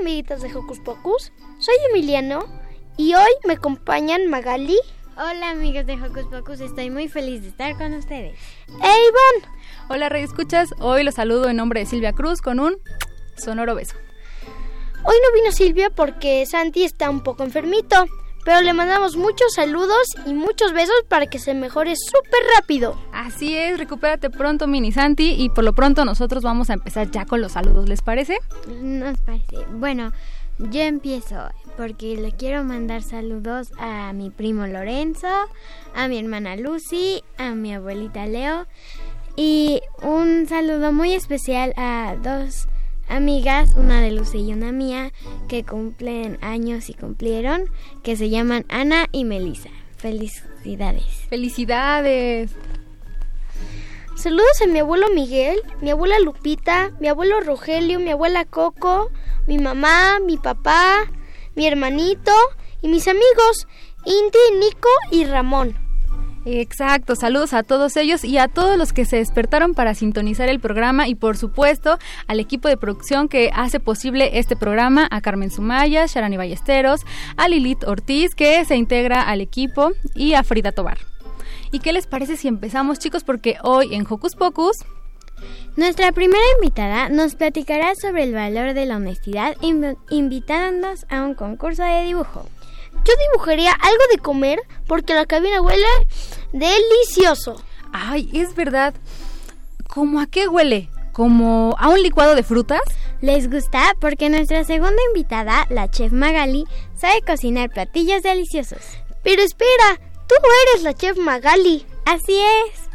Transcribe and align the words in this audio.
amiguitas 0.00 0.40
de 0.40 0.54
Hocus 0.54 0.80
Pocus, 0.80 1.30
soy 1.58 1.74
Emiliano 1.90 2.46
y 2.96 3.12
hoy 3.14 3.30
me 3.46 3.54
acompañan 3.54 4.28
Magali. 4.28 4.78
Hola 5.14 5.50
amigos 5.50 5.84
de 5.84 5.92
Hocus 5.92 6.24
Pocus, 6.24 6.60
estoy 6.60 6.88
muy 6.88 7.08
feliz 7.08 7.42
de 7.42 7.48
estar 7.48 7.76
con 7.76 7.92
ustedes. 7.92 8.38
¡E 8.68 8.72
Ivonne! 8.72 9.58
Hola 9.90 10.08
Rey 10.08 10.22
Escuchas, 10.22 10.70
hoy 10.78 11.04
los 11.04 11.16
saludo 11.16 11.50
en 11.50 11.56
nombre 11.56 11.80
de 11.80 11.86
Silvia 11.86 12.14
Cruz 12.14 12.40
con 12.40 12.60
un 12.60 12.78
sonoro 13.36 13.74
beso. 13.74 13.94
Hoy 15.04 15.16
no 15.22 15.34
vino 15.34 15.52
Silvia 15.52 15.90
porque 15.90 16.46
Santi 16.46 16.84
está 16.84 17.10
un 17.10 17.22
poco 17.22 17.44
enfermito, 17.44 18.06
pero 18.44 18.60
le 18.60 18.72
mandamos 18.72 19.16
muchos 19.16 19.54
saludos 19.54 20.06
y 20.26 20.32
muchos 20.34 20.72
besos 20.72 20.94
para 21.08 21.26
que 21.26 21.38
se 21.38 21.54
mejore 21.54 21.94
súper 21.96 22.40
rápido. 22.56 22.98
Así 23.12 23.56
es, 23.56 23.78
recupérate 23.78 24.30
pronto, 24.30 24.66
Mini 24.66 24.92
Santi, 24.92 25.34
y 25.38 25.50
por 25.50 25.64
lo 25.64 25.72
pronto 25.72 26.04
nosotros 26.04 26.42
vamos 26.42 26.70
a 26.70 26.74
empezar 26.74 27.10
ya 27.10 27.26
con 27.26 27.40
los 27.40 27.52
saludos, 27.52 27.88
¿les 27.88 28.02
parece? 28.02 28.38
Nos 28.68 29.18
parece. 29.20 29.64
Bueno, 29.72 30.12
yo 30.58 30.82
empiezo 30.82 31.50
porque 31.76 32.16
le 32.16 32.32
quiero 32.32 32.64
mandar 32.64 33.02
saludos 33.02 33.72
a 33.78 34.12
mi 34.12 34.30
primo 34.30 34.66
Lorenzo, 34.66 35.28
a 35.94 36.08
mi 36.08 36.18
hermana 36.18 36.56
Lucy, 36.56 37.22
a 37.38 37.54
mi 37.54 37.72
abuelita 37.74 38.26
Leo 38.26 38.66
y 39.36 39.80
un 40.02 40.46
saludo 40.46 40.92
muy 40.92 41.14
especial 41.14 41.72
a 41.76 42.14
dos 42.22 42.68
amigas, 43.10 43.74
una 43.76 44.00
de 44.00 44.12
Lucy 44.12 44.38
y 44.38 44.52
una 44.52 44.72
mía, 44.72 45.12
que 45.48 45.64
cumplen 45.64 46.38
años 46.40 46.88
y 46.88 46.94
cumplieron, 46.94 47.64
que 48.02 48.16
se 48.16 48.30
llaman 48.30 48.64
Ana 48.68 49.06
y 49.12 49.24
Melissa. 49.24 49.70
Felicidades. 49.96 51.04
Felicidades. 51.28 52.50
Saludos 54.16 54.62
a 54.62 54.66
mi 54.66 54.78
abuelo 54.78 55.08
Miguel, 55.14 55.60
mi 55.80 55.90
abuela 55.90 56.18
Lupita, 56.20 56.92
mi 57.00 57.08
abuelo 57.08 57.40
Rogelio, 57.40 57.98
mi 58.00 58.10
abuela 58.10 58.44
Coco, 58.44 59.10
mi 59.46 59.58
mamá, 59.58 60.18
mi 60.20 60.36
papá, 60.36 61.10
mi 61.54 61.66
hermanito 61.66 62.32
y 62.82 62.88
mis 62.88 63.08
amigos 63.08 63.66
Inti, 64.04 64.38
Nico 64.58 64.88
y 65.10 65.24
Ramón. 65.24 65.89
Exacto, 66.46 67.16
saludos 67.16 67.52
a 67.52 67.62
todos 67.62 67.96
ellos 67.98 68.24
y 68.24 68.38
a 68.38 68.48
todos 68.48 68.78
los 68.78 68.94
que 68.94 69.04
se 69.04 69.16
despertaron 69.16 69.74
para 69.74 69.94
sintonizar 69.94 70.48
el 70.48 70.58
programa 70.58 71.06
y 71.06 71.14
por 71.14 71.36
supuesto 71.36 71.98
al 72.26 72.40
equipo 72.40 72.68
de 72.68 72.78
producción 72.78 73.28
que 73.28 73.50
hace 73.52 73.78
posible 73.78 74.38
este 74.38 74.56
programa, 74.56 75.06
a 75.10 75.20
Carmen 75.20 75.50
Sumaya, 75.50 76.06
Sharani 76.06 76.38
Ballesteros, 76.38 77.02
a 77.36 77.48
Lilith 77.48 77.84
Ortiz 77.84 78.34
que 78.34 78.64
se 78.64 78.76
integra 78.76 79.22
al 79.22 79.42
equipo 79.42 79.90
y 80.14 80.32
a 80.32 80.42
Frida 80.42 80.72
Tobar. 80.72 80.98
¿Y 81.72 81.80
qué 81.80 81.92
les 81.92 82.06
parece 82.06 82.36
si 82.36 82.48
empezamos 82.48 82.98
chicos? 82.98 83.22
Porque 83.22 83.56
hoy 83.62 83.94
en 83.94 84.06
Hocus 84.08 84.34
Pocus... 84.34 84.78
Nuestra 85.76 86.12
primera 86.12 86.42
invitada 86.56 87.08
nos 87.08 87.34
platicará 87.34 87.94
sobre 87.94 88.24
el 88.24 88.34
valor 88.34 88.74
de 88.74 88.84
la 88.84 88.96
honestidad 88.96 89.56
invitándonos 90.10 91.06
a 91.08 91.22
un 91.22 91.34
concurso 91.34 91.82
de 91.82 92.04
dibujo. 92.04 92.46
Yo 93.04 93.12
dibujaría 93.28 93.72
algo 93.72 94.02
de 94.12 94.18
comer 94.18 94.60
porque 94.86 95.14
la 95.14 95.26
cabina 95.26 95.60
huele 95.60 95.86
delicioso. 96.52 97.62
Ay, 97.92 98.30
es 98.32 98.54
verdad. 98.54 98.94
¿Cómo 99.88 100.20
a 100.20 100.26
qué 100.26 100.48
huele? 100.48 100.88
¿Como 101.12 101.74
a 101.78 101.88
un 101.88 102.02
licuado 102.02 102.34
de 102.34 102.42
frutas? 102.42 102.82
¿Les 103.20 103.50
gusta? 103.50 103.94
Porque 104.00 104.30
nuestra 104.30 104.64
segunda 104.64 105.02
invitada, 105.08 105.66
la 105.68 105.90
chef 105.90 106.12
Magali, 106.12 106.64
sabe 106.94 107.20
cocinar 107.22 107.70
platillos 107.70 108.22
deliciosos. 108.22 108.82
Pero 109.22 109.42
espera, 109.42 110.00
tú 110.26 110.34
eres 110.72 110.82
la 110.84 110.94
chef 110.94 111.18
Magali. 111.18 111.86
Así 112.06 112.38
es. 112.38 112.90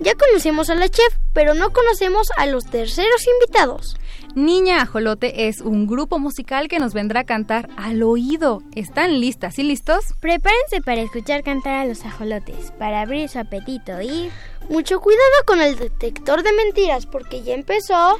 Ya 0.00 0.14
conocemos 0.14 0.70
a 0.70 0.74
la 0.74 0.88
chef, 0.88 1.14
pero 1.32 1.54
no 1.54 1.72
conocemos 1.72 2.28
a 2.36 2.46
los 2.46 2.64
terceros 2.64 3.26
invitados. 3.26 3.96
Niña 4.34 4.80
Ajolote 4.80 5.48
es 5.48 5.60
un 5.60 5.86
grupo 5.86 6.18
musical 6.18 6.68
que 6.68 6.78
nos 6.78 6.94
vendrá 6.94 7.20
a 7.20 7.24
cantar 7.24 7.68
al 7.76 8.02
oído. 8.02 8.62
¿Están 8.74 9.20
listas 9.20 9.58
y 9.58 9.62
listos? 9.62 10.14
Prepárense 10.20 10.80
para 10.82 11.02
escuchar 11.02 11.42
cantar 11.42 11.74
a 11.74 11.84
los 11.84 12.04
ajolotes, 12.06 12.72
para 12.78 13.02
abrir 13.02 13.28
su 13.28 13.38
apetito 13.38 14.00
y... 14.00 14.30
Mucho 14.70 15.00
cuidado 15.00 15.22
con 15.46 15.60
el 15.60 15.76
detector 15.76 16.42
de 16.42 16.52
mentiras 16.52 17.04
porque 17.04 17.42
ya 17.42 17.54
empezó... 17.54 18.18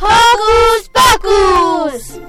¡Hocus 0.00 0.90
Pocus! 0.92 2.20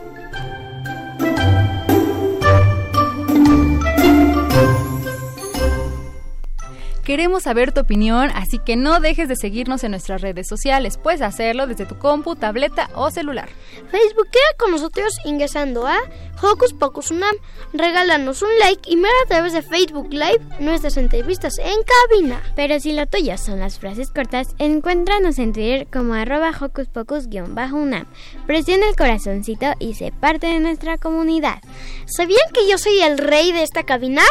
Queremos 7.06 7.44
saber 7.44 7.72
tu 7.72 7.82
opinión, 7.82 8.32
así 8.34 8.58
que 8.58 8.76
no 8.76 9.00
dejes 9.00 9.30
de 9.30 9.36
seguirnos 9.36 9.84
en 9.84 9.92
nuestras 9.92 10.22
redes 10.22 10.48
sociales. 10.48 10.98
Puedes 10.98 11.22
hacerlo 11.22 11.68
desde 11.68 11.86
tu 11.86 12.00
compu, 12.00 12.36
tableta 12.36 12.90
o 12.96 13.12
celular. 13.12 13.48
Facebook 13.92 14.28
queda 14.32 14.58
con 14.58 14.72
nosotros 14.72 15.16
ingresando 15.24 15.86
a 15.86 15.98
Hocus 16.42 16.74
Pocus 16.74 17.12
Unam. 17.12 17.36
Regálanos 17.74 18.42
un 18.42 18.50
like 18.58 18.90
y 18.90 18.96
mira 18.96 19.10
a 19.24 19.28
través 19.28 19.54
de 19.54 19.62
Facebook 19.62 20.12
Live 20.12 20.42
nuestras 20.60 20.98
entrevistas 20.98 21.60
en 21.60 21.78
cabina. 22.10 22.42
Pero 22.56 22.80
si 22.80 22.92
lo 22.92 23.06
tuyo 23.06 23.38
son 23.38 23.60
las 23.60 23.78
frases 23.78 24.10
cortas, 24.10 24.56
encuéntranos 24.58 25.38
en 25.38 25.54
Twitter 25.54 25.88
como 25.94 26.16
arroba 26.16 26.54
Hocus 26.60 26.88
Pocus-Unam. 26.88 28.08
Presiona 28.48 28.90
el 28.90 28.96
corazoncito 28.96 29.68
y 29.78 29.94
sé 29.94 30.12
parte 30.12 30.48
de 30.48 30.60
nuestra 30.60 30.98
comunidad. 30.98 31.60
¿Sabían 32.08 32.52
que 32.52 32.68
yo 32.68 32.80
soy 32.80 33.00
el 33.02 33.20
rey 33.20 33.52
de 33.52 33.62
esta 33.62 33.84
cabina? 33.84 34.24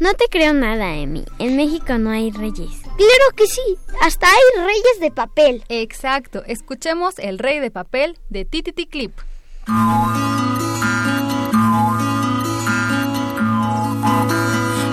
No 0.00 0.14
te 0.14 0.24
creo 0.30 0.52
nada, 0.52 0.96
Emi. 0.96 1.24
En 1.38 1.56
México 1.56 1.98
no 1.98 2.10
hay 2.10 2.30
reyes. 2.30 2.70
Claro 2.82 3.36
que 3.36 3.46
sí. 3.46 3.60
Hasta 4.02 4.26
hay 4.26 4.64
reyes 4.64 5.00
de 5.00 5.10
papel. 5.10 5.64
Exacto. 5.68 6.42
Escuchemos 6.46 7.18
El 7.18 7.38
Rey 7.38 7.60
de 7.60 7.70
Papel 7.70 8.18
de 8.28 8.44
Tititi 8.44 8.86
Clip. 8.86 9.12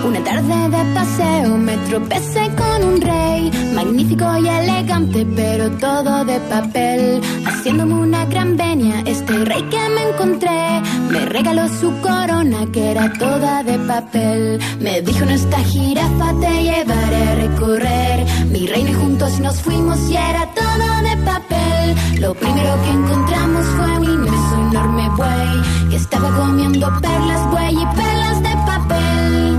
Una 0.03 0.23
tarde 0.23 0.69
de 0.69 0.93
paseo 0.93 1.57
me 1.57 1.77
tropecé 1.89 2.49
con 2.55 2.83
un 2.83 3.01
rey, 3.01 3.51
magnífico 3.77 4.25
y 4.39 4.47
elegante, 4.49 5.23
pero 5.35 5.69
todo 5.73 6.25
de 6.25 6.39
papel. 6.49 7.21
Haciéndome 7.45 7.93
una 7.93 8.25
gran 8.25 8.57
venia, 8.57 9.03
este 9.05 9.33
rey 9.45 9.61
que 9.69 9.89
me 9.95 10.01
encontré 10.09 10.81
me 11.11 11.21
regaló 11.25 11.67
su 11.79 11.89
corona 12.01 12.59
que 12.73 12.91
era 12.91 13.13
toda 13.13 13.61
de 13.61 13.77
papel. 13.93 14.59
Me 14.79 15.01
dijo 15.03 15.23
en 15.25 15.29
esta 15.29 15.59
jirafa 15.59 16.27
te 16.41 16.53
llevaré 16.63 17.21
a 17.31 17.35
recorrer. 17.35 18.25
Mi 18.51 18.65
reina 18.65 18.89
y 18.89 18.93
juntos 18.93 19.39
nos 19.39 19.61
fuimos 19.61 19.99
y 20.09 20.15
era 20.15 20.43
todo 20.61 20.87
de 21.09 21.15
papel. 21.31 21.85
Lo 22.19 22.33
primero 22.33 22.71
que 22.83 22.91
encontramos 22.99 23.65
fue 23.75 23.97
un 23.97 24.03
inmenso 24.15 24.55
enorme 24.71 25.07
buey 25.17 25.89
que 25.91 25.97
estaba 25.97 26.35
comiendo 26.35 26.87
perlas, 26.99 27.51
buey 27.51 27.75
y 27.75 27.85
perlas 27.99 28.37
de 28.41 28.53
papel. 28.71 29.57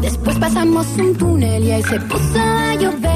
Después 0.00 0.38
pasamos 0.38 0.86
un 0.96 1.14
túnel 1.14 1.62
y 1.62 1.70
ahí 1.72 1.82
se 1.82 2.00
puso 2.00 2.40
a 2.40 2.74
llover. 2.74 3.07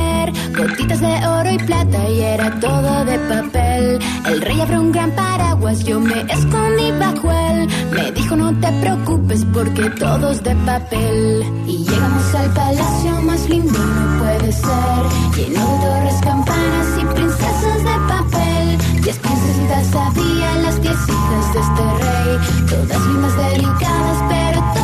Gotitas 0.56 1.00
de 1.00 1.26
oro 1.26 1.50
y 1.50 1.58
plata 1.58 2.08
y 2.08 2.20
era 2.20 2.50
todo 2.60 3.04
de 3.04 3.18
papel. 3.18 3.98
El 4.26 4.40
rey 4.40 4.60
abrió 4.60 4.80
un 4.80 4.92
gran 4.92 5.10
paraguas, 5.12 5.84
yo 5.84 6.00
me 6.00 6.20
escondí 6.22 6.90
bajo 6.98 7.30
él. 7.30 7.68
Me 7.92 8.12
dijo 8.12 8.36
no 8.36 8.52
te 8.60 8.72
preocupes 8.80 9.44
porque 9.52 9.90
todo 9.90 10.30
es 10.30 10.42
de 10.42 10.54
papel. 10.56 11.44
Y 11.66 11.78
llegamos 11.84 12.34
al 12.34 12.50
palacio 12.52 13.22
más 13.22 13.48
lindo, 13.48 13.78
no 13.78 14.18
puede 14.18 14.52
ser. 14.52 15.02
Lleno 15.36 15.60
de 15.60 15.86
torres, 15.86 16.20
campanas 16.22 16.88
y 17.00 17.04
princesas 17.14 17.78
de 17.78 17.96
papel. 18.08 19.02
Diez 19.02 19.18
princesitas 19.18 19.94
había, 19.94 20.54
las 20.62 20.80
diez 20.82 20.98
hijas 21.08 21.54
de 21.54 21.60
este 21.60 21.84
rey. 22.04 22.32
Todas 22.68 23.06
más 23.22 23.36
delicadas, 23.36 24.18
pero 24.28 24.60
todas 24.74 24.81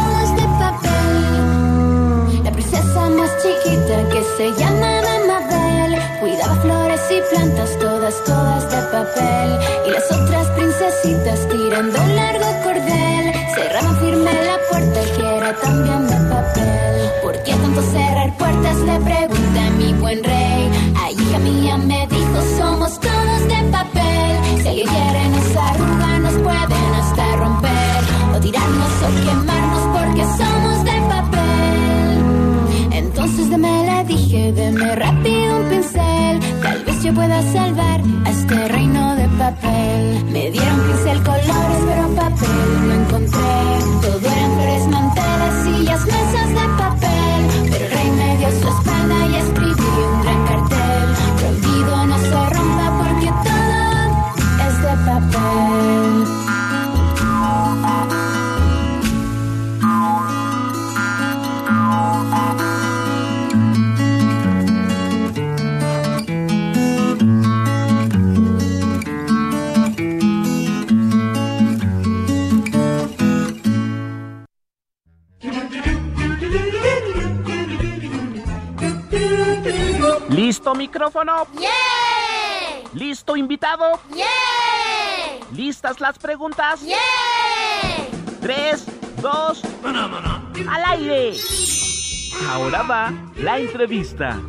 princesa 2.59 3.09
más 3.11 3.31
chiquita 3.41 4.09
que 4.11 4.23
se 4.37 4.53
llama 4.59 5.01
Mabel. 5.29 5.97
Cuidaba 6.19 6.57
flores 6.61 7.01
y 7.11 7.21
plantas, 7.33 7.79
todas, 7.79 8.25
todas 8.25 8.71
de 8.71 8.83
papel. 8.91 9.59
Y 9.87 9.91
las 9.91 10.11
otras 10.11 10.47
princesitas 10.57 11.49
tirando 11.49 12.03
un 12.03 12.17
largo 12.17 12.47
cordel. 12.65 13.33
Cerraban 13.55 14.01
firme 14.01 14.33
la 14.33 14.59
puerta 14.71 15.01
que 15.17 15.37
era 15.37 15.53
también 15.61 16.08
pueda 37.29 37.43
salvar 37.53 38.01
a 38.25 38.31
este 38.31 38.69
reino 38.69 39.15
de 39.17 39.29
papel. 39.39 40.25
Me 40.33 40.51
dieron 40.51 40.81
pincel 40.81 41.23
colores, 41.23 41.81
pero 41.87 42.09
papel 42.15 42.49
no 42.87 42.95
encontré. 42.95 43.28
Micrófono? 80.79 81.47
¡Yeah! 81.59 81.69
¿Listo 82.95 83.37
invitado? 83.37 84.01
¡Yeah! 84.15 84.25
¿Listas 85.53 86.01
las 86.01 86.19
preguntas? 86.19 86.81
¡Yeah! 86.83 86.97
Tres, 88.41 88.87
dos, 89.21 89.63
al 89.85 90.85
aire. 90.87 91.37
Ahora 92.49 92.83
va 92.83 93.13
la 93.37 93.59
entrevista. 93.59 94.41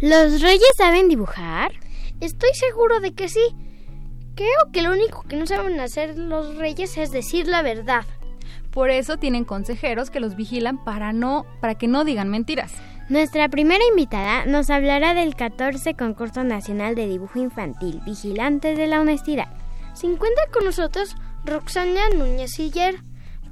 ¿Los 0.00 0.40
reyes 0.42 0.70
saben 0.76 1.08
dibujar? 1.08 1.72
Estoy 2.20 2.50
seguro 2.52 3.00
de 3.00 3.14
que 3.14 3.28
sí. 3.28 3.56
Creo 4.36 4.70
que 4.72 4.82
lo 4.82 4.92
único 4.92 5.22
que 5.22 5.36
no 5.36 5.46
saben 5.46 5.80
hacer 5.80 6.18
los 6.18 6.54
reyes 6.56 6.98
es 6.98 7.10
decir 7.10 7.48
la 7.48 7.62
verdad. 7.62 8.04
Por 8.78 8.90
eso 8.90 9.16
tienen 9.16 9.44
consejeros 9.44 10.08
que 10.08 10.20
los 10.20 10.36
vigilan 10.36 10.78
para 10.84 11.12
no 11.12 11.46
para 11.60 11.74
que 11.74 11.88
no 11.88 12.04
digan 12.04 12.28
mentiras. 12.28 12.70
Nuestra 13.08 13.48
primera 13.48 13.82
invitada 13.90 14.46
nos 14.46 14.70
hablará 14.70 15.14
del 15.14 15.34
14 15.34 15.94
Concurso 15.94 16.44
Nacional 16.44 16.94
de 16.94 17.08
Dibujo 17.08 17.40
Infantil, 17.40 18.00
Vigilantes 18.06 18.78
de 18.78 18.86
la 18.86 19.00
Honestidad. 19.00 19.48
Se 19.94 20.06
encuentra 20.06 20.44
con 20.52 20.64
nosotros 20.64 21.16
Roxana 21.44 22.02
Núñez 22.16 22.52
Siller 22.52 22.94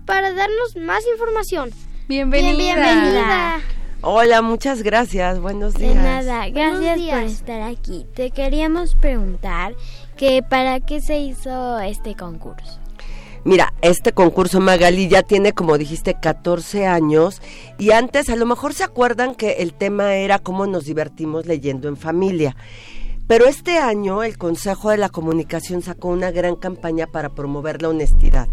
para 0.04 0.32
darnos 0.32 0.76
más 0.76 1.02
información. 1.12 1.70
Bienvenida. 2.06 2.76
Bienvenida. 2.76 3.58
Hola, 4.02 4.42
muchas 4.42 4.84
gracias. 4.84 5.40
Buenos 5.40 5.74
días. 5.74 5.92
De 5.92 6.02
nada, 6.02 6.48
gracias 6.50 7.00
por 7.00 7.22
estar 7.24 7.62
aquí. 7.62 8.06
Te 8.14 8.30
queríamos 8.30 8.94
preguntar 8.94 9.74
que 10.16 10.44
para 10.48 10.78
qué 10.78 11.00
se 11.00 11.18
hizo 11.18 11.80
este 11.80 12.14
concurso. 12.14 12.85
Mira, 13.46 13.72
este 13.80 14.10
concurso 14.10 14.58
Magali 14.58 15.06
ya 15.06 15.22
tiene, 15.22 15.52
como 15.52 15.78
dijiste, 15.78 16.16
14 16.20 16.84
años 16.88 17.40
y 17.78 17.92
antes 17.92 18.28
a 18.28 18.34
lo 18.34 18.44
mejor 18.44 18.74
se 18.74 18.82
acuerdan 18.82 19.36
que 19.36 19.58
el 19.58 19.72
tema 19.72 20.16
era 20.16 20.40
cómo 20.40 20.66
nos 20.66 20.86
divertimos 20.86 21.46
leyendo 21.46 21.86
en 21.86 21.96
familia. 21.96 22.56
Pero 23.28 23.46
este 23.46 23.78
año 23.78 24.24
el 24.24 24.36
Consejo 24.36 24.90
de 24.90 24.96
la 24.96 25.10
Comunicación 25.10 25.80
sacó 25.80 26.08
una 26.08 26.32
gran 26.32 26.56
campaña 26.56 27.06
para 27.06 27.36
promover 27.36 27.82
la 27.82 27.90
honestidad 27.90 28.48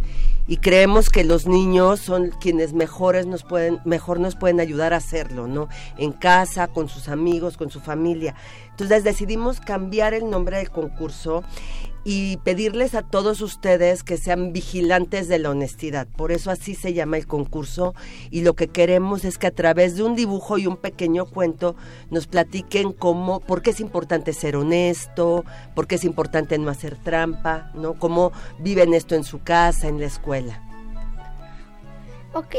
y 0.45 0.57
creemos 0.57 1.09
que 1.09 1.23
los 1.23 1.47
niños 1.47 1.99
son 1.99 2.29
quienes 2.39 2.73
mejores 2.73 3.25
nos 3.25 3.43
pueden, 3.43 3.79
mejor 3.85 4.19
nos 4.19 4.35
pueden 4.35 4.59
ayudar 4.59 4.93
a 4.93 4.97
hacerlo, 4.97 5.47
¿no? 5.47 5.69
En 5.97 6.11
casa, 6.11 6.67
con 6.67 6.87
sus 6.87 7.09
amigos, 7.09 7.57
con 7.57 7.71
su 7.71 7.79
familia. 7.79 8.35
Entonces 8.69 9.03
decidimos 9.03 9.59
cambiar 9.59 10.13
el 10.13 10.29
nombre 10.29 10.57
del 10.57 10.69
concurso 10.69 11.43
y 12.03 12.37
pedirles 12.37 12.95
a 12.95 13.01
todos 13.01 13.41
ustedes 13.41 14.03
que 14.03 14.17
sean 14.17 14.51
vigilantes 14.51 15.27
de 15.27 15.39
la 15.39 15.49
honestidad. 15.49 16.07
Por 16.07 16.31
eso 16.31 16.51
así 16.51 16.75
se 16.75 16.93
llama 16.93 17.17
el 17.17 17.27
concurso 17.27 17.93
y 18.29 18.41
lo 18.41 18.55
que 18.55 18.67
queremos 18.67 19.23
es 19.25 19.37
que 19.37 19.47
a 19.47 19.51
través 19.51 19.95
de 19.95 20.03
un 20.03 20.15
dibujo 20.15 20.57
y 20.57 20.67
un 20.67 20.77
pequeño 20.77 21.25
cuento 21.25 21.75
nos 22.09 22.27
platiquen 22.27 22.91
cómo, 22.91 23.39
por 23.39 23.61
qué 23.61 23.69
es 23.69 23.79
importante 23.79 24.33
ser 24.33 24.55
honesto, 24.55 25.45
por 25.75 25.87
qué 25.87 25.95
es 25.95 26.03
importante 26.03 26.57
no 26.57 26.69
hacer 26.69 26.97
trampa, 26.97 27.71
¿no? 27.73 27.93
Cómo 27.93 28.31
viven 28.59 28.93
esto 28.93 29.15
en 29.15 29.23
su 29.23 29.41
casa, 29.41 29.87
en 29.87 29.99
la 29.99 30.07
escuela. 30.07 30.61
Ok, 32.33 32.55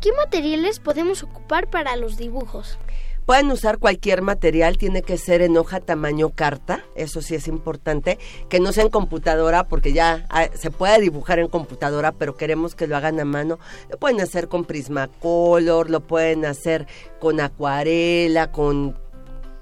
¿qué 0.00 0.10
materiales 0.12 0.80
podemos 0.80 1.22
ocupar 1.22 1.70
para 1.70 1.96
los 1.96 2.16
dibujos? 2.16 2.78
Pueden 3.26 3.50
usar 3.50 3.78
cualquier 3.78 4.20
material, 4.20 4.78
tiene 4.78 5.02
que 5.02 5.16
ser 5.16 5.42
en 5.42 5.56
hoja 5.56 5.80
tamaño 5.80 6.30
carta, 6.30 6.84
eso 6.96 7.22
sí 7.22 7.36
es 7.36 7.46
importante, 7.46 8.18
que 8.48 8.58
no 8.58 8.72
sea 8.72 8.82
en 8.82 8.90
computadora 8.90 9.68
porque 9.68 9.92
ya 9.92 10.26
ah, 10.28 10.48
se 10.54 10.70
puede 10.70 11.00
dibujar 11.00 11.38
en 11.38 11.48
computadora, 11.48 12.12
pero 12.12 12.36
queremos 12.36 12.74
que 12.74 12.88
lo 12.88 12.96
hagan 12.96 13.20
a 13.20 13.24
mano. 13.24 13.58
Lo 13.90 13.98
pueden 13.98 14.20
hacer 14.20 14.48
con 14.48 14.64
Prismacolor, 14.64 15.88
lo 15.88 16.00
pueden 16.00 16.44
hacer 16.44 16.86
con 17.20 17.40
acuarela, 17.40 18.50
con 18.50 18.98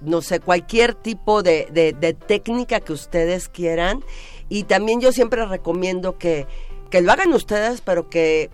no 0.01 0.23
sé, 0.23 0.41
cualquier 0.41 0.95
tipo 0.95 1.43
de, 1.43 2.17
técnica 2.27 2.81
que 2.81 2.93
ustedes 2.93 3.49
quieran. 3.49 4.03
Y 4.49 4.65
también 4.65 5.01
yo 5.01 5.13
siempre 5.13 5.45
recomiendo 5.45 6.19
que, 6.19 6.47
que 6.91 7.03
lo 7.03 7.13
hagan 7.13 7.33
ustedes, 7.33 7.83
pero 7.83 8.09
que 8.09 8.51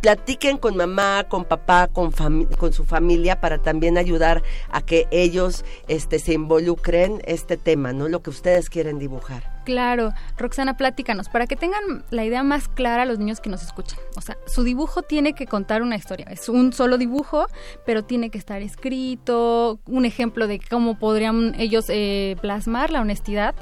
platiquen 0.00 0.58
con 0.58 0.76
mamá, 0.76 1.24
con 1.28 1.44
papá, 1.44 1.88
con, 1.88 2.12
con 2.12 2.72
su 2.72 2.84
familia 2.84 3.40
para 3.40 3.58
también 3.58 3.98
ayudar 3.98 4.42
a 4.70 4.82
que 4.82 5.06
ellos 5.10 5.64
este, 5.88 6.18
se 6.18 6.32
involucren 6.34 7.22
este 7.26 7.56
tema, 7.56 7.92
¿no? 7.92 8.08
Lo 8.08 8.22
que 8.22 8.30
ustedes 8.30 8.70
quieren 8.70 8.98
dibujar. 8.98 9.56
Claro, 9.64 10.12
Roxana, 10.38 10.76
platícanos, 10.76 11.28
para 11.28 11.48
que 11.48 11.56
tengan 11.56 12.04
la 12.10 12.24
idea 12.24 12.44
más 12.44 12.68
clara 12.68 13.04
los 13.04 13.18
niños 13.18 13.40
que 13.40 13.50
nos 13.50 13.64
escuchan. 13.64 13.98
O 14.16 14.20
sea, 14.20 14.38
su 14.46 14.62
dibujo 14.62 15.02
tiene 15.02 15.34
que 15.34 15.46
contar 15.46 15.82
una 15.82 15.96
historia. 15.96 16.26
Es 16.30 16.48
un 16.48 16.72
solo 16.72 16.98
dibujo, 16.98 17.46
pero 17.84 18.04
tiene 18.04 18.30
que 18.30 18.38
estar 18.38 18.62
escrito, 18.62 19.80
un 19.86 20.04
ejemplo 20.04 20.46
de 20.46 20.60
cómo 20.60 20.98
podrían 21.00 21.54
ellos 21.58 21.86
eh, 21.88 22.36
plasmar 22.40 22.90
la 22.90 23.00
honestidad. 23.00 23.56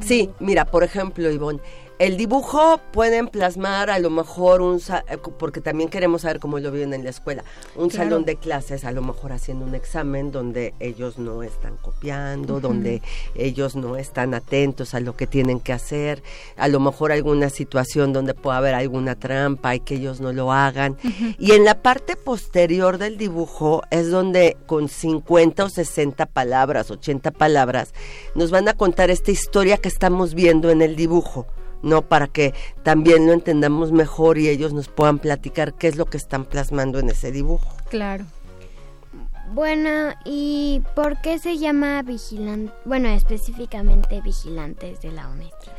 Sí, 0.00 0.30
mira, 0.40 0.64
por 0.64 0.82
ejemplo, 0.82 1.30
Ivonne, 1.30 1.60
el 1.98 2.16
dibujo 2.18 2.78
pueden 2.92 3.28
plasmar 3.28 3.88
a 3.88 3.98
lo 3.98 4.10
mejor 4.10 4.60
un, 4.60 4.76
eh, 4.78 5.16
porque 5.38 5.60
también 5.62 5.88
queremos 5.88 6.22
saber 6.22 6.40
cómo 6.40 6.58
lo 6.58 6.70
viven 6.70 6.92
en 6.92 7.04
la 7.04 7.10
escuela, 7.10 7.42
un 7.74 7.88
Claro. 7.88 8.04
salón 8.10 8.24
de 8.26 8.36
clases, 8.36 8.84
a 8.84 8.92
lo 8.92 9.00
mejor 9.02 9.32
haciendo 9.32 9.64
un 9.64 9.74
examen 9.74 10.30
donde 10.30 10.74
ellos 10.78 11.18
no 11.18 11.42
están 11.42 11.76
copiando, 11.78 12.60
donde 12.60 13.00
ellos 13.34 13.76
no 13.76 13.96
están 13.96 14.34
atentos 14.34 14.92
a 14.94 15.00
lo 15.00 15.16
que 15.16 15.26
tienen 15.26 15.58
que 15.58 15.72
hacer, 15.72 16.22
a 16.56 16.68
lo 16.68 16.80
mejor 16.80 17.12
alguna 17.12 17.48
situación 17.48 18.12
donde 18.12 18.34
pueda 18.34 18.58
haber 18.58 18.74
alguna 18.74 19.14
trampa 19.14 19.74
y 19.74 19.80
que 19.80 19.94
ellos 19.94 20.20
no 20.20 20.32
lo 20.32 20.52
hagan. 20.52 20.96
Y 21.38 21.52
en 21.52 21.64
la 21.64 21.80
parte 21.82 22.16
posterior 22.16 22.98
del 22.98 23.16
dibujo 23.16 23.82
es 23.90 24.10
donde 24.10 24.56
con 24.66 24.88
50 24.88 25.64
o 25.64 25.68
60 25.70 26.26
palabras, 26.26 26.90
80 26.90 27.30
palabras, 27.30 27.94
nos 28.34 28.50
van 28.50 28.68
a 28.68 28.74
contar 28.74 29.10
esta 29.10 29.30
historia 29.30 29.78
que 29.78 29.88
estamos 29.88 30.34
viendo 30.34 30.68
en 30.70 30.82
el 30.82 30.94
dibujo. 30.96 31.46
¿No? 31.82 32.02
Para 32.02 32.26
que 32.26 32.54
también 32.82 33.26
lo 33.26 33.32
entendamos 33.32 33.92
mejor 33.92 34.38
y 34.38 34.48
ellos 34.48 34.72
nos 34.72 34.88
puedan 34.88 35.18
platicar 35.18 35.74
qué 35.74 35.88
es 35.88 35.96
lo 35.96 36.06
que 36.06 36.16
están 36.16 36.44
plasmando 36.44 36.98
en 36.98 37.10
ese 37.10 37.32
dibujo. 37.32 37.68
Claro. 37.90 38.24
Bueno, 39.52 40.12
¿y 40.24 40.82
por 40.94 41.20
qué 41.20 41.38
se 41.38 41.58
llama 41.58 42.02
vigilante? 42.02 42.72
Bueno, 42.84 43.08
específicamente 43.08 44.20
vigilantes 44.20 45.00
de 45.00 45.12
la 45.12 45.28
honestidad. 45.28 45.75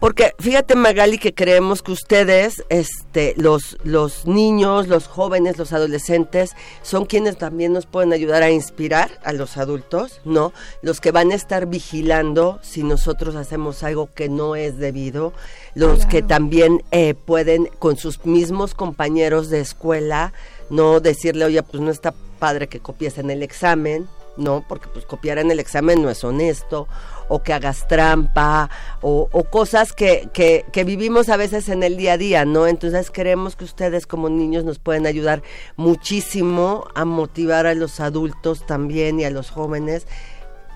Porque 0.00 0.34
fíjate 0.38 0.76
Magali 0.76 1.18
que 1.18 1.34
creemos 1.34 1.82
que 1.82 1.92
ustedes, 1.92 2.64
este, 2.70 3.34
los, 3.36 3.76
los 3.84 4.24
niños, 4.24 4.88
los 4.88 5.06
jóvenes, 5.06 5.58
los 5.58 5.74
adolescentes, 5.74 6.52
son 6.80 7.04
quienes 7.04 7.36
también 7.36 7.74
nos 7.74 7.84
pueden 7.84 8.14
ayudar 8.14 8.42
a 8.42 8.50
inspirar 8.50 9.10
a 9.22 9.34
los 9.34 9.58
adultos, 9.58 10.22
¿no? 10.24 10.54
Los 10.80 11.02
que 11.02 11.12
van 11.12 11.32
a 11.32 11.34
estar 11.34 11.66
vigilando 11.66 12.58
si 12.62 12.82
nosotros 12.82 13.36
hacemos 13.36 13.82
algo 13.82 14.08
que 14.14 14.30
no 14.30 14.56
es 14.56 14.78
debido, 14.78 15.34
los 15.74 16.06
que 16.06 16.22
también 16.22 16.82
eh, 16.92 17.12
pueden 17.12 17.66
con 17.78 17.98
sus 17.98 18.24
mismos 18.24 18.72
compañeros 18.72 19.50
de 19.50 19.60
escuela, 19.60 20.32
no 20.70 21.00
decirle, 21.00 21.44
oye, 21.44 21.62
pues 21.62 21.82
no 21.82 21.90
está 21.90 22.14
padre 22.38 22.68
que 22.68 22.80
copies 22.80 23.18
en 23.18 23.30
el 23.30 23.42
examen, 23.42 24.08
¿no? 24.38 24.64
Porque 24.66 24.88
pues 24.88 25.04
copiar 25.04 25.36
en 25.38 25.50
el 25.50 25.60
examen 25.60 26.02
no 26.02 26.08
es 26.08 26.24
honesto 26.24 26.88
o 27.30 27.42
que 27.42 27.54
hagas 27.54 27.86
trampa 27.88 28.68
o, 29.00 29.28
cosas 29.50 29.92
que, 29.92 30.28
que, 30.34 30.66
que, 30.72 30.84
vivimos 30.84 31.28
a 31.28 31.36
veces 31.36 31.68
en 31.68 31.82
el 31.82 31.96
día 31.96 32.14
a 32.14 32.18
día, 32.18 32.44
¿no? 32.44 32.66
Entonces 32.66 33.10
creemos 33.10 33.56
que 33.56 33.64
ustedes 33.64 34.06
como 34.06 34.28
niños 34.28 34.64
nos 34.64 34.78
pueden 34.78 35.06
ayudar 35.06 35.42
muchísimo 35.76 36.84
a 36.94 37.04
motivar 37.04 37.66
a 37.66 37.74
los 37.74 38.00
adultos 38.00 38.66
también 38.66 39.20
y 39.20 39.24
a 39.24 39.30
los 39.30 39.50
jóvenes 39.50 40.06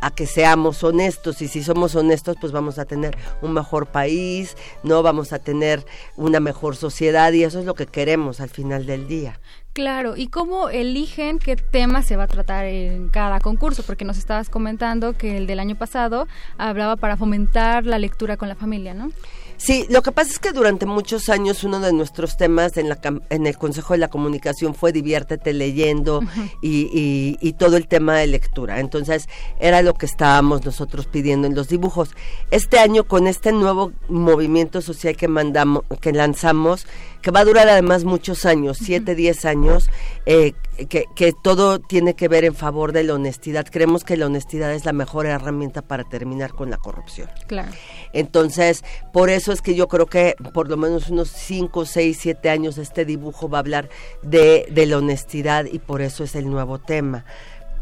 a 0.01 0.11
que 0.11 0.27
seamos 0.27 0.85
honestos 0.85 1.41
y 1.41 1.49
si 1.49 1.63
somos 1.63 1.95
honestos 1.97 2.37
pues 2.39 2.53
vamos 2.53 2.79
a 2.79 2.85
tener 2.85 3.17
un 3.41 3.53
mejor 3.53 3.87
país, 3.87 4.55
no 4.83 5.03
vamos 5.03 5.33
a 5.33 5.39
tener 5.39 5.85
una 6.17 6.41
mejor 6.41 6.77
sociedad 6.77 7.33
y 7.33 7.43
eso 7.43 7.59
es 7.59 7.65
lo 7.65 7.75
que 7.75 7.87
queremos 7.87 8.41
al 8.41 8.51
final 8.51 8.87
del 8.87 9.09
día. 9.09 9.41
Claro, 9.75 10.16
¿y 10.16 10.28
cómo 10.28 10.69
eligen 10.69 11.40
qué 11.40 11.57
tema 11.57 12.02
se 12.02 12.14
va 12.14 12.23
a 12.23 12.28
tratar 12.28 12.64
en 12.64 13.09
cada 13.09 13.40
concurso? 13.40 13.83
Porque 13.83 14.04
nos 14.04 14.19
estabas 14.19 14.49
comentando 14.49 15.19
que 15.19 15.37
el 15.37 15.49
del 15.49 15.59
año 15.59 15.75
pasado 15.75 16.28
hablaba 16.59 16.95
para 16.95 17.16
fomentar 17.16 17.85
la 17.85 17.99
lectura 17.99 18.37
con 18.37 18.49
la 18.49 18.54
familia, 18.54 18.95
¿no? 18.95 19.11
Sí, 19.57 19.87
lo 19.88 20.02
que 20.02 20.12
pasa 20.12 20.31
es 20.31 20.38
que 20.38 20.52
durante 20.52 20.85
muchos 20.85 21.28
años 21.28 21.64
uno 21.64 21.81
de 21.81 21.93
nuestros 21.93 22.37
temas 22.37 22.76
en, 22.76 22.88
la, 22.88 22.99
en 23.31 23.47
el 23.47 23.57
Consejo 23.57 23.95
de 23.95 23.99
la 23.99 24.09
Comunicación 24.09 24.75
fue 24.75 24.93
diviértete 24.93 25.52
leyendo 25.52 26.21
y, 26.61 27.37
y, 27.40 27.52
todo 27.54 27.76
el 27.76 27.87
tema 27.88 28.19
de 28.19 28.26
lectura. 28.26 28.81
Entonces 28.81 29.28
era 29.59 29.83
lo 29.83 29.95
que 29.95 30.07
estábamos 30.07 30.64
nosotros 30.64 31.07
pidiendo 31.07 31.47
en 31.47 31.54
los 31.54 31.69
dibujos. 31.69 32.11
Este 32.50 32.78
año 32.78 33.04
con 33.04 33.26
este 33.26 33.52
nuevo 33.52 33.93
movimiento 34.09 34.81
social 34.81 35.16
que 35.16 35.28
mandamos, 35.28 35.85
que 36.00 36.12
lanzamos, 36.12 36.87
que 37.25 37.31
va 37.31 37.40
a 37.40 37.45
durar 37.47 37.71
además 37.71 38.04
muchos 38.04 38.45
años, 38.45 38.76
siete, 38.78 39.14
diez 39.14 39.47
años, 39.47 39.88
eh, 40.26 40.52
que, 40.90 41.07
que, 41.16 41.33
todo 41.33 41.78
tiene 41.78 42.12
que 42.12 42.28
ver 42.28 42.45
en 42.45 42.54
favor 42.54 42.93
de 42.93 43.02
la 43.02 43.14
honestidad. 43.14 43.66
Creemos 43.71 44.04
que 44.04 44.19
la 44.19 44.26
honestidad 44.26 44.75
es 44.75 44.85
la 44.85 44.93
mejor 44.93 45.25
herramienta 45.25 45.81
para 45.81 46.04
terminar 46.04 46.52
con 46.52 46.69
la 46.69 46.76
corrupción. 46.76 47.31
Claro. 47.47 47.73
Entonces, 48.12 48.85
por 49.11 49.31
eso 49.31 49.52
es 49.52 49.62
que 49.62 49.75
yo 49.75 49.88
creo 49.88 50.04
que 50.04 50.37
por 50.52 50.69
lo 50.69 50.76
menos 50.76 51.09
unos 51.09 51.31
cinco, 51.31 51.87
seis, 51.87 52.19
siete 52.21 52.50
años 52.50 52.76
este 52.76 53.07
dibujo 53.07 53.49
va 53.49 53.57
a 53.57 53.61
hablar 53.61 53.88
de, 54.23 54.66
de 54.71 54.85
la 54.85 54.99
honestidad 54.99 55.64
y 55.64 55.78
por 55.78 56.02
eso 56.02 56.25
es 56.25 56.35
el 56.35 56.50
nuevo 56.50 56.78
tema 56.78 57.25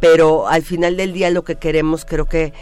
pero 0.02 0.48
al 0.48 0.62
final 0.62 0.96
del 0.96 1.12
día 1.12 1.30
lo 1.30 1.44
que 1.44 1.54
queremos 1.54 2.04
creo 2.04 2.24
que 2.24 2.52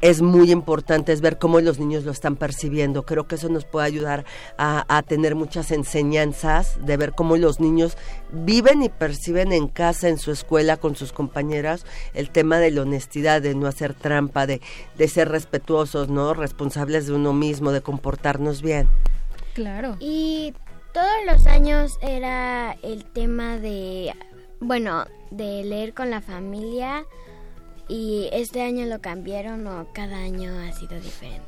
es 0.00 0.22
muy 0.22 0.52
importante 0.52 1.12
es 1.12 1.20
ver 1.20 1.38
cómo 1.38 1.60
los 1.60 1.78
niños 1.78 2.04
lo 2.04 2.12
están 2.12 2.36
percibiendo. 2.36 3.04
Creo 3.04 3.26
que 3.26 3.34
eso 3.34 3.48
nos 3.48 3.64
puede 3.64 3.86
ayudar 3.86 4.24
a, 4.56 5.02
tener 5.06 5.34
muchas 5.34 5.70
enseñanzas, 5.70 6.78
de 6.84 6.96
ver 6.96 7.12
cómo 7.12 7.36
los 7.36 7.60
niños 7.60 7.96
viven 8.32 8.82
y 8.82 8.88
perciben 8.88 9.52
en 9.52 9.68
casa, 9.68 10.08
en 10.08 10.18
su 10.18 10.30
escuela, 10.30 10.76
con 10.76 10.96
sus 10.96 11.12
compañeras, 11.12 11.84
el 12.14 12.30
tema 12.30 12.58
de 12.58 12.70
la 12.70 12.82
honestidad, 12.82 13.42
de 13.42 13.54
no 13.54 13.66
hacer 13.66 13.94
trampa, 13.94 14.46
de, 14.46 14.60
de 14.96 15.08
ser 15.08 15.28
respetuosos, 15.28 16.08
¿no? 16.08 16.34
Responsables 16.34 17.06
de 17.06 17.14
uno 17.14 17.32
mismo, 17.32 17.72
de 17.72 17.80
comportarnos 17.80 18.62
bien. 18.62 18.88
Claro. 19.54 19.96
Y 19.98 20.54
todos 20.92 21.06
los 21.26 21.46
años 21.46 21.98
era 22.02 22.76
el 22.82 23.04
tema 23.04 23.58
de, 23.58 24.14
bueno, 24.60 25.06
de 25.30 25.64
leer 25.64 25.94
con 25.94 26.10
la 26.10 26.20
familia 26.20 27.04
¿Y 27.88 28.28
este 28.32 28.60
año 28.60 28.84
lo 28.84 29.00
cambiaron 29.00 29.66
o 29.66 29.86
cada 29.94 30.18
año 30.18 30.52
ha 30.60 30.72
sido 30.72 31.00
diferente? 31.00 31.47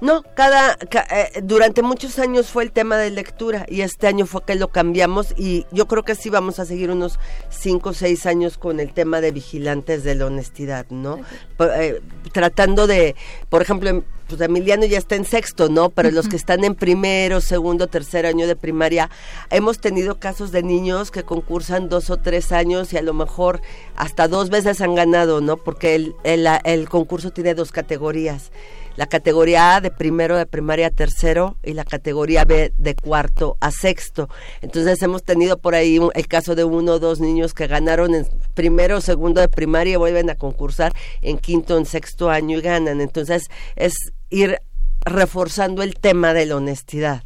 No, 0.00 0.22
cada, 0.34 0.76
eh, 1.10 1.40
durante 1.42 1.82
muchos 1.82 2.18
años 2.18 2.50
fue 2.50 2.64
el 2.64 2.72
tema 2.72 2.96
de 2.96 3.10
lectura 3.10 3.64
y 3.68 3.80
este 3.80 4.06
año 4.06 4.26
fue 4.26 4.44
que 4.44 4.54
lo 4.54 4.68
cambiamos 4.68 5.32
y 5.36 5.66
yo 5.72 5.86
creo 5.88 6.02
que 6.02 6.14
sí 6.14 6.28
vamos 6.28 6.58
a 6.58 6.66
seguir 6.66 6.90
unos 6.90 7.18
cinco 7.48 7.90
o 7.90 7.94
seis 7.94 8.26
años 8.26 8.58
con 8.58 8.78
el 8.80 8.92
tema 8.92 9.20
de 9.20 9.30
vigilantes 9.30 10.04
de 10.04 10.14
la 10.14 10.26
honestidad, 10.26 10.86
¿no? 10.90 11.20
Eh, 11.58 12.00
tratando 12.32 12.86
de, 12.86 13.16
por 13.48 13.62
ejemplo, 13.62 14.04
pues 14.28 14.40
Emiliano 14.40 14.84
ya 14.84 14.98
está 14.98 15.14
en 15.14 15.24
sexto, 15.24 15.68
¿no? 15.68 15.90
Pero 15.90 16.10
los 16.10 16.28
que 16.28 16.36
están 16.36 16.64
en 16.64 16.74
primero, 16.74 17.40
segundo, 17.40 17.86
tercer 17.86 18.26
año 18.26 18.46
de 18.46 18.56
primaria, 18.56 19.08
hemos 19.50 19.78
tenido 19.78 20.18
casos 20.18 20.52
de 20.52 20.62
niños 20.62 21.10
que 21.10 21.22
concursan 21.22 21.88
dos 21.88 22.10
o 22.10 22.18
tres 22.18 22.52
años 22.52 22.92
y 22.92 22.98
a 22.98 23.02
lo 23.02 23.14
mejor 23.14 23.62
hasta 23.94 24.28
dos 24.28 24.50
veces 24.50 24.80
han 24.80 24.94
ganado, 24.94 25.40
¿no? 25.40 25.56
Porque 25.56 25.94
el, 25.94 26.14
el, 26.24 26.46
el 26.64 26.88
concurso 26.88 27.30
tiene 27.30 27.54
dos 27.54 27.72
categorías 27.72 28.50
la 28.96 29.06
categoría 29.06 29.76
A 29.76 29.80
de 29.80 29.90
primero 29.90 30.36
de 30.36 30.46
primaria 30.46 30.88
a 30.88 30.90
tercero 30.90 31.56
y 31.62 31.74
la 31.74 31.84
categoría 31.84 32.44
B 32.44 32.72
de 32.76 32.94
cuarto 32.94 33.56
a 33.60 33.70
sexto. 33.70 34.28
Entonces 34.62 35.00
hemos 35.02 35.22
tenido 35.22 35.58
por 35.58 35.74
ahí 35.74 35.98
el 36.14 36.26
caso 36.28 36.54
de 36.54 36.64
uno 36.64 36.92
o 36.92 36.98
dos 36.98 37.20
niños 37.20 37.54
que 37.54 37.66
ganaron 37.66 38.14
en 38.14 38.26
primero 38.54 38.98
o 38.98 39.00
segundo 39.00 39.40
de 39.40 39.48
primaria 39.48 39.94
y 39.94 39.96
vuelven 39.96 40.30
a 40.30 40.34
concursar 40.34 40.92
en 41.22 41.38
quinto 41.38 41.74
o 41.74 41.78
en 41.78 41.86
sexto 41.86 42.30
año 42.30 42.58
y 42.58 42.62
ganan. 42.62 43.00
Entonces 43.00 43.44
es 43.76 43.94
ir 44.30 44.58
reforzando 45.04 45.82
el 45.82 45.94
tema 45.94 46.34
de 46.34 46.46
la 46.46 46.56
honestidad. 46.56 47.22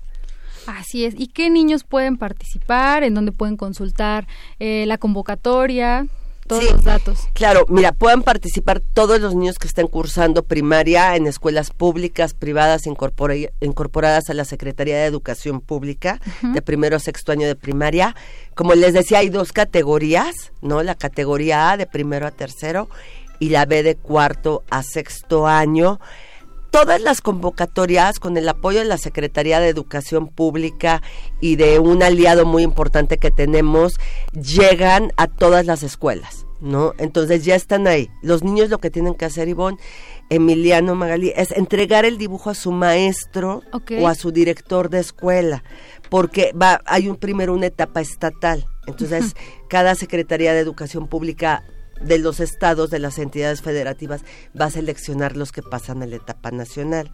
Así 0.66 1.04
es. 1.04 1.14
¿Y 1.18 1.28
qué 1.28 1.50
niños 1.50 1.84
pueden 1.84 2.18
participar? 2.18 3.02
¿En 3.02 3.14
dónde 3.14 3.32
pueden 3.32 3.56
consultar 3.56 4.26
eh, 4.58 4.84
la 4.86 4.98
convocatoria? 4.98 6.06
Todos 6.50 6.72
los 6.72 6.84
datos. 6.84 7.28
Claro, 7.32 7.64
mira, 7.68 7.92
puedan 7.92 8.22
participar 8.22 8.80
todos 8.80 9.20
los 9.20 9.34
niños 9.34 9.58
que 9.58 9.66
estén 9.66 9.86
cursando 9.86 10.42
primaria 10.42 11.16
en 11.16 11.26
escuelas 11.26 11.70
públicas, 11.70 12.34
privadas, 12.34 12.82
incorporadas 12.86 14.30
a 14.30 14.34
la 14.34 14.44
Secretaría 14.44 14.98
de 14.98 15.04
Educación 15.04 15.60
Pública, 15.60 16.20
de 16.42 16.60
primero 16.62 16.96
a 16.96 17.00
sexto 17.00 17.32
año 17.32 17.46
de 17.46 17.56
primaria. 17.56 18.14
Como 18.54 18.74
les 18.74 18.92
decía, 18.92 19.18
hay 19.18 19.30
dos 19.30 19.52
categorías, 19.52 20.52
¿no? 20.60 20.82
La 20.82 20.94
categoría 20.94 21.70
A 21.70 21.76
de 21.76 21.86
primero 21.86 22.26
a 22.26 22.30
tercero 22.30 22.88
y 23.38 23.50
la 23.50 23.64
B 23.64 23.82
de 23.82 23.96
cuarto 23.96 24.64
a 24.70 24.82
sexto 24.82 25.46
año 25.46 26.00
todas 26.70 27.00
las 27.00 27.20
convocatorias 27.20 28.18
con 28.18 28.36
el 28.36 28.48
apoyo 28.48 28.78
de 28.78 28.84
la 28.84 28.98
Secretaría 28.98 29.60
de 29.60 29.68
Educación 29.68 30.28
Pública 30.28 31.02
y 31.40 31.56
de 31.56 31.78
un 31.78 32.02
aliado 32.02 32.46
muy 32.46 32.62
importante 32.62 33.18
que 33.18 33.30
tenemos 33.30 33.94
llegan 34.32 35.12
a 35.16 35.26
todas 35.26 35.66
las 35.66 35.82
escuelas. 35.82 36.46
¿no? 36.60 36.92
Entonces 36.98 37.44
ya 37.44 37.54
están 37.54 37.86
ahí. 37.86 38.10
Los 38.22 38.42
niños 38.42 38.68
lo 38.68 38.78
que 38.78 38.90
tienen 38.90 39.14
que 39.14 39.24
hacer, 39.24 39.48
Ivonne, 39.48 39.78
Emiliano 40.28 40.94
Magali, 40.94 41.32
es 41.34 41.52
entregar 41.52 42.04
el 42.04 42.18
dibujo 42.18 42.50
a 42.50 42.54
su 42.54 42.70
maestro 42.70 43.62
o 43.72 44.08
a 44.08 44.14
su 44.14 44.30
director 44.30 44.90
de 44.90 45.00
escuela, 45.00 45.64
porque 46.08 46.52
va, 46.52 46.82
hay 46.84 47.08
un 47.08 47.16
primero 47.16 47.54
una 47.54 47.66
etapa 47.66 48.00
estatal. 48.00 48.66
Entonces, 48.86 49.34
cada 49.68 49.94
Secretaría 49.94 50.52
de 50.52 50.60
Educación 50.60 51.08
Pública 51.08 51.64
de 52.00 52.18
los 52.18 52.40
estados, 52.40 52.90
de 52.90 52.98
las 52.98 53.18
entidades 53.18 53.62
federativas, 53.62 54.22
va 54.58 54.64
a 54.66 54.70
seleccionar 54.70 55.36
los 55.36 55.52
que 55.52 55.62
pasan 55.62 56.02
a 56.02 56.06
la 56.06 56.16
etapa 56.16 56.50
nacional. 56.50 57.12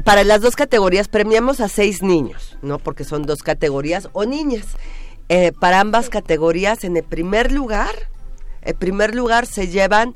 para 0.04 0.24
las 0.24 0.40
dos 0.40 0.56
categorías 0.56 1.08
premiamos 1.08 1.60
a 1.60 1.68
seis 1.68 2.02
niños, 2.02 2.56
¿no? 2.62 2.78
Porque 2.78 3.04
son 3.04 3.22
dos 3.22 3.42
categorías 3.42 4.08
o 4.12 4.24
niñas. 4.24 4.66
Eh, 5.28 5.52
para 5.52 5.80
ambas 5.80 6.08
categorías, 6.08 6.84
en 6.84 6.96
el 6.96 7.04
primer 7.04 7.52
lugar, 7.52 7.94
el 8.62 8.74
primer 8.74 9.14
lugar 9.14 9.46
se 9.46 9.68
llevan 9.68 10.14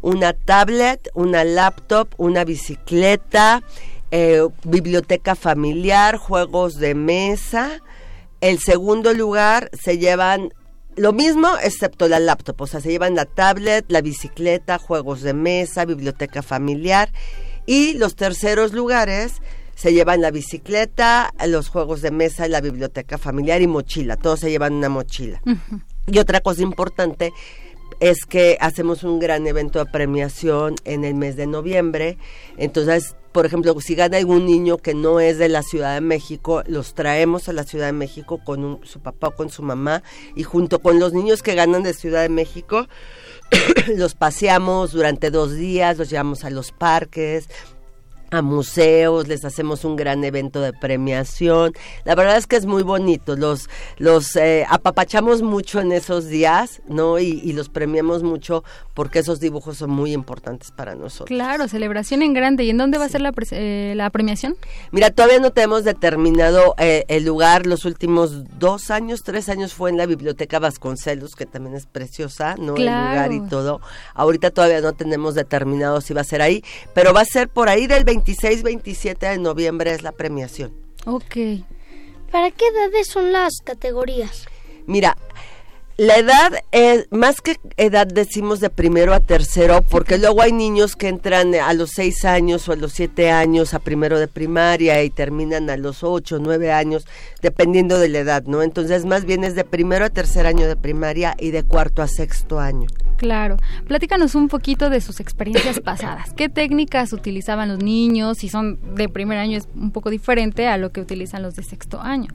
una 0.00 0.32
tablet, 0.32 1.08
una 1.14 1.44
laptop, 1.44 2.08
una 2.18 2.44
bicicleta, 2.44 3.62
eh, 4.10 4.46
biblioteca 4.64 5.34
familiar, 5.34 6.16
juegos 6.16 6.74
de 6.74 6.94
mesa. 6.94 7.80
El 8.40 8.58
segundo 8.58 9.12
lugar 9.12 9.70
se 9.72 9.98
llevan 9.98 10.52
lo 10.96 11.12
mismo 11.12 11.48
excepto 11.62 12.06
la 12.08 12.20
laptop, 12.20 12.60
o 12.60 12.66
sea, 12.66 12.80
se 12.80 12.90
llevan 12.90 13.14
la 13.14 13.24
tablet, 13.24 13.84
la 13.88 14.00
bicicleta, 14.00 14.78
juegos 14.78 15.22
de 15.22 15.34
mesa, 15.34 15.84
biblioteca 15.84 16.42
familiar. 16.42 17.10
Y 17.66 17.94
los 17.94 18.16
terceros 18.16 18.72
lugares 18.72 19.40
se 19.74 19.92
llevan 19.92 20.20
la 20.20 20.30
bicicleta, 20.30 21.32
los 21.46 21.68
juegos 21.68 22.00
de 22.02 22.10
mesa, 22.10 22.48
la 22.48 22.60
biblioteca 22.60 23.18
familiar 23.18 23.62
y 23.62 23.66
mochila. 23.66 24.16
Todos 24.16 24.40
se 24.40 24.50
llevan 24.50 24.74
una 24.74 24.88
mochila. 24.88 25.40
Y 26.06 26.18
otra 26.18 26.40
cosa 26.40 26.62
importante 26.62 27.32
es 28.00 28.24
que 28.26 28.56
hacemos 28.60 29.04
un 29.04 29.18
gran 29.18 29.46
evento 29.46 29.78
de 29.78 29.90
premiación 29.90 30.74
en 30.84 31.04
el 31.04 31.14
mes 31.14 31.36
de 31.36 31.46
noviembre. 31.46 32.18
Entonces, 32.56 33.16
por 33.32 33.46
ejemplo, 33.46 33.74
si 33.80 33.94
gana 33.94 34.18
algún 34.18 34.46
niño 34.46 34.78
que 34.78 34.94
no 34.94 35.20
es 35.20 35.38
de 35.38 35.48
la 35.48 35.62
Ciudad 35.62 35.94
de 35.94 36.00
México, 36.00 36.62
los 36.66 36.94
traemos 36.94 37.48
a 37.48 37.52
la 37.52 37.64
Ciudad 37.64 37.86
de 37.86 37.92
México 37.92 38.40
con 38.44 38.80
su 38.84 39.00
papá 39.00 39.28
o 39.28 39.34
con 39.34 39.50
su 39.50 39.62
mamá 39.62 40.02
y 40.36 40.44
junto 40.44 40.80
con 40.80 41.00
los 41.00 41.12
niños 41.12 41.42
que 41.42 41.54
ganan 41.54 41.82
de 41.82 41.94
Ciudad 41.94 42.22
de 42.22 42.28
México, 42.28 42.86
los 43.96 44.14
paseamos 44.14 44.92
durante 44.92 45.30
dos 45.30 45.54
días, 45.54 45.98
los 45.98 46.10
llevamos 46.10 46.44
a 46.44 46.50
los 46.50 46.72
parques, 46.72 47.48
a 48.34 48.42
museos, 48.42 49.28
les 49.28 49.44
hacemos 49.44 49.84
un 49.84 49.96
gran 49.96 50.24
evento 50.24 50.60
de 50.60 50.72
premiación. 50.72 51.72
La 52.04 52.14
verdad 52.14 52.36
es 52.36 52.46
que 52.46 52.56
es 52.56 52.66
muy 52.66 52.82
bonito, 52.82 53.36
los, 53.36 53.68
los 53.98 54.36
eh, 54.36 54.66
apapachamos 54.68 55.42
mucho 55.42 55.80
en 55.80 55.92
esos 55.92 56.26
días, 56.26 56.82
¿no? 56.88 57.18
Y, 57.18 57.54
los 57.54 57.68
premiamos 57.68 58.24
mucho 58.24 58.64
porque 58.94 59.20
esos 59.20 59.38
dibujos 59.38 59.76
son 59.76 59.90
muy 59.90 60.12
importantes 60.12 60.72
para 60.72 60.96
nosotros. 60.96 61.28
Claro, 61.28 61.68
celebración 61.68 62.22
en 62.22 62.32
grande. 62.32 62.64
¿Y 62.64 62.70
en 62.70 62.78
dónde 62.78 62.98
va 62.98 63.04
a 63.04 63.08
ser 63.08 63.20
la, 63.20 63.32
eh, 63.52 63.92
la, 63.94 64.10
premiación? 64.10 64.56
Mira, 64.90 65.10
todavía 65.10 65.38
no 65.38 65.52
tenemos 65.52 65.84
determinado 65.84 66.74
eh, 66.78 67.04
el 67.06 67.24
lugar. 67.24 67.66
Los 67.66 67.84
últimos 67.84 68.58
dos 68.58 68.90
años, 68.90 69.22
tres 69.22 69.48
años 69.48 69.72
fue 69.72 69.90
en 69.90 69.98
la 69.98 70.06
Biblioteca 70.06 70.58
Vasconcelos, 70.58 71.36
que 71.36 71.46
también 71.46 71.76
es 71.76 71.86
preciosa, 71.86 72.56
¿no? 72.58 72.74
El 72.74 72.86
lugar 72.86 73.30
y 73.30 73.40
todo. 73.48 73.80
Ahorita 74.14 74.50
todavía 74.50 74.80
no 74.80 74.94
tenemos 74.94 75.36
determinado 75.36 76.00
si 76.00 76.12
va 76.12 76.22
a 76.22 76.24
ser 76.24 76.42
ahí, 76.42 76.64
pero 76.92 77.12
va 77.12 77.20
a 77.20 77.24
ser 77.24 77.48
por 77.48 77.68
ahí 77.68 77.86
del 77.86 78.04
20 78.04 78.23
26-27 78.24 79.18
de 79.18 79.38
noviembre 79.38 79.92
es 79.92 80.02
la 80.02 80.12
premiación. 80.12 80.72
Ok. 81.06 81.36
¿Para 82.30 82.50
qué 82.50 82.66
edades 82.66 83.08
son 83.08 83.32
las 83.32 83.58
categorías? 83.62 84.46
Mira, 84.86 85.16
la 85.96 86.16
edad, 86.16 86.52
es, 86.72 87.06
más 87.12 87.40
que 87.40 87.56
edad 87.76 88.06
decimos 88.06 88.58
de 88.58 88.68
primero 88.68 89.14
a 89.14 89.20
tercero, 89.20 89.82
porque 89.82 90.18
luego 90.18 90.42
hay 90.42 90.50
niños 90.50 90.96
que 90.96 91.06
entran 91.06 91.54
a 91.54 91.72
los 91.72 91.90
seis 91.90 92.24
años 92.24 92.68
o 92.68 92.72
a 92.72 92.76
los 92.76 92.92
siete 92.92 93.30
años 93.30 93.74
a 93.74 93.78
primero 93.78 94.18
de 94.18 94.26
primaria 94.26 95.04
y 95.04 95.10
terminan 95.10 95.70
a 95.70 95.76
los 95.76 96.02
ocho, 96.02 96.38
nueve 96.40 96.72
años, 96.72 97.06
dependiendo 97.42 98.00
de 98.00 98.08
la 98.08 98.18
edad, 98.18 98.42
¿no? 98.46 98.62
Entonces 98.62 99.04
más 99.04 99.24
bien 99.24 99.44
es 99.44 99.54
de 99.54 99.62
primero 99.62 100.04
a 100.04 100.10
tercer 100.10 100.46
año 100.46 100.66
de 100.66 100.74
primaria 100.74 101.36
y 101.38 101.52
de 101.52 101.62
cuarto 101.62 102.02
a 102.02 102.08
sexto 102.08 102.58
año. 102.58 102.88
Claro. 103.16 103.56
Platícanos 103.86 104.34
un 104.34 104.48
poquito 104.48 104.90
de 104.90 105.00
sus 105.00 105.20
experiencias 105.20 105.78
pasadas. 105.84 106.32
¿Qué 106.34 106.48
técnicas 106.48 107.12
utilizaban 107.12 107.68
los 107.68 107.78
niños? 107.78 108.38
Si 108.38 108.48
son 108.48 108.96
de 108.96 109.08
primer 109.08 109.38
año 109.38 109.58
es 109.58 109.68
un 109.76 109.92
poco 109.92 110.10
diferente 110.10 110.66
a 110.66 110.76
lo 110.76 110.90
que 110.90 111.00
utilizan 111.00 111.42
los 111.42 111.54
de 111.54 111.62
sexto 111.62 112.00
año. 112.00 112.30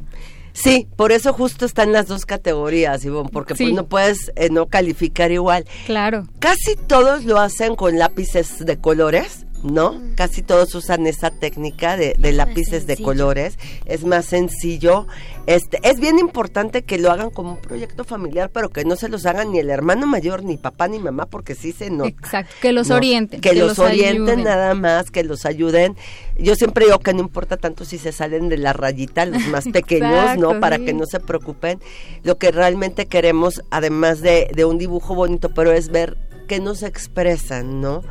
Sí, 0.62 0.88
por 0.96 1.12
eso 1.12 1.34
justo 1.34 1.66
están 1.66 1.94
las 1.94 2.08
dos 2.08 2.26
categorías, 2.26 3.06
Ivonne, 3.06 3.30
porque 3.32 3.56
pues 3.56 3.74
no 3.74 3.88
puedes 3.88 4.32
eh, 4.36 4.50
no 4.50 4.68
calificar 4.68 5.32
igual. 5.32 5.66
Claro. 5.86 6.28
Casi 6.40 6.76
todos 6.76 7.24
lo 7.24 7.40
hacen 7.40 7.76
con 7.76 7.98
lápices 7.98 8.66
de 8.66 8.78
colores 8.78 9.46
¿no? 9.64 10.02
Casi 10.16 10.42
todos 10.42 10.74
usan 10.76 11.08
esa 11.08 11.32
técnica 11.32 11.98
de, 11.98 12.16
lápices 12.34 12.88
de 12.88 12.98
colores, 12.98 13.58
es 13.86 14.04
más 14.04 14.26
sencillo. 14.26 15.08
Este, 15.48 15.80
es 15.84 16.00
bien 16.00 16.20
importante 16.20 16.84
que 16.84 16.98
lo 16.98 17.12
hagan 17.12 17.30
como 17.30 17.52
un 17.52 17.58
proyecto 17.58 18.04
familiar, 18.04 18.52
pero 18.54 18.70
que 18.70 18.86
no 18.86 18.96
se 18.96 19.10
los 19.10 19.26
hagan 19.26 19.52
ni 19.52 19.60
el 19.60 19.70
hermano 19.70 20.08
mayor, 20.08 20.44
ni 20.44 20.58
papá, 20.58 20.88
ni 20.88 21.00
mamá, 21.00 21.26
porque 21.26 21.56
sí 21.56 21.72
se 21.72 21.90
nota. 21.90 22.10
Exacto, 22.10 22.54
que 22.62 22.72
los 22.72 22.90
orienten. 22.92 23.42
Que, 23.42 23.54
los, 23.54 23.80
orienten 23.80 24.44
nada 24.44 24.74
más, 24.76 25.12
que 25.12 25.24
los 25.24 25.46
ayuden. 25.46 25.96
Yo 26.38 26.56
siempre 26.56 26.86
digo 26.86 27.00
que 27.00 27.14
no 27.14 27.22
importa 27.22 27.58
tanto 27.58 27.86
si 27.86 27.98
se 27.98 28.12
salen 28.12 28.50
de 28.50 28.58
la 28.58 28.74
rayita, 28.74 29.26
los 29.26 29.46
más 29.48 29.66
pequeños, 29.74 30.38
¿no? 30.38 30.60
Para 30.60 30.78
que 30.78 30.94
no 30.94 31.06
se 31.06 31.20
preocupen. 31.20 31.80
Lo 32.24 32.38
que 32.38 32.52
realmente 32.52 33.08
queremos, 33.08 33.62
además 33.72 34.22
de, 34.22 34.50
de 34.54 34.66
un 34.66 34.78
dibujo 34.78 35.16
bonito, 35.16 35.50
pero 35.50 35.72
es 35.72 35.90
ver 35.90 36.18
que 36.48 36.60
nos 36.60 36.84
expresan, 36.84 37.82
¿no? 37.82 38.02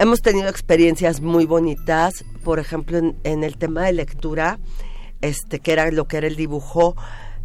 Hemos 0.00 0.22
tenido 0.22 0.48
experiencias 0.48 1.20
muy 1.20 1.44
bonitas, 1.44 2.24
por 2.44 2.60
ejemplo, 2.60 2.98
en, 3.24 3.42
el 3.42 3.58
tema 3.58 3.82
de 3.84 3.92
lectura, 3.92 4.60
este, 5.22 5.58
que 5.58 5.72
era 5.72 5.90
lo 5.90 6.06
que 6.06 6.18
era 6.18 6.28
el 6.28 6.36
dibujo, 6.36 6.94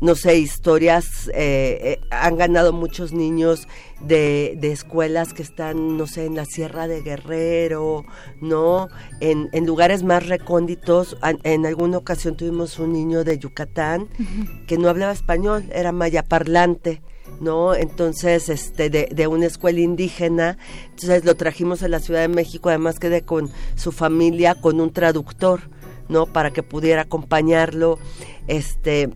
no 0.01 0.13
sé, 0.13 0.37
historias, 0.37 1.29
eh, 1.29 1.79
eh, 1.81 2.01
han 2.11 2.37
ganado 2.37 2.71
muchos 2.71 3.11
niños 3.11 3.67
de, 4.01 4.55
de, 4.59 4.71
escuelas 4.71 5.33
que 5.33 5.41
están, 5.41 5.97
no 5.97 6.05
sé, 6.05 6.27
en 6.27 6.35
la 6.35 6.45
Sierra 6.45 6.87
de 6.87 7.01
Guerrero, 7.01 8.05
¿no? 8.39 8.87
En, 9.19 9.49
en 9.51 9.65
lugares 9.65 10.03
más 10.03 10.27
recónditos. 10.27 11.17
En, 11.43 11.65
alguna 11.65 11.97
ocasión 11.97 12.37
tuvimos 12.37 12.77
un 12.77 12.93
niño 12.93 13.23
de 13.23 13.39
Yucatán 13.39 14.09
que 14.67 14.77
no 14.77 14.89
hablaba 14.89 15.11
español, 15.11 15.63
era 15.73 15.91
maya 15.91 16.21
parlante. 16.21 17.01
¿No? 17.39 17.75
Entonces, 17.75 18.49
este, 18.49 18.89
de, 18.89 19.09
de, 19.13 19.27
una 19.27 19.45
escuela 19.45 19.79
indígena, 19.79 20.57
entonces 20.89 21.25
lo 21.25 21.35
trajimos 21.35 21.83
a 21.83 21.87
la 21.87 21.99
Ciudad 21.99 22.21
de 22.21 22.27
México, 22.27 22.69
además 22.69 22.99
quedé 22.99 23.21
con 23.21 23.49
su 23.75 23.91
familia, 23.91 24.55
con 24.55 24.79
un 24.79 24.91
traductor, 24.91 25.61
¿no? 26.09 26.25
Para 26.25 26.51
que 26.51 26.63
pudiera 26.63 27.03
acompañarlo, 27.03 27.99
este, 28.47 29.09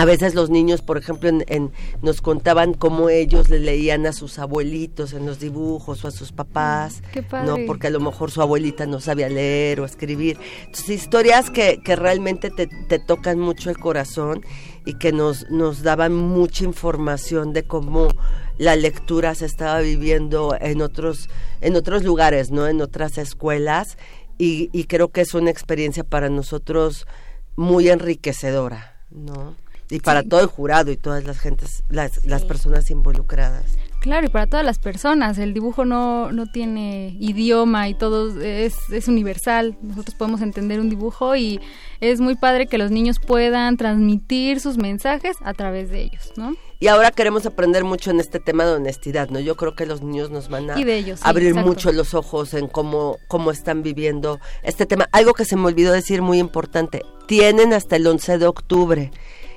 a 0.00 0.06
veces 0.06 0.34
los 0.34 0.48
niños, 0.48 0.80
por 0.80 0.96
ejemplo, 0.96 1.28
en, 1.28 1.72
nos 2.00 2.22
contaban 2.22 2.72
cómo 2.72 3.10
ellos 3.10 3.50
le 3.50 3.58
leían 3.58 4.06
a 4.06 4.14
sus 4.14 4.38
abuelitos 4.38 5.12
en 5.12 5.26
los 5.26 5.40
dibujos 5.40 6.02
o 6.02 6.08
a 6.08 6.10
sus 6.10 6.32
papás, 6.32 7.02
mm, 7.14 7.44
¿no? 7.44 7.56
Porque 7.66 7.88
a 7.88 7.90
lo 7.90 8.00
mejor 8.00 8.30
su 8.30 8.40
abuelita 8.40 8.86
no 8.86 9.00
sabía 9.00 9.28
leer 9.28 9.78
o 9.78 9.84
escribir. 9.84 10.38
Entonces, 10.60 10.88
historias 10.88 11.50
que, 11.50 11.82
que 11.84 11.96
realmente 11.96 12.48
te, 12.48 12.66
te 12.88 12.98
tocan 12.98 13.38
mucho 13.38 13.68
el 13.68 13.76
corazón 13.76 14.40
y 14.86 14.94
que 14.94 15.12
nos, 15.12 15.50
nos 15.50 15.82
daban 15.82 16.14
mucha 16.14 16.64
información 16.64 17.52
de 17.52 17.64
cómo 17.64 18.08
la 18.56 18.76
lectura 18.76 19.34
se 19.34 19.44
estaba 19.44 19.80
viviendo 19.80 20.56
en 20.58 20.80
otros, 20.80 21.28
en 21.60 21.76
otros 21.76 22.04
lugares, 22.04 22.50
¿no? 22.50 22.66
En 22.66 22.80
otras 22.80 23.18
escuelas 23.18 23.98
y, 24.38 24.70
y 24.72 24.84
creo 24.84 25.08
que 25.08 25.20
es 25.20 25.34
una 25.34 25.50
experiencia 25.50 26.04
para 26.04 26.30
nosotros 26.30 27.06
muy 27.54 27.90
enriquecedora, 27.90 29.04
¿no? 29.10 29.56
Y 29.90 30.00
para 30.00 30.22
todo 30.22 30.40
el 30.40 30.46
jurado 30.46 30.90
y 30.90 30.96
todas 30.96 31.24
las 31.24 31.38
gentes, 31.38 31.82
las, 31.88 32.24
las 32.24 32.44
personas 32.44 32.90
involucradas. 32.90 33.64
Claro, 34.00 34.26
y 34.26 34.30
para 34.30 34.46
todas 34.46 34.64
las 34.64 34.78
personas, 34.78 35.36
el 35.36 35.52
dibujo 35.52 35.84
no, 35.84 36.32
no 36.32 36.46
tiene 36.46 37.16
idioma 37.20 37.88
y 37.88 37.94
todo 37.94 38.40
es, 38.40 38.74
es 38.90 39.08
universal. 39.08 39.76
Nosotros 39.82 40.14
podemos 40.14 40.40
entender 40.40 40.80
un 40.80 40.88
dibujo 40.88 41.36
y 41.36 41.60
es 42.00 42.18
muy 42.20 42.34
padre 42.34 42.66
que 42.66 42.78
los 42.78 42.90
niños 42.90 43.18
puedan 43.18 43.76
transmitir 43.76 44.58
sus 44.60 44.78
mensajes 44.78 45.36
a 45.42 45.52
través 45.52 45.90
de 45.90 46.00
ellos, 46.00 46.32
¿no? 46.36 46.56
Y 46.82 46.86
ahora 46.86 47.10
queremos 47.10 47.44
aprender 47.44 47.84
mucho 47.84 48.10
en 48.10 48.20
este 48.20 48.40
tema 48.40 48.64
de 48.64 48.72
honestidad, 48.72 49.28
¿no? 49.28 49.38
Yo 49.38 49.54
creo 49.54 49.74
que 49.74 49.84
los 49.84 50.00
niños 50.00 50.30
nos 50.30 50.48
van 50.48 50.70
a 50.70 50.76
abrir 51.20 51.54
mucho 51.54 51.92
los 51.92 52.14
ojos 52.14 52.54
en 52.54 52.68
cómo, 52.68 53.18
cómo 53.28 53.50
están 53.50 53.82
viviendo 53.82 54.40
este 54.62 54.86
tema. 54.86 55.10
Algo 55.12 55.34
que 55.34 55.44
se 55.44 55.56
me 55.56 55.66
olvidó 55.66 55.92
decir 55.92 56.22
muy 56.22 56.38
importante, 56.38 57.02
tienen 57.26 57.74
hasta 57.74 57.96
el 57.96 58.06
11 58.06 58.38
de 58.38 58.46
octubre 58.46 59.12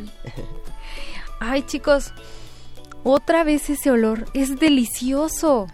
Ay, 1.41 1.63
chicos, 1.63 2.13
otra 3.03 3.43
vez 3.43 3.69
ese 3.71 3.91
olor, 3.91 4.27
es 4.35 4.61
delicioso. 4.61 5.67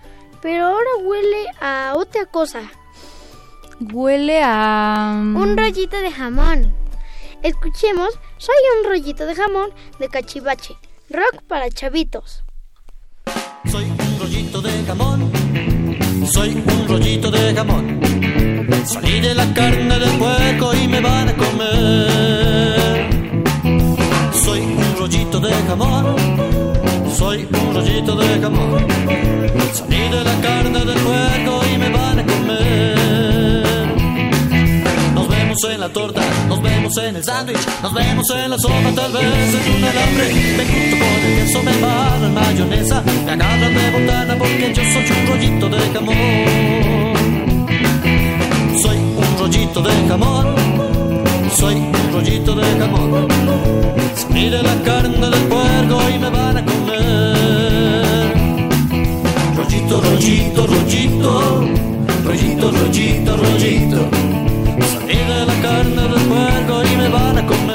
Pero 0.43 0.67
ahora 0.67 0.91
huele 1.03 1.47
a 1.61 1.93
otra 1.97 2.27
cosa. 2.27 2.63
Huele 3.93 4.41
a... 4.43 5.13
mm, 5.17 5.37
Un 5.37 5.57
rollito 5.57 5.99
de 6.01 6.11
jamón. 6.11 6.75
Escuchemos, 7.43 8.19
soy 8.39 8.55
un 8.79 8.89
rollito 8.91 9.25
de 9.27 9.35
jamón 9.35 9.71
de 9.99 10.09
cachivache. 10.09 10.75
Rock 11.11 11.43
para 11.49 11.69
chavitos. 11.71 12.45
Soy 13.71 13.85
un 13.85 14.19
rollito 14.19 14.61
de 14.63 14.85
jamón, 14.85 15.31
soy 16.33 16.51
un 16.67 16.89
rollito 16.89 17.31
de 17.31 17.55
jamón. 17.55 18.01
Salí 18.87 19.21
de 19.21 19.35
la 19.35 19.53
carne 19.55 19.99
del 19.99 20.19
puerco 20.19 20.75
y 20.75 20.89
me 20.89 21.01
van 21.01 21.29
a 21.29 21.37
comer. 21.37 23.11
Soy 24.45 24.61
un 24.61 24.97
rollito 24.99 25.41
de 25.41 25.53
jamón, 25.67 26.17
soy 27.21 27.47
un 27.53 27.75
rollito 27.75 28.17
de 28.17 28.41
jamón. 28.41 28.87
Salí 29.75 30.03
de 30.15 30.25
la 30.25 30.35
carne 30.41 30.79
del 30.91 31.01
puerco 31.07 31.53
y 31.71 31.79
me 31.79 31.89
van 31.91 32.19
a 32.19 32.25
comer. 32.33 33.77
Nos 35.15 35.29
vemos 35.29 35.59
en 35.71 35.81
la 35.81 35.89
torta, 35.91 36.23
nos 36.49 36.63
vemos 36.63 36.97
en 36.97 37.17
el 37.17 37.23
sándwich, 37.23 37.65
nos 37.83 37.93
vemos 37.93 38.27
en 38.31 38.51
la 38.51 38.59
sopa, 38.59 38.91
tal 38.95 39.13
vez 39.13 39.55
en 39.59 39.75
un 39.75 39.85
alambre. 39.85 40.27
Me 40.57 40.65
junto 40.73 40.97
con 41.03 41.19
el 41.27 41.33
queso, 41.37 41.63
me 41.63 41.73
embarro 41.73 42.27
en 42.27 42.35
mayonesa, 42.35 43.03
me 43.27 43.33
agarran 43.33 43.75
de 43.79 43.91
botana 43.97 44.35
porque 44.39 44.73
yo 44.77 44.83
soy 44.93 45.07
un 45.17 45.27
rollito 45.31 45.69
de 45.69 45.81
jamón. 45.95 46.17
Soy 48.83 48.97
un 48.97 49.39
rollito 49.39 49.83
de 49.83 49.93
jamón, 50.09 50.47
soy 51.61 51.75
un 51.75 52.13
rollito 52.13 52.55
de 52.55 52.65
jamón. 52.79 53.29
Salí 54.15 54.49
de 54.49 54.63
la 54.63 54.75
carne 54.83 55.31
del 55.35 55.43
puerco 55.53 55.97
y 56.15 56.19
me 56.19 56.31
van 56.31 56.57
a 56.57 56.65
comer. 56.65 58.33
Rollito, 59.57 60.01
rollito, 60.01 60.67
rollito, 60.67 61.65
rollito, 62.25 62.71
rollito, 62.73 63.37
rollito. 63.37 64.01
Salí 64.93 65.19
de 65.33 65.47
la 65.51 65.57
carne 65.67 66.03
del 66.13 66.23
puerco 66.33 66.75
y 66.91 66.97
me 66.97 67.09
van 67.09 67.39
a 67.39 67.47
comer. 67.47 67.70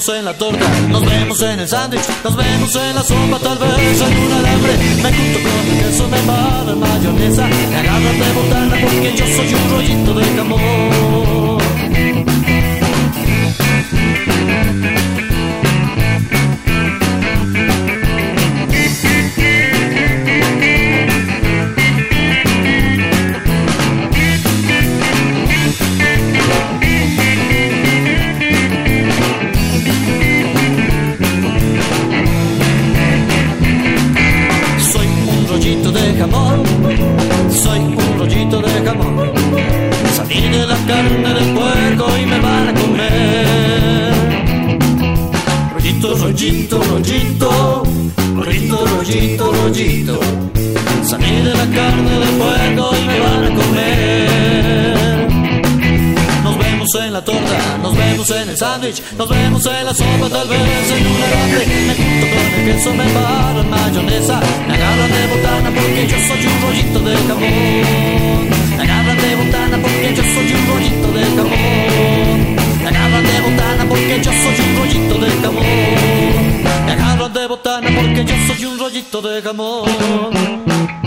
Vemos 0.00 0.18
en 0.18 0.24
la 0.24 0.34
torta, 0.34 0.66
nos 0.88 1.04
vemos 1.04 1.42
en 1.42 1.60
el 1.60 1.68
sándwich, 1.68 2.02
nos 2.24 2.34
vemos 2.34 2.74
en 2.74 2.94
la 2.94 3.02
sopa, 3.02 3.38
tal 3.38 3.58
vez 3.58 4.00
en 4.00 4.18
un 4.18 4.32
alambre. 4.32 4.72
Me 5.02 5.12
junto 5.12 5.38
con 5.42 5.52
el 5.66 5.78
queso, 5.78 6.08
me 6.08 6.18
embarro 6.18 6.72
en 6.72 6.80
mayonesa, 6.80 7.46
me 7.46 7.76
agarran 7.76 8.18
de 8.18 8.32
botana 8.32 8.76
porque 8.80 9.14
yo 9.14 9.26
soy 9.26 9.54
un 9.54 9.70
rollito 9.70 10.14
de 10.14 10.24
jamón. 10.36 11.60
Vemos 58.30 58.42
en 58.42 58.48
el 58.48 58.56
sándwich, 58.56 59.02
nos 59.16 59.28
vemos 59.28 59.66
en 59.66 59.86
la 59.86 59.94
sopa, 59.94 60.28
tal 60.30 60.48
vez 60.48 60.58
en 60.58 61.06
un 61.06 61.22
alambre. 61.22 61.66
Me 61.86 61.94
junto 61.94 62.26
con 62.30 62.44
el 62.46 62.64
queso, 62.66 62.94
me 62.94 63.04
en 63.04 63.70
mayonesa, 63.70 64.40
me 64.66 64.74
agarran 64.74 65.10
de 65.10 65.26
botana 65.26 65.70
porque 65.70 66.06
yo 66.06 66.16
soy 66.28 66.46
un 66.46 66.62
rollito 66.62 67.00
de 67.00 67.16
jamón. 67.28 68.48
Me 68.76 68.82
agarran 68.82 69.16
de 69.16 69.34
botana 69.36 69.78
porque 69.82 70.14
yo 70.14 70.22
soy 70.22 70.52
un 70.52 70.66
rollito 70.68 71.08
de 71.12 71.24
jamón. 71.36 72.56
Me 72.82 72.88
agarran 72.88 73.24
de 73.24 73.40
botana 73.40 73.84
porque 73.88 74.20
yo 74.22 74.32
soy 74.32 74.56
un 74.66 74.76
rollito 74.78 75.14
de 75.18 75.30
jamón. 75.42 76.62
Me 76.86 76.92
agarran 76.92 77.32
de 77.32 77.46
botana 77.46 77.88
porque 77.94 78.24
yo 78.24 78.34
soy 78.46 78.64
un 78.64 78.78
rollito 78.78 79.22
de 79.22 79.42
jamón. 79.42 80.99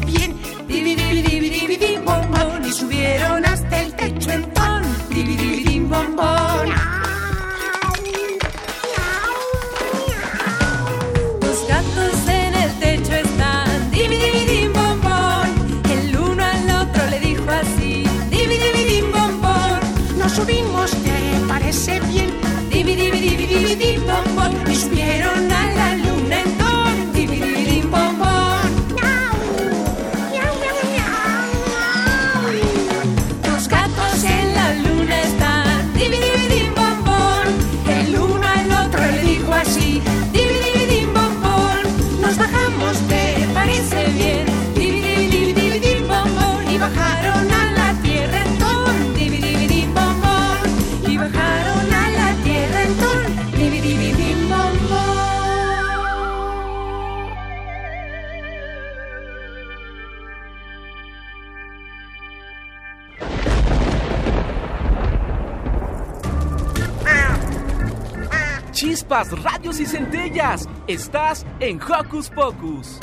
Bien? 0.00 1.31
Chispas, 69.12 69.42
radios 69.42 69.78
y 69.78 69.84
centellas. 69.84 70.66
Estás 70.86 71.44
en 71.60 71.78
Hocus 71.82 72.30
Pocus. 72.30 72.98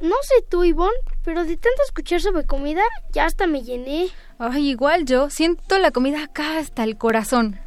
No 0.00 0.16
sé 0.22 0.34
tú, 0.50 0.64
Ivonne, 0.64 0.96
pero 1.24 1.44
de 1.44 1.56
tanto 1.56 1.82
escuchar 1.84 2.20
sobre 2.20 2.44
comida, 2.44 2.82
ya 3.12 3.26
hasta 3.26 3.46
me 3.46 3.62
llené. 3.62 4.08
Ay, 4.40 4.70
igual 4.70 5.04
yo. 5.04 5.30
Siento 5.30 5.78
la 5.78 5.92
comida 5.92 6.24
acá 6.24 6.58
hasta 6.58 6.82
el 6.82 6.98
corazón. 6.98 7.60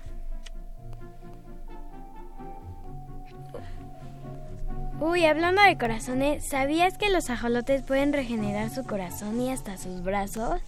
Uy, 4.99 5.25
hablando 5.25 5.61
de 5.61 5.77
corazones, 5.77 6.45
¿sabías 6.45 6.97
que 6.97 7.09
los 7.09 7.29
ajolotes 7.29 7.81
pueden 7.83 8.11
regenerar 8.11 8.69
su 8.69 8.83
corazón 8.83 9.39
y 9.39 9.51
hasta 9.53 9.77
sus 9.77 10.03
brazos? 10.03 10.59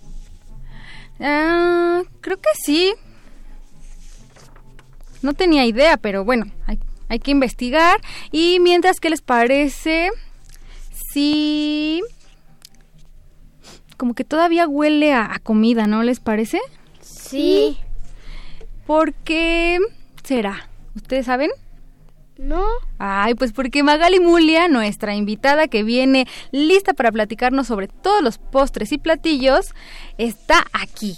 Ah, 1.19 2.03
creo 2.21 2.37
que 2.37 2.49
sí. 2.63 2.93
No 5.21 5.33
tenía 5.33 5.65
idea, 5.65 5.97
pero 5.97 6.23
bueno, 6.25 6.45
hay, 6.65 6.79
hay 7.09 7.19
que 7.19 7.31
investigar. 7.31 7.99
Y 8.31 8.59
mientras, 8.59 8.99
¿qué 8.99 9.09
les 9.09 9.21
parece? 9.21 10.09
Sí. 11.13 12.01
Como 13.97 14.13
que 14.13 14.23
todavía 14.23 14.67
huele 14.67 15.13
a, 15.13 15.33
a 15.33 15.39
comida, 15.39 15.87
¿no 15.87 16.03
les 16.03 16.19
parece? 16.19 16.59
Sí. 17.01 17.77
¿Por 18.85 19.13
qué 19.13 19.79
será? 20.23 20.69
¿Ustedes 20.95 21.25
saben? 21.25 21.51
No. 22.37 22.65
Ay, 22.97 23.35
pues 23.35 23.53
porque 23.53 23.83
Magali 23.83 24.19
Mulia, 24.19 24.67
nuestra 24.67 25.15
invitada 25.15 25.67
que 25.67 25.83
viene 25.83 26.27
lista 26.51 26.93
para 26.93 27.11
platicarnos 27.11 27.67
sobre 27.67 27.87
todos 27.87 28.23
los 28.23 28.39
postres 28.39 28.91
y 28.91 28.97
platillos, 28.97 29.75
está 30.17 30.65
aquí. 30.73 31.17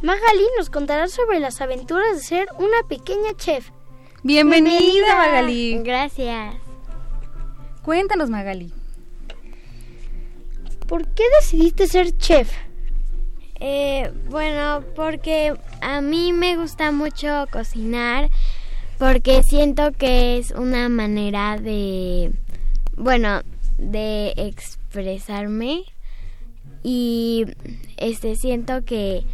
Magali 0.00 0.44
nos 0.56 0.70
contará 0.70 1.08
sobre 1.08 1.40
las 1.40 1.60
aventuras 1.60 2.14
de 2.14 2.22
ser 2.22 2.48
una 2.58 2.86
pequeña 2.88 3.34
chef. 3.36 3.70
Bienvenida, 4.22 5.16
Magali. 5.16 5.78
Gracias. 5.82 6.54
Cuéntanos, 7.82 8.30
Magali. 8.30 8.72
¿Por 10.86 11.08
qué 11.08 11.24
decidiste 11.40 11.88
ser 11.88 12.16
chef? 12.16 12.48
Eh, 13.58 14.12
bueno, 14.30 14.84
porque 14.94 15.54
a 15.80 16.00
mí 16.00 16.32
me 16.32 16.56
gusta 16.56 16.92
mucho 16.92 17.46
cocinar, 17.50 18.30
porque 18.98 19.42
siento 19.42 19.90
que 19.90 20.38
es 20.38 20.52
una 20.52 20.88
manera 20.88 21.58
de, 21.58 22.30
bueno, 22.96 23.42
de 23.78 24.32
expresarme 24.36 25.82
y 26.84 27.46
este 27.96 28.36
siento 28.36 28.84
que 28.84 29.24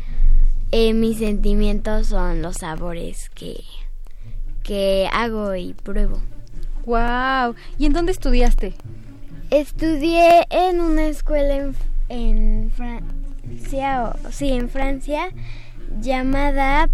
eh, 0.77 0.93
mis 0.93 1.19
sentimientos 1.19 2.09
son 2.09 2.43
los 2.43 2.57
sabores 2.57 3.31
que, 3.31 3.63
que 4.65 5.09
hago 5.13 5.55
y 5.55 5.73
pruebo. 5.73 6.19
Wow. 6.85 7.55
¿Y 7.79 7.87
en 7.87 7.93
dónde 7.93 8.11
estudiaste? 8.11 8.75
Estudié 9.51 10.43
en 10.51 10.81
una 10.81 11.07
escuela 11.07 11.55
en, 11.55 11.77
en 12.09 12.73
Francia, 12.73 14.17
o, 14.27 14.33
sí, 14.33 14.51
en 14.51 14.69
Francia, 14.69 15.29
llamada 16.01 16.91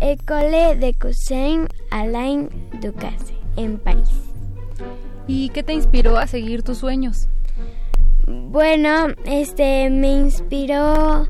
École 0.00 0.76
de 0.76 0.92
Cuisine 0.92 1.68
Alain 1.90 2.50
Ducasse, 2.82 3.32
en 3.56 3.78
París. 3.78 4.10
¿Y 5.26 5.48
qué 5.48 5.62
te 5.62 5.72
inspiró 5.72 6.18
a 6.18 6.26
seguir 6.26 6.62
tus 6.62 6.76
sueños? 6.76 7.28
Bueno, 8.26 9.06
este 9.24 9.88
me 9.88 10.12
inspiró 10.12 11.28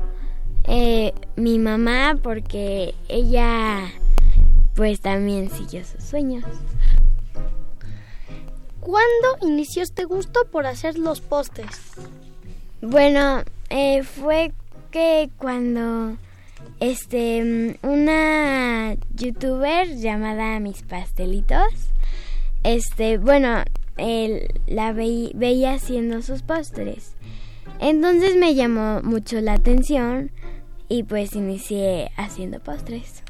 eh, 0.65 1.13
mi 1.35 1.59
mamá 1.59 2.17
porque 2.21 2.93
ella 3.09 3.91
pues 4.75 5.01
también 5.01 5.49
siguió 5.51 5.83
sus 5.85 6.03
sueños. 6.03 6.43
¿Cuándo 8.79 9.37
inició 9.41 9.81
este 9.83 10.03
gusto 10.03 10.41
por 10.51 10.65
hacer 10.65 10.97
los 10.97 11.21
postres? 11.21 11.69
Bueno, 12.81 13.43
eh, 13.69 14.03
fue 14.03 14.51
que 14.91 15.29
cuando 15.37 16.17
este 16.79 17.77
una 17.81 18.95
youtuber 19.15 19.95
llamada 19.95 20.59
Mis 20.59 20.81
Pastelitos, 20.83 21.63
este, 22.63 23.17
bueno, 23.17 23.63
él 23.97 24.47
la 24.67 24.91
veí- 24.91 25.31
veía 25.33 25.73
haciendo 25.73 26.21
sus 26.21 26.41
postres. 26.41 27.15
Entonces 27.79 28.35
me 28.35 28.53
llamó 28.53 29.01
mucho 29.01 29.39
la 29.39 29.53
atención 29.53 30.31
y 30.93 31.01
pues 31.01 31.33
inicié 31.33 32.11
haciendo 32.17 32.59
postres. 32.59 33.23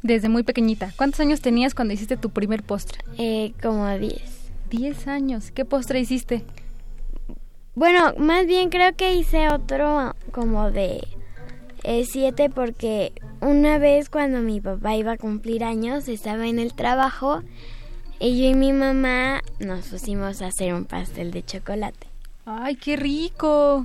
Desde 0.00 0.28
muy 0.28 0.44
pequeñita. 0.44 0.92
¿Cuántos 0.96 1.18
años 1.18 1.40
tenías 1.40 1.74
cuando 1.74 1.92
hiciste 1.92 2.16
tu 2.16 2.30
primer 2.30 2.62
postre? 2.62 3.00
Eh, 3.18 3.52
como 3.60 3.88
10. 3.88 4.12
10 4.70 5.08
años. 5.08 5.50
¿Qué 5.50 5.64
postre 5.64 5.98
hiciste? 5.98 6.44
Bueno, 7.74 8.14
más 8.16 8.46
bien 8.46 8.70
creo 8.70 8.94
que 8.94 9.14
hice 9.14 9.48
otro 9.48 10.14
como 10.30 10.70
de 10.70 11.00
7 11.82 12.48
porque 12.48 13.12
una 13.40 13.78
vez 13.78 14.08
cuando 14.08 14.38
mi 14.38 14.60
papá 14.60 14.94
iba 14.94 15.12
a 15.12 15.18
cumplir 15.18 15.64
años 15.64 16.06
estaba 16.06 16.46
en 16.46 16.60
el 16.60 16.74
trabajo 16.74 17.42
y 18.20 18.40
yo 18.40 18.50
y 18.50 18.54
mi 18.54 18.72
mamá 18.72 19.42
nos 19.58 19.88
pusimos 19.88 20.42
a 20.42 20.46
hacer 20.46 20.74
un 20.74 20.84
pastel 20.84 21.32
de 21.32 21.42
chocolate. 21.42 22.06
¡Ay, 22.46 22.76
qué 22.76 22.94
rico! 22.94 23.84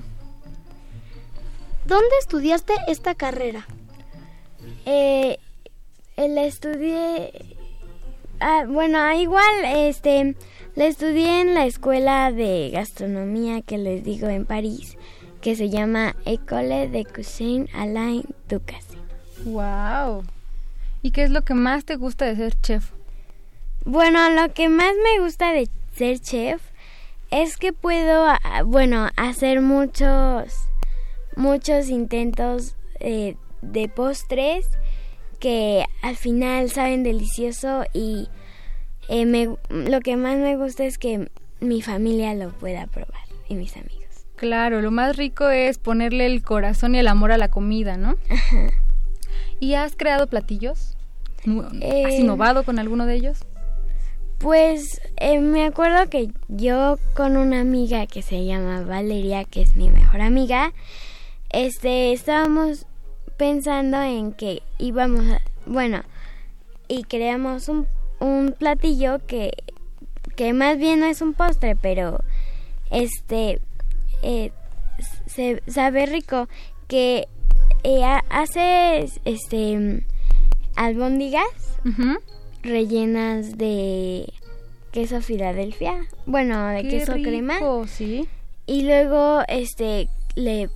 ¿Dónde 1.85 2.09
estudiaste 2.19 2.73
esta 2.87 3.13
carrera? 3.13 3.67
Eh, 4.85 5.37
la 6.17 6.43
estudié. 6.43 7.31
Ah, 8.39 8.65
bueno, 8.67 8.97
ah, 8.99 9.15
igual, 9.15 9.45
este. 9.63 10.35
La 10.75 10.87
estudié 10.87 11.41
en 11.41 11.53
la 11.53 11.65
escuela 11.65 12.31
de 12.31 12.71
gastronomía 12.73 13.61
que 13.61 13.77
les 13.77 14.03
digo 14.03 14.27
en 14.27 14.45
París, 14.45 14.97
que 15.41 15.55
se 15.55 15.69
llama 15.69 16.15
École 16.25 16.89
de 16.89 17.05
Cuisine 17.05 17.69
Alain 17.73 18.23
Ducasse. 18.49 18.97
¡Wow! 19.45 20.23
¿Y 21.03 21.11
qué 21.11 21.23
es 21.23 21.29
lo 21.29 21.43
que 21.43 21.53
más 21.53 21.85
te 21.85 21.97
gusta 21.97 22.25
de 22.25 22.35
ser 22.35 22.59
chef? 22.61 22.91
Bueno, 23.85 24.27
lo 24.31 24.51
que 24.53 24.69
más 24.69 24.95
me 25.03 25.23
gusta 25.23 25.51
de 25.53 25.69
ser 25.95 26.19
chef 26.19 26.61
es 27.29 27.57
que 27.57 27.73
puedo, 27.73 28.25
ah, 28.27 28.63
bueno, 28.65 29.09
hacer 29.15 29.61
muchos, 29.61 30.51
muchos 31.35 31.89
intentos 31.89 32.75
eh, 32.99 33.35
de 33.61 33.89
postres 33.89 34.67
que 35.39 35.85
al 36.01 36.15
final 36.15 36.69
saben 36.69 37.03
delicioso 37.03 37.83
y 37.93 38.29
eh, 39.09 39.25
me, 39.25 39.49
lo 39.69 39.99
que 40.01 40.15
más 40.17 40.37
me 40.37 40.55
gusta 40.57 40.85
es 40.85 40.97
que 40.97 41.29
mi 41.59 41.81
familia 41.81 42.33
lo 42.33 42.49
pueda 42.51 42.87
probar 42.87 43.21
y 43.47 43.55
mis 43.55 43.75
amigos. 43.75 43.93
Claro, 44.35 44.81
lo 44.81 44.91
más 44.91 45.15
rico 45.15 45.49
es 45.49 45.77
ponerle 45.77 46.25
el 46.25 46.41
corazón 46.43 46.95
y 46.95 46.99
el 46.99 47.07
amor 47.07 47.31
a 47.31 47.37
la 47.37 47.49
comida, 47.49 47.95
¿no? 47.97 48.15
¿Y 49.59 49.75
has 49.75 49.95
creado 49.95 50.27
platillos? 50.27 50.97
¿Has 51.45 51.73
Eh, 51.81 52.17
innovado 52.19 52.63
con 52.63 52.79
alguno 52.79 53.05
de 53.05 53.15
ellos? 53.15 53.39
Pues 54.39 54.99
eh, 55.17 55.39
me 55.39 55.65
acuerdo 55.65 56.09
que 56.09 56.29
yo 56.49 56.99
con 57.15 57.37
una 57.37 57.61
amiga 57.61 58.05
que 58.05 58.21
se 58.21 58.45
llama 58.45 58.81
Valeria, 58.81 59.45
que 59.45 59.61
es 59.61 59.75
mi 59.77 59.89
mejor 59.89 60.21
amiga, 60.21 60.73
este 61.55 62.11
estábamos 62.13 62.85
pensando 63.37 64.01
en 64.01 64.33
que 64.33 64.61
íbamos 64.77 65.25
a, 65.27 65.41
bueno, 65.65 66.03
y 66.87 67.03
creamos 67.03 67.69
un, 67.69 67.87
un 68.19 68.53
platillo 68.57 69.19
que, 69.25 69.51
que 70.35 70.53
más 70.53 70.77
bien 70.77 70.99
no 70.99 71.05
es 71.05 71.21
un 71.21 71.33
postre, 71.33 71.75
pero 71.75 72.19
este 72.91 73.59
eh, 74.21 74.51
se 75.25 75.61
sabe 75.67 76.05
rico 76.05 76.47
que 76.87 77.27
eh, 77.83 78.03
ha- 78.03 78.23
hace 78.29 79.09
este 79.25 80.03
albóndigas 80.75 81.45
rellenas 82.63 83.57
de 83.57 84.31
queso 84.91 85.21
Filadelfia, 85.21 86.05
bueno, 86.25 86.67
de 86.67 86.83
Qué 86.83 86.89
queso 86.89 87.13
crema 87.13 87.59
sí. 87.87 88.27
y 88.65 88.83
luego 88.83 89.41
este 89.47 90.09
le 90.35 90.69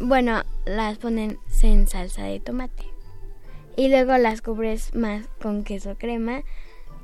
bueno, 0.00 0.42
las 0.64 0.98
ponen 0.98 1.38
en 1.62 1.86
salsa 1.86 2.24
de 2.24 2.40
tomate. 2.40 2.84
Y 3.76 3.88
luego 3.88 4.16
las 4.18 4.42
cubres 4.42 4.94
más 4.94 5.26
con 5.40 5.64
queso 5.64 5.96
crema 5.96 6.42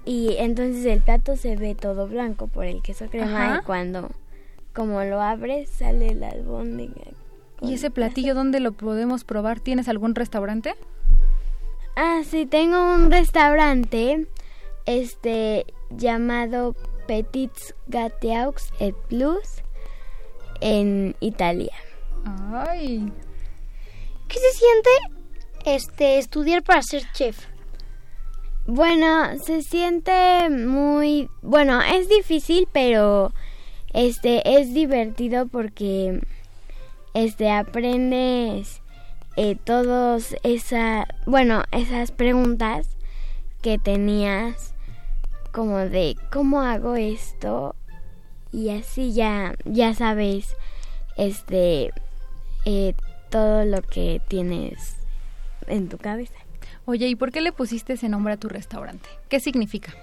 y 0.04 0.37
entonces 0.38 0.85
el 0.87 1.00
plato 1.00 1.37
se 1.37 1.57
ve 1.57 1.74
todo 1.74 2.09
blanco 2.09 2.48
por 2.48 2.64
el 2.66 2.83
queso 2.83 3.07
crema 3.07 3.44
Ajá. 3.44 3.61
y 3.61 3.64
cuando 3.64 4.11
como 4.74 5.02
lo 5.04 5.20
abres 5.20 5.70
sale 5.70 6.14
la 6.14 6.28
albóndiga. 6.28 7.02
¿Y 7.62 7.74
ese 7.74 7.90
platillo 7.90 8.35
dónde 8.35 8.61
lo 8.61 8.72
podemos 8.72 9.24
probar? 9.24 9.61
¿Tienes 9.61 9.88
algún 9.88 10.14
restaurante? 10.14 10.74
Ah, 11.96 12.22
sí, 12.28 12.44
tengo 12.44 12.94
un 12.94 13.11
restaurante 13.11 14.26
este 14.85 15.64
llamado 15.90 16.74
Petits 17.07 17.74
Gâteaux 17.87 18.72
et 18.80 18.96
Plus 19.09 19.62
en 20.61 21.14
Italia. 21.20 21.72
Ay, 22.24 23.12
¿Qué 24.28 24.38
se 24.38 24.58
siente 24.58 24.90
este 25.64 26.18
estudiar 26.18 26.62
para 26.62 26.82
ser 26.82 27.02
chef? 27.12 27.46
Bueno, 28.66 29.38
se 29.44 29.62
siente 29.62 30.48
muy, 30.50 31.28
bueno, 31.42 31.82
es 31.82 32.08
difícil, 32.08 32.66
pero 32.72 33.32
este 33.92 34.58
es 34.58 34.72
divertido 34.72 35.46
porque 35.46 36.20
este 37.12 37.50
aprendes 37.50 38.80
eh, 39.37 39.56
todos 39.62 40.34
esa, 40.42 41.06
bueno, 41.26 41.62
esas 41.70 42.10
preguntas 42.10 42.88
que 43.60 43.78
tenías 43.78 44.74
como 45.52 45.78
de 45.78 46.16
cómo 46.32 46.62
hago 46.62 46.96
esto 46.96 47.76
y 48.50 48.70
así 48.70 49.12
ya 49.12 49.54
ya 49.64 49.94
sabes 49.94 50.56
este 51.16 51.92
eh, 52.64 52.94
todo 53.31 53.64
lo 53.64 53.83
que 53.83 54.20
tienes 54.29 54.96
en 55.66 55.88
tu 55.88 55.98
cabeza. 55.98 56.35
Oye, 56.87 57.09
¿y 57.09 57.16
por 57.16 57.33
qué 57.33 57.40
le 57.40 57.53
pusiste 57.53 57.94
ese 57.94 58.09
nombre 58.09 58.35
a 58.35 58.37
tu 58.37 58.48
restaurante? 58.48 59.09
¿Qué 59.29 59.40
significa? 59.40 59.94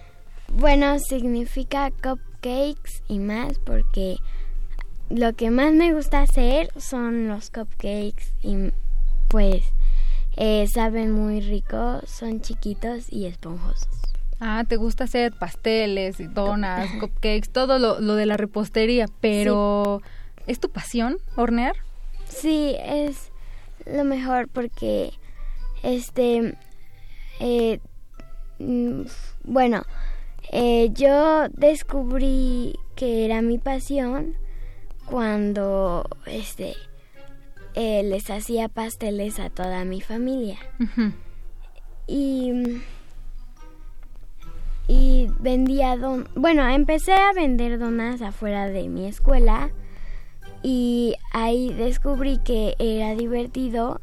Bueno, 0.48 0.98
significa 1.00 1.92
cupcakes 1.92 3.04
y 3.08 3.20
más 3.20 3.60
porque 3.60 4.18
lo 5.10 5.34
que 5.34 5.50
más 5.50 5.74
me 5.74 5.94
gusta 5.94 6.22
hacer 6.22 6.70
son 6.78 7.28
los 7.28 7.52
cupcakes 7.52 8.34
y 8.42 8.72
pues 9.30 9.64
eh, 10.38 10.66
saben 10.74 11.12
muy 11.12 11.42
ricos, 11.42 12.04
son 12.10 12.42
chiquitos 12.42 13.12
y 13.12 13.26
esponjosos. 13.26 13.88
Ah, 14.40 14.64
te 14.68 14.76
gusta 14.76 15.04
hacer 15.04 15.34
pasteles, 15.34 16.18
donas, 16.34 16.90
cupcakes, 17.00 17.50
todo 17.50 17.78
lo, 17.78 18.00
lo, 18.00 18.16
de 18.16 18.26
la 18.26 18.38
repostería, 18.38 19.06
pero 19.22 20.02
¿es 20.48 20.60
tu 20.60 20.70
pasión 20.70 21.18
hornear? 21.36 21.76
Sí, 22.32 22.76
es 22.80 23.32
lo 23.86 24.04
mejor 24.04 24.48
porque 24.48 25.12
este 25.84 26.56
eh, 27.40 27.80
mm, 28.60 29.02
bueno 29.44 29.84
eh, 30.52 30.90
yo 30.94 31.50
descubrí 31.50 32.76
que 32.96 33.26
era 33.26 33.42
mi 33.42 33.58
pasión 33.58 34.36
cuando 35.06 36.08
este 36.26 36.76
eh, 37.74 38.04
les 38.04 38.30
hacía 38.30 38.70
pasteles 38.70 39.40
a 39.40 39.50
toda 39.50 39.86
mi 39.86 40.02
familia. 40.02 40.58
Y 42.08 42.82
y 44.88 45.28
vendía 45.40 45.96
don 45.96 46.28
bueno 46.36 46.68
empecé 46.68 47.14
a 47.14 47.34
vender 47.34 47.78
donas 47.78 48.22
afuera 48.22 48.68
de 48.68 48.90
mi 48.90 49.06
escuela 49.06 49.72
y 50.64 51.16
ahí 51.32 51.74
descubrí 51.74 52.38
que 52.38 52.76
era 52.80 53.16
divertido 53.16 54.02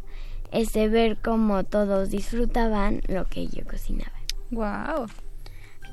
este 0.53 0.89
ver 0.89 1.19
cómo 1.23 1.65
todos 1.65 2.11
disfrutaban 2.11 3.03
lo 3.07 3.27
que 3.27 3.47
yo 3.47 3.65
cocinaba. 3.67 4.13
Wow. 4.51 5.09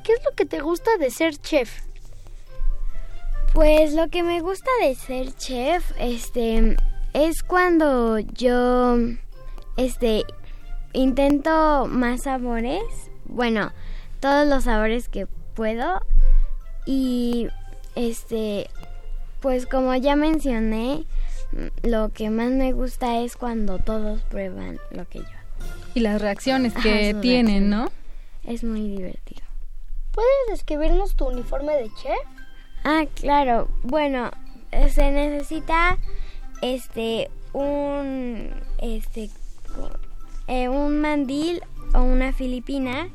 ¿Qué 0.03 0.13
es 0.13 0.23
lo 0.23 0.35
que 0.35 0.45
te 0.45 0.61
gusta 0.61 0.97
de 0.97 1.09
ser 1.09 1.37
chef? 1.37 1.81
Pues 3.53 3.93
lo 3.93 4.09
que 4.09 4.21
me 4.21 4.41
gusta 4.41 4.69
de 4.81 4.95
ser 4.95 5.33
chef, 5.35 5.91
este, 5.99 6.77
es 7.13 7.41
cuando 7.41 8.19
yo, 8.19 8.97
este, 9.77 10.23
intento 10.93 11.87
más 11.87 12.23
sabores, 12.23 12.83
bueno, 13.25 13.71
todos 14.19 14.47
los 14.47 14.65
sabores 14.65 15.07
que 15.07 15.25
puedo 15.53 16.01
y, 16.85 17.47
este, 17.95 18.69
pues 19.45 19.67
como 19.67 19.93
ya 19.93 20.15
mencioné, 20.15 21.03
lo 21.83 22.09
que 22.09 22.31
más 22.31 22.49
me 22.49 22.73
gusta 22.73 23.19
es 23.19 23.37
cuando 23.37 23.77
todos 23.77 24.23
prueban 24.23 24.79
lo 24.89 25.07
que 25.07 25.19
yo 25.19 25.25
hago. 25.25 25.69
Y 25.93 25.99
las 25.99 26.19
reacciones 26.19 26.73
que 26.73 27.15
tienen, 27.21 27.69
¿no? 27.69 27.91
Es 28.43 28.63
muy 28.63 28.87
divertido. 28.87 29.43
¿Puedes 30.13 30.31
describirnos 30.49 31.15
tu 31.15 31.27
uniforme 31.27 31.75
de 31.75 31.91
chef? 32.01 32.17
Ah, 32.83 33.05
claro. 33.13 33.67
Bueno, 33.83 34.31
eh, 34.71 34.89
se 34.89 35.11
necesita 35.11 35.99
este 36.63 37.29
un 37.53 38.49
este 38.79 39.29
eh, 40.47 40.69
un 40.69 41.01
mandil 41.01 41.61
o 41.93 42.01
una 42.01 42.33
filipina 42.33 43.09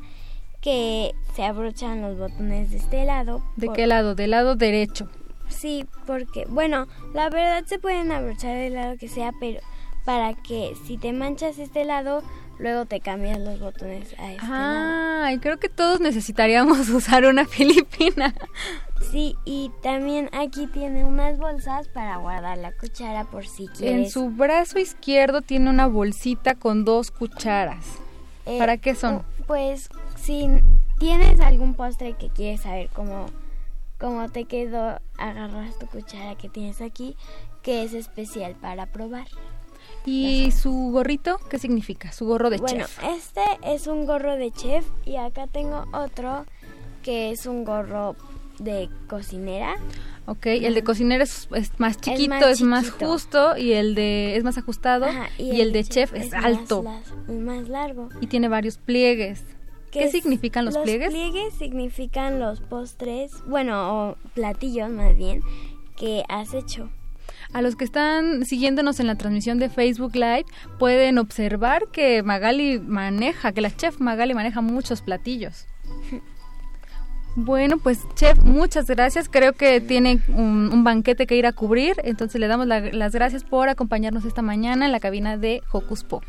que 0.61 1.13
se 1.35 1.43
abrochan 1.43 2.01
los 2.01 2.17
botones 2.17 2.71
de 2.71 2.77
este 2.77 3.03
lado. 3.03 3.43
¿De 3.57 3.67
qué 3.75 3.85
lado? 3.85 4.15
Del 4.15 4.31
lado 4.31 4.55
derecho. 4.55 5.09
Sí, 5.51 5.85
porque, 6.07 6.45
bueno, 6.49 6.87
la 7.13 7.29
verdad 7.29 7.63
se 7.65 7.79
pueden 7.79 8.11
abrochar 8.11 8.55
del 8.55 8.73
lado 8.73 8.97
que 8.97 9.07
sea, 9.07 9.31
pero 9.39 9.59
para 10.05 10.33
que 10.33 10.75
si 10.85 10.97
te 10.97 11.13
manchas 11.13 11.59
este 11.59 11.85
lado, 11.85 12.23
luego 12.57 12.85
te 12.85 12.99
cambias 12.99 13.39
los 13.39 13.59
botones 13.59 14.13
a 14.19 14.31
este 14.31 14.45
ah, 14.45 15.31
y 15.33 15.39
creo 15.39 15.59
que 15.59 15.69
todos 15.69 15.99
necesitaríamos 15.99 16.89
usar 16.89 17.25
una 17.25 17.45
filipina. 17.45 18.33
Sí, 19.11 19.35
y 19.45 19.71
también 19.81 20.29
aquí 20.31 20.67
tiene 20.67 21.05
unas 21.05 21.37
bolsas 21.37 21.87
para 21.87 22.17
guardar 22.17 22.57
la 22.57 22.71
cuchara 22.71 23.25
por 23.25 23.45
si 23.47 23.67
quieres. 23.67 24.05
En 24.05 24.09
su 24.09 24.29
brazo 24.29 24.79
izquierdo 24.79 25.41
tiene 25.41 25.69
una 25.69 25.87
bolsita 25.87 26.55
con 26.55 26.85
dos 26.85 27.11
cucharas. 27.11 27.85
Eh, 28.45 28.57
¿Para 28.59 28.77
qué 28.77 28.95
son? 28.95 29.23
Pues 29.47 29.89
si 30.15 30.47
tienes 30.99 31.39
algún 31.39 31.73
postre 31.73 32.13
que 32.13 32.29
quieres 32.29 32.61
saber 32.61 32.89
cómo 32.93 33.27
como 34.01 34.27
te 34.29 34.45
quedó, 34.45 34.99
agarras 35.19 35.77
tu 35.77 35.85
cuchara 35.85 36.35
que 36.35 36.49
tienes 36.49 36.81
aquí, 36.81 37.15
que 37.61 37.83
es 37.83 37.93
especial 37.93 38.55
para 38.59 38.87
probar. 38.87 39.27
¿Y 40.05 40.49
su 40.51 40.89
gorrito 40.91 41.37
qué 41.49 41.59
significa? 41.59 42.11
Su 42.11 42.25
gorro 42.25 42.49
de 42.49 42.59
chef. 42.59 42.99
Bueno, 42.99 43.15
este 43.15 43.43
es 43.63 43.85
un 43.85 44.07
gorro 44.07 44.35
de 44.35 44.51
chef 44.51 44.83
y 45.05 45.17
acá 45.17 45.45
tengo 45.45 45.85
otro 45.93 46.45
que 47.03 47.29
es 47.29 47.45
un 47.45 47.63
gorro 47.63 48.15
de 48.57 48.89
cocinera. 49.07 49.75
Ok, 50.25 50.47
el 50.47 50.73
de 50.73 50.83
cocinera 50.83 51.23
es, 51.23 51.47
más 51.77 51.97
chiquito, 52.01 52.47
es 52.47 52.61
más, 52.61 52.89
justo 52.89 53.55
y 53.55 53.73
el 53.73 53.93
de 53.93 54.35
es 54.35 54.43
más 54.43 54.57
ajustado 54.57 55.07
y, 55.37 55.61
el, 55.61 55.73
de 55.73 55.83
chef, 55.83 56.13
es, 56.13 56.33
alto. 56.33 56.83
más 57.27 57.69
largo. 57.69 58.09
Y 58.19 58.27
tiene 58.27 58.47
varios 58.47 58.77
pliegues. 58.77 59.43
¿Qué 59.91 60.09
significan 60.09 60.65
los, 60.65 60.77
pliegues? 60.77 61.11
Los 61.11 61.13
pliegues 61.13 61.53
significan 61.55 62.39
los 62.39 62.61
postres, 62.61 63.31
bueno, 63.45 64.09
o 64.09 64.15
platillos 64.33 64.89
más 64.89 65.17
bien, 65.17 65.41
que 65.97 66.23
has 66.29 66.53
hecho. 66.53 66.89
A 67.53 67.61
los 67.61 67.75
que 67.75 67.83
están 67.83 68.45
siguiéndonos 68.45 68.99
en 69.01 69.07
la 69.07 69.15
transmisión 69.15 69.59
de 69.59 69.69
Facebook 69.69 70.15
Live 70.15 70.45
pueden 70.79 71.17
observar 71.17 71.87
que 71.91 72.23
Magali 72.23 72.79
maneja, 72.79 73.51
que 73.51 73.59
la 73.59 73.75
chef 73.75 73.99
Magali 73.99 74.33
maneja 74.33 74.61
muchos 74.61 75.01
platillos. 75.01 75.67
Bueno, 77.35 77.77
pues 77.77 77.99
chef, 78.15 78.43
muchas 78.43 78.87
gracias. 78.87 79.29
Creo 79.29 79.53
que 79.53 79.79
tiene 79.79 80.19
un, 80.27 80.83
banquete 80.83 81.25
que 81.25 81.37
ir 81.37 81.45
a 81.45 81.53
cubrir, 81.53 81.95
entonces 82.03 82.41
le 82.41 82.47
damos 82.47 82.67
las 82.67 83.13
gracias 83.13 83.45
por 83.45 83.69
acompañarnos 83.69 84.25
esta 84.25 84.41
mañana 84.41 84.85
en 84.85 84.91
la 84.91 84.99
cabina 84.99 85.37
de 85.37 85.61
Hocus 85.71 86.03
Pocus. 86.03 86.27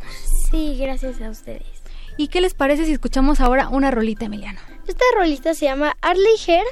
Sí, 0.52 0.76
gracias 0.78 1.20
a 1.20 1.30
ustedes. 1.30 1.81
¿Y 2.16 2.28
qué 2.28 2.40
les 2.40 2.54
parece 2.54 2.84
si 2.84 2.92
escuchamos 2.92 3.40
ahora 3.40 3.68
una 3.68 3.90
rolita, 3.90 4.26
Emiliano? 4.26 4.60
Esta 4.86 5.04
rolita 5.16 5.54
se 5.54 5.66
llama 5.66 5.96
Arley 6.00 6.36
Her 6.46 6.64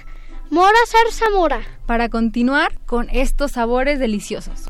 Mora 0.50 0.78
Zarzamora. 0.86 1.62
Para 1.86 2.08
continuar 2.08 2.78
con 2.86 3.08
estos 3.10 3.52
sabores 3.52 3.98
deliciosos. 3.98 4.68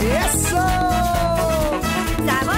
¡Eso! 0.00 0.56
¡Sabor! 2.26 2.56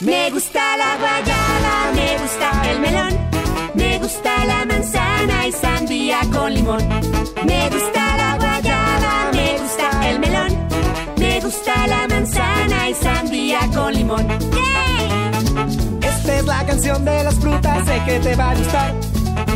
Me 0.00 0.30
gusta 0.30 0.76
la 0.76 0.96
guayaba, 0.96 1.92
me 1.94 2.18
gusta 2.18 2.70
el 2.70 2.80
melón 2.80 3.23
gusta 4.04 4.44
la 4.44 4.66
manzana 4.66 5.46
y 5.46 5.52
sandía 5.52 6.20
con 6.30 6.52
limón. 6.52 6.82
Me 7.46 7.70
gusta 7.70 8.16
la 8.18 8.36
guayaba, 8.36 9.30
me 9.32 9.58
gusta 9.58 10.10
el 10.10 10.18
melón. 10.18 10.68
Me 11.16 11.40
gusta 11.40 11.86
la 11.86 12.06
manzana 12.06 12.90
y 12.90 12.94
sandía 12.94 13.60
con 13.74 13.94
limón. 13.94 14.26
Esta 16.02 16.36
es 16.36 16.44
la 16.44 16.66
canción 16.66 17.02
de 17.06 17.24
las 17.24 17.34
frutas, 17.36 17.86
sé 17.86 18.02
que 18.04 18.20
te 18.20 18.36
va 18.36 18.50
a 18.50 18.54
gustar. 18.54 18.94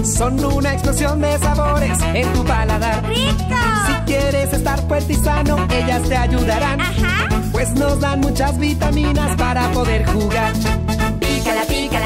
Son 0.03 0.43
una 0.43 0.73
explosión 0.73 1.21
de 1.21 1.39
sabores 1.39 1.99
en 2.15 2.33
tu 2.33 2.43
paladar. 2.45 3.07
¡Rico! 3.07 3.61
Si 3.87 3.93
quieres 4.07 4.51
estar 4.51 4.81
fuerte 4.89 5.13
y 5.13 5.17
sano, 5.17 5.59
ellas 5.71 6.03
te 6.09 6.17
ayudarán. 6.17 6.81
Ajá. 6.81 7.29
Pues 7.53 7.71
nos 7.75 8.01
dan 8.01 8.21
muchas 8.21 8.59
vitaminas 8.59 9.37
para 9.37 9.71
poder 9.73 10.07
jugar. 10.07 10.55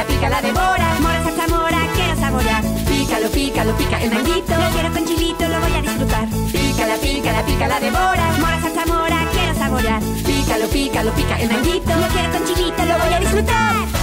Pícala, 0.02 0.40
pícala, 0.40 0.40
pícala, 0.40 0.42
devora. 0.42 1.00
Mora, 1.00 1.22
salsa, 1.22 1.46
mora, 1.48 1.78
quiero 1.94 2.16
saborear. 2.16 2.62
Pícalo, 2.88 3.28
pícalo, 3.28 3.76
pica 3.76 4.02
el 4.02 4.10
manguito. 4.10 4.54
Lo 4.56 4.70
quiero 4.70 4.92
con 4.92 5.04
chilito, 5.04 5.48
lo 5.48 5.60
voy 5.60 5.72
a 5.72 5.82
disfrutar. 5.82 6.28
Pícala, 6.52 6.96
pícala, 6.96 7.42
pícala, 7.44 7.80
devora. 7.80 8.32
Mora, 8.40 8.60
salsa, 8.60 8.86
mora, 8.86 9.28
quiero 9.32 9.54
saborear. 9.54 10.02
Pícalo, 10.26 10.66
pícalo, 10.68 11.12
pica 11.12 11.40
el 11.40 11.48
manguito. 11.48 11.96
Lo 11.96 12.08
quiero 12.08 12.30
con 12.32 12.44
chilito, 12.44 12.84
lo 12.84 12.98
voy 12.98 13.14
a 13.14 13.20
disfrutar. 13.20 14.01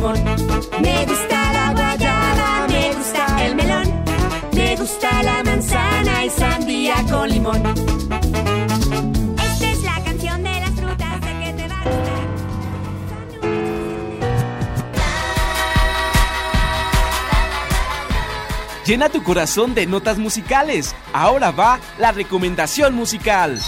Me 0.00 1.04
gusta 1.04 1.52
la 1.52 1.72
guayaba, 1.74 2.66
me 2.68 2.94
gusta 2.94 3.44
el 3.44 3.54
melón. 3.54 4.04
Me 4.52 4.74
gusta 4.76 5.22
la 5.22 5.42
manzana 5.44 6.24
y 6.24 6.30
sandía 6.30 6.94
con 7.10 7.28
limón. 7.28 7.62
Esta 9.36 9.70
es 9.70 9.82
la 9.82 10.02
canción 10.02 10.42
de 10.42 10.60
las 10.60 10.70
frutas 10.70 11.20
de 11.20 11.38
que 11.44 11.52
te 11.52 11.68
va 11.68 11.80
a 11.80 11.84
gustar. 11.84 12.20
Llena 18.86 19.08
tu 19.10 19.22
corazón 19.22 19.74
de 19.74 19.86
notas 19.86 20.16
musicales. 20.16 20.96
Ahora 21.12 21.50
va 21.50 21.78
la 21.98 22.10
recomendación 22.12 22.94
musical. 22.94 23.60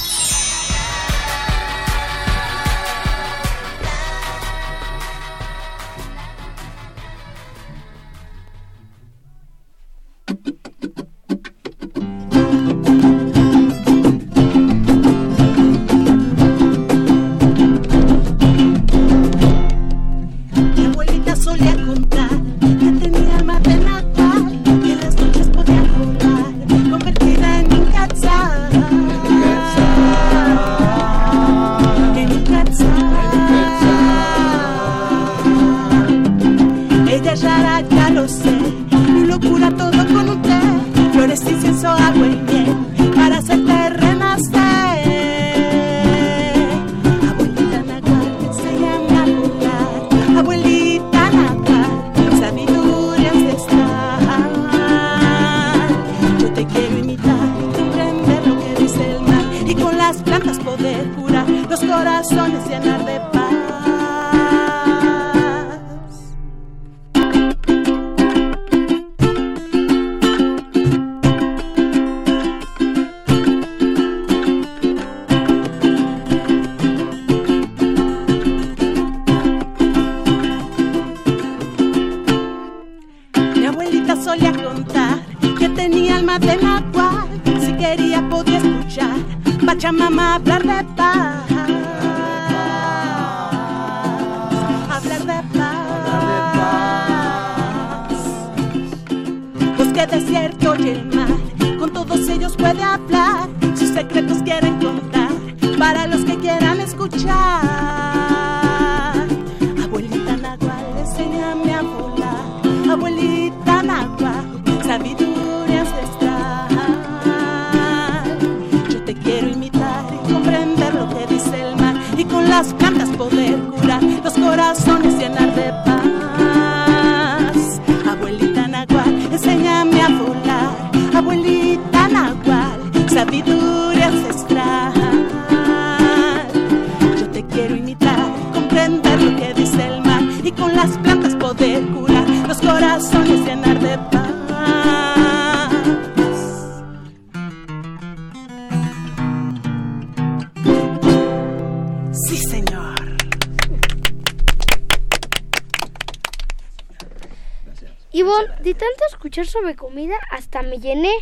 Sobre 159.47 159.77
comida, 159.77 160.15
hasta 160.31 160.63
me 160.63 160.79
llené. 160.79 161.13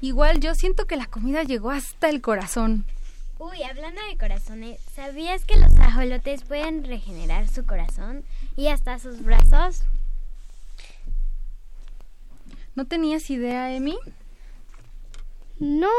Igual 0.00 0.40
yo 0.40 0.54
siento 0.54 0.86
que 0.86 0.96
la 0.96 1.06
comida 1.06 1.42
llegó 1.42 1.70
hasta 1.70 2.08
el 2.08 2.20
corazón. 2.20 2.84
Uy, 3.38 3.62
hablando 3.62 4.00
de 4.08 4.16
corazones, 4.16 4.80
¿sabías 4.94 5.44
que 5.44 5.56
los 5.56 5.76
ajolotes 5.78 6.44
pueden 6.44 6.84
regenerar 6.84 7.48
su 7.48 7.66
corazón 7.66 8.24
y 8.56 8.68
hasta 8.68 8.98
sus 8.98 9.22
brazos? 9.22 9.82
¿No 12.74 12.86
tenías 12.86 13.28
idea, 13.30 13.74
Emi? 13.74 13.98
No, 15.58 15.90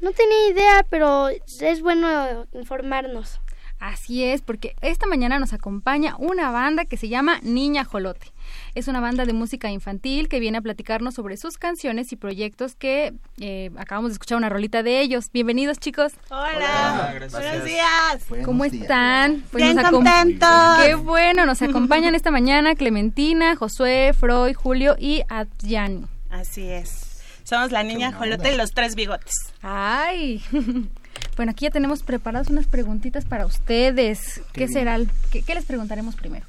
no 0.00 0.12
tenía 0.12 0.48
idea, 0.48 0.86
pero 0.88 1.28
es 1.28 1.80
bueno 1.80 2.46
informarnos. 2.52 3.40
Así 3.82 4.22
es, 4.22 4.42
porque 4.42 4.76
esta 4.80 5.08
mañana 5.08 5.40
nos 5.40 5.52
acompaña 5.52 6.14
una 6.16 6.52
banda 6.52 6.84
que 6.84 6.96
se 6.96 7.08
llama 7.08 7.40
Niña 7.42 7.82
Jolote. 7.82 8.28
Es 8.76 8.86
una 8.86 9.00
banda 9.00 9.24
de 9.24 9.32
música 9.32 9.72
infantil 9.72 10.28
que 10.28 10.38
viene 10.38 10.58
a 10.58 10.60
platicarnos 10.60 11.14
sobre 11.14 11.36
sus 11.36 11.58
canciones 11.58 12.12
y 12.12 12.16
proyectos 12.16 12.76
que 12.76 13.12
eh, 13.40 13.72
acabamos 13.76 14.10
de 14.10 14.12
escuchar 14.12 14.38
una 14.38 14.48
rolita 14.48 14.84
de 14.84 15.00
ellos. 15.00 15.30
Bienvenidos, 15.32 15.78
chicos. 15.80 16.12
Hola, 16.30 17.12
buenos 17.32 17.64
días. 17.64 18.44
¿Cómo 18.44 18.64
están? 18.64 19.42
Pues 19.50 19.64
Bien 19.64 19.84
contentos. 19.90 20.78
Qué 20.80 20.94
bueno, 20.94 21.44
nos 21.44 21.60
acompañan 21.60 22.14
esta 22.14 22.30
mañana 22.30 22.76
Clementina, 22.76 23.56
Josué, 23.56 24.12
Freud, 24.16 24.54
Julio 24.54 24.94
y 24.96 25.24
Adjani. 25.28 26.06
Así 26.30 26.68
es. 26.68 27.20
Somos 27.42 27.72
la 27.72 27.82
niña 27.82 28.12
Jolote 28.12 28.54
y 28.54 28.56
los 28.56 28.70
tres 28.70 28.94
bigotes. 28.94 29.34
Ay. 29.60 30.40
Bueno, 31.36 31.52
aquí 31.52 31.64
ya 31.64 31.70
tenemos 31.70 32.02
preparadas 32.02 32.48
unas 32.48 32.66
preguntitas 32.66 33.24
para 33.24 33.46
ustedes. 33.46 34.42
¿Qué, 34.52 34.68
será? 34.68 34.96
el- 34.96 35.08
¿Qué, 35.30 35.42
qué 35.42 35.54
les 35.54 35.64
preguntaremos 35.64 36.14
primero? 36.14 36.46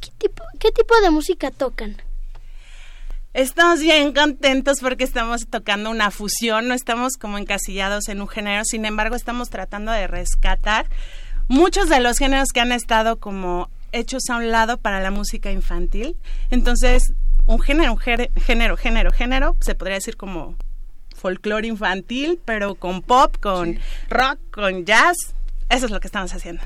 ¿Qué 0.00 0.10
tipo, 0.18 0.42
qué 0.58 0.70
tipo 0.72 0.94
de 1.02 1.10
música 1.10 1.50
tocan? 1.50 1.96
Estamos 3.32 3.80
bien 3.80 4.12
contentos 4.12 4.78
porque 4.80 5.02
estamos 5.04 5.46
tocando 5.48 5.90
una 5.90 6.10
fusión, 6.12 6.68
no 6.68 6.74
estamos 6.74 7.14
como 7.16 7.36
encasillados 7.36 8.08
en 8.08 8.20
un 8.20 8.28
género, 8.28 8.62
sin 8.64 8.84
embargo 8.84 9.16
estamos 9.16 9.50
tratando 9.50 9.90
de 9.90 10.06
rescatar 10.06 10.86
muchos 11.48 11.88
de 11.88 11.98
los 12.00 12.16
géneros 12.18 12.50
que 12.54 12.60
han 12.60 12.70
estado 12.70 13.18
como 13.18 13.68
hechos 13.90 14.30
a 14.30 14.36
un 14.36 14.50
lado 14.52 14.76
para 14.78 15.00
la 15.00 15.10
música 15.10 15.50
infantil. 15.50 16.16
Entonces, 16.50 17.12
un 17.46 17.60
género, 17.60 17.92
un 17.92 17.98
género, 17.98 18.30
género, 18.40 18.76
género, 18.76 19.10
género, 19.10 19.56
se 19.60 19.74
podría 19.74 19.96
decir 19.96 20.16
como 20.16 20.54
folclore 21.24 21.66
infantil, 21.66 22.38
pero 22.44 22.74
con 22.74 23.00
pop, 23.00 23.38
con 23.40 23.78
rock, 24.10 24.38
con 24.50 24.84
jazz. 24.84 25.16
Eso 25.70 25.86
es 25.86 25.90
lo 25.90 25.98
que 25.98 26.06
estamos 26.06 26.34
haciendo. 26.34 26.62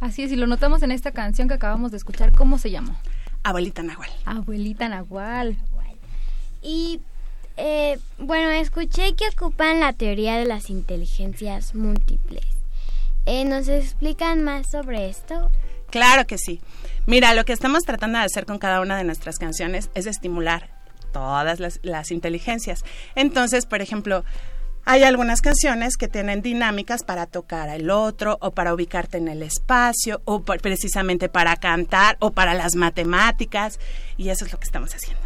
Así 0.00 0.24
es, 0.24 0.32
y 0.32 0.36
lo 0.36 0.48
notamos 0.48 0.82
en 0.82 0.90
esta 0.90 1.12
canción 1.12 1.46
que 1.46 1.54
acabamos 1.54 1.92
de 1.92 1.98
escuchar. 1.98 2.32
¿Cómo 2.32 2.58
se 2.58 2.72
llamó? 2.72 2.98
Abuelita 3.44 3.84
Nahual. 3.84 4.10
Abuelita 4.24 4.88
Nahual. 4.88 5.56
Y 6.60 7.02
eh, 7.56 8.00
bueno, 8.18 8.50
escuché 8.50 9.14
que 9.14 9.28
ocupan 9.28 9.78
la 9.78 9.92
teoría 9.92 10.34
de 10.38 10.44
las 10.44 10.70
inteligencias 10.70 11.76
múltiples. 11.76 12.46
Eh, 13.26 13.44
¿Nos 13.44 13.68
explican 13.68 14.42
más 14.42 14.72
sobre 14.72 15.08
esto? 15.08 15.52
Claro 15.90 16.26
que 16.26 16.36
sí. 16.36 16.60
Mira, 17.06 17.32
lo 17.32 17.44
que 17.44 17.52
estamos 17.52 17.84
tratando 17.84 18.18
de 18.18 18.24
hacer 18.24 18.44
con 18.44 18.58
cada 18.58 18.80
una 18.80 18.96
de 18.96 19.04
nuestras 19.04 19.38
canciones 19.38 19.88
es 19.94 20.06
estimular 20.06 20.83
todas 21.14 21.60
las, 21.60 21.80
las 21.82 22.10
inteligencias. 22.10 22.84
Entonces, 23.14 23.64
por 23.64 23.80
ejemplo, 23.80 24.24
hay 24.84 25.02
algunas 25.02 25.40
canciones 25.40 25.96
que 25.96 26.08
tienen 26.08 26.42
dinámicas 26.42 27.04
para 27.04 27.26
tocar 27.26 27.70
al 27.70 27.88
otro 27.88 28.36
o 28.42 28.50
para 28.50 28.74
ubicarte 28.74 29.16
en 29.16 29.28
el 29.28 29.42
espacio 29.42 30.20
o 30.26 30.42
precisamente 30.42 31.30
para 31.30 31.56
cantar 31.56 32.18
o 32.20 32.32
para 32.32 32.52
las 32.52 32.74
matemáticas 32.76 33.80
y 34.18 34.28
eso 34.28 34.44
es 34.44 34.52
lo 34.52 34.58
que 34.58 34.66
estamos 34.66 34.94
haciendo. 34.94 35.22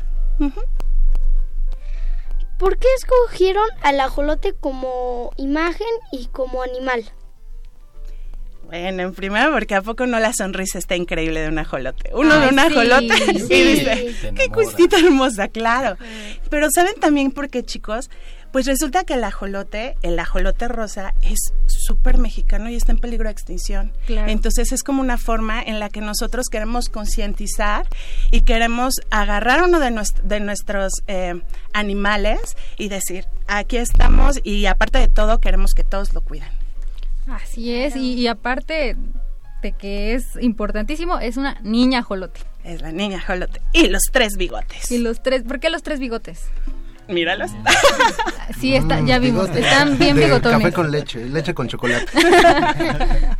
¿Por 2.57 2.79
qué 2.79 2.87
escogieron 2.97 3.69
al 3.83 4.01
ajolote 4.01 4.53
como 4.53 5.33
imagen 5.37 5.87
y 6.13 6.27
como 6.27 6.63
animal? 6.63 7.05
Bueno, 8.69 9.03
en 9.03 9.15
primera, 9.15 9.51
porque 9.51 9.75
a 9.75 9.81
poco 9.81 10.07
no 10.07 10.21
la 10.21 10.35
sonrisa 10.35 10.79
está 10.79 10.95
increíble 10.95 11.41
de 11.41 11.49
un 11.49 11.59
ajolote. 11.59 12.11
Uno 12.13 12.39
de 12.39 12.49
un 12.49 12.59
ajolote 12.59 13.15
y 13.49 13.63
dice, 13.63 14.15
qué 14.37 14.49
custita 14.49 14.99
hermosa, 14.99 15.49
claro. 15.49 15.97
Pero 16.51 16.69
¿saben 16.71 16.93
también 17.01 17.31
por 17.31 17.49
qué, 17.49 17.63
chicos? 17.63 18.11
Pues 18.53 18.67
resulta 18.67 19.05
que 19.05 19.15
el 19.15 19.25
ajolote, 19.25 19.97
el 20.03 20.19
ajolote 20.19 20.69
rosa, 20.69 21.15
es 21.23 21.55
súper 21.67 22.19
mexicano 22.19 22.69
y 22.69 22.75
está 22.75 22.93
en 22.93 22.99
peligro 22.99 23.25
de 23.29 23.33
extinción. 23.33 23.91
Entonces 24.07 24.71
es 24.73 24.83
como 24.83 25.01
una 25.01 25.17
forma 25.17 25.63
en 25.63 25.81
la 25.81 25.89
que 25.89 26.03
nosotros 26.03 26.49
queremos 26.51 26.91
concientizar 26.91 27.87
y 28.31 28.43
queremos 28.43 28.97
agarrar 29.11 29.63
uno 29.63 29.81
de, 29.81 29.99
de 30.25 30.41
nuestros 30.41 30.93
eh, 31.07 31.41
animales 31.73 32.55
y 32.77 32.89
decir, 32.91 33.25
aquí 33.47 33.79
estamos 33.79 34.41
y 34.45 34.67
aparte 34.67 34.99
de 34.99 35.09
todo 35.09 35.41
queremos 35.41 35.73
que 35.73 35.85
todos 35.85 36.13
lo 36.13 36.21
cuiden. 36.21 36.58
Así 37.31 37.75
es, 37.75 37.95
y, 37.97 38.27
aparte 38.27 38.97
de 39.63 39.73
que 39.73 40.15
es 40.15 40.39
importantísimo, 40.41 41.19
es 41.19 41.37
una 41.37 41.59
niña 41.63 42.01
ajolote. 42.01 42.41
Es 42.65 42.81
la 42.81 42.93
niña 42.93 43.19
ajolote. 43.19 43.61
Y 43.73 43.89
los 43.89 44.03
tres 44.13 44.37
bigotes. 44.37 44.91
Y 44.91 44.99
los 44.99 45.23
tres, 45.23 45.43
¿por 45.43 45.61
qué 45.61 45.71
los 45.71 45.83
tres 45.83 46.01
bigotes? 46.01 46.47
Míralos. 47.09 47.51
Sí, 48.61 48.75
está, 48.75 49.01
ya 49.01 49.19
vimos, 49.19 49.49
están 49.51 49.99
bien 49.99 50.17
bigotones. 50.17 50.59
Café 50.59 50.73
con 50.73 50.91
leche, 50.91 51.25
leche 51.27 51.55
con 51.55 51.69
chocolate. 51.69 52.07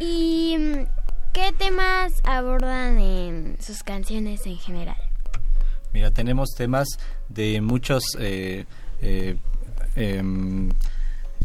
¿Y 0.00 0.56
mm, 0.58 0.86
qué 1.32 1.52
temas 1.56 2.12
abordan 2.24 2.98
en 2.98 3.56
sus 3.60 3.82
canciones 3.82 4.46
en 4.46 4.58
general? 4.58 4.98
Mira, 5.92 6.10
tenemos 6.10 6.50
temas 6.56 6.88
de 7.28 7.60
muchos... 7.60 8.02
Eh, 8.18 8.64
eh, 9.02 9.36
em, 9.96 10.70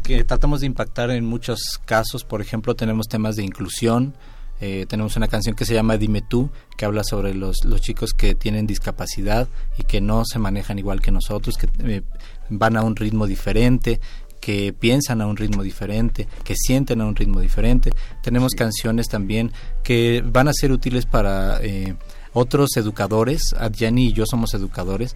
que 0.03 0.23
tratamos 0.23 0.61
de 0.61 0.67
impactar 0.67 1.09
en 1.11 1.25
muchos 1.25 1.79
casos. 1.85 2.23
Por 2.23 2.41
ejemplo, 2.41 2.75
tenemos 2.75 3.07
temas 3.07 3.35
de 3.35 3.43
inclusión, 3.43 4.13
eh, 4.61 4.85
tenemos 4.87 5.15
una 5.15 5.27
canción 5.27 5.55
que 5.55 5.65
se 5.65 5.73
llama 5.73 5.97
Dime 5.97 6.21
tú, 6.21 6.51
que 6.77 6.85
habla 6.85 7.03
sobre 7.03 7.33
los, 7.33 7.65
los 7.65 7.81
chicos 7.81 8.13
que 8.13 8.35
tienen 8.35 8.67
discapacidad 8.67 9.47
y 9.77 9.83
que 9.83 10.01
no 10.01 10.23
se 10.25 10.39
manejan 10.39 10.77
igual 10.77 11.01
que 11.01 11.11
nosotros, 11.11 11.55
que 11.57 11.67
eh, 11.79 12.01
van 12.49 12.77
a 12.77 12.83
un 12.83 12.95
ritmo 12.95 13.25
diferente, 13.25 13.99
que 14.39 14.73
piensan 14.73 15.21
a 15.21 15.27
un 15.27 15.37
ritmo 15.37 15.63
diferente, 15.63 16.27
que 16.43 16.55
sienten 16.55 16.99
a 16.99 17.05
un 17.05 17.15
ritmo 17.15 17.39
diferente. 17.39 17.91
Tenemos 18.21 18.53
canciones 18.53 19.07
también 19.07 19.53
que 19.83 20.21
van 20.25 20.49
a 20.49 20.53
ser 20.53 20.73
útiles 20.73 21.05
para 21.05 21.59
eh, 21.61 21.95
otros 22.33 22.75
educadores. 22.75 23.53
Adjani 23.57 24.07
y 24.07 24.13
yo 24.13 24.25
somos 24.25 24.53
educadores 24.53 25.15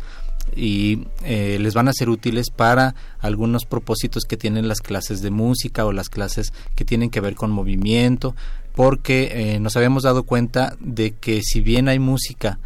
y 0.56 1.08
les 1.24 1.74
van 1.74 1.88
a 1.88 1.94
ser 1.94 2.10
útiles 2.10 2.50
para 2.50 2.96
algunos 3.20 3.66
propósitos 3.66 4.24
que 4.24 4.38
tienen 4.38 4.68
las 4.68 4.82
clases 4.82 5.22
de 5.22 5.32
música 5.32 5.86
o 5.86 5.92
las 5.92 6.10
clases 6.10 6.54
que 6.76 6.86
tienen 6.86 7.10
que 7.10 7.22
ver 7.22 7.36
con 7.36 7.52
movimiento, 7.52 8.36
porque 8.74 9.56
eh, 9.56 9.60
nos 9.60 9.76
habíamos 9.76 10.04
dado 10.04 10.24
cuenta 10.24 10.76
de 10.80 11.12
que 11.12 11.42
si 11.42 11.62
bien 11.62 11.88
hay 11.88 12.00
música 12.00 12.60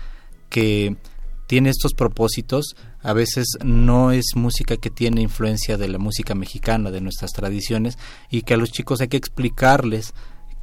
que 0.50 0.98
tiene 1.48 1.70
estos 1.70 1.94
propósitos, 1.94 2.76
a 3.02 3.14
veces 3.14 3.58
no 3.64 4.12
es 4.12 4.26
música 4.36 4.78
que 4.78 4.90
tiene 4.90 5.22
influencia 5.22 5.78
de 5.78 5.88
la 5.88 5.98
música 5.98 6.36
mexicana, 6.36 6.92
de 6.92 7.02
nuestras 7.02 7.32
tradiciones, 7.32 7.98
y 8.30 8.44
que 8.44 8.54
a 8.54 8.58
los 8.58 8.72
chicos 8.72 9.02
hay 9.02 9.08
que 9.08 9.18
explicarles 9.18 10.14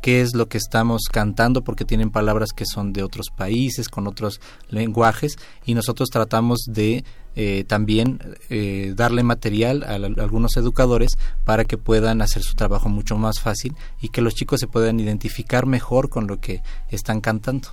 qué 0.01 0.21
es 0.21 0.35
lo 0.35 0.49
que 0.49 0.59
estamos 0.59 1.03
cantando 1.11 1.63
porque 1.63 1.85
tienen 1.85 2.11
palabras 2.11 2.51
que 2.55 2.65
son 2.67 2.93
de 2.93 3.03
otros 3.03 3.27
países, 3.35 3.89
con 3.89 4.07
otros 4.07 4.41
lenguajes, 4.71 5.39
y 5.65 5.75
nosotros 5.75 6.09
tratamos 6.11 6.61
de 6.67 7.05
eh, 7.41 7.65
también 7.69 8.19
eh, 8.51 8.95
darle 8.97 9.23
material 9.23 9.85
a, 9.85 9.95
algunos 9.95 10.57
educadores 10.57 11.13
para 11.45 11.65
que 11.65 11.79
puedan 11.79 12.21
hacer 12.21 12.43
su 12.43 12.55
trabajo 12.55 12.89
mucho 12.89 13.17
más 13.17 13.41
fácil 13.41 13.77
y 14.01 14.09
que 14.09 14.23
los 14.23 14.35
chicos 14.35 14.59
se 14.61 14.67
puedan 14.67 14.99
identificar 14.99 15.67
mejor 15.67 16.09
con 16.09 16.27
lo 16.27 16.41
que 16.41 16.63
están 16.91 17.21
cantando. 17.21 17.69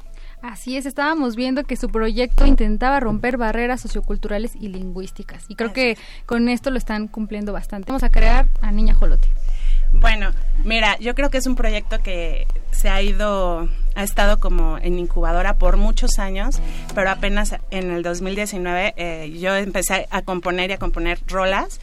Así 0.45 0.77
es, 0.77 0.85
estábamos 0.85 1.35
viendo 1.35 1.63
que 1.63 1.75
su 1.75 1.89
proyecto 1.89 2.45
intentaba 2.45 2.99
romper 2.99 3.35
barreras 3.35 3.81
socioculturales 3.81 4.55
y 4.55 4.67
lingüísticas 4.67 5.43
y 5.47 5.55
creo 5.55 5.73
que 5.73 5.97
con 6.27 6.49
esto 6.49 6.69
lo 6.69 6.77
están 6.77 7.07
cumpliendo 7.07 7.51
bastante. 7.51 7.87
Vamos 7.87 8.03
a 8.03 8.11
crear 8.11 8.47
a 8.61 8.71
Niña 8.71 8.93
Jolote. 8.93 9.27
Bueno, 9.93 10.33
mira, 10.63 10.99
yo 10.99 11.15
creo 11.15 11.31
que 11.31 11.39
es 11.39 11.47
un 11.47 11.55
proyecto 11.55 11.97
que 11.97 12.45
se 12.69 12.89
ha 12.89 13.01
ido, 13.01 13.67
ha 13.95 14.03
estado 14.03 14.39
como 14.39 14.77
en 14.77 14.99
incubadora 14.99 15.55
por 15.55 15.77
muchos 15.77 16.19
años, 16.19 16.59
pero 16.93 17.09
apenas 17.09 17.55
en 17.71 17.89
el 17.89 18.03
2019 18.03 18.93
eh, 18.97 19.35
yo 19.39 19.55
empecé 19.55 20.05
a 20.11 20.21
componer 20.21 20.69
y 20.69 20.73
a 20.73 20.77
componer 20.77 21.17
rolas 21.25 21.79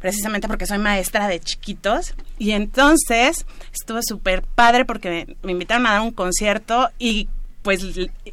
precisamente 0.00 0.48
porque 0.48 0.66
soy 0.66 0.78
maestra 0.78 1.26
de 1.26 1.40
chiquitos. 1.40 2.14
Y 2.38 2.52
entonces 2.52 3.46
estuvo 3.72 4.00
súper 4.02 4.42
padre 4.42 4.84
porque 4.84 5.36
me, 5.42 5.52
invitaron 5.52 5.86
a 5.86 5.92
dar 5.92 6.00
un 6.02 6.12
concierto 6.12 6.88
y 6.98 7.28
pues 7.62 7.84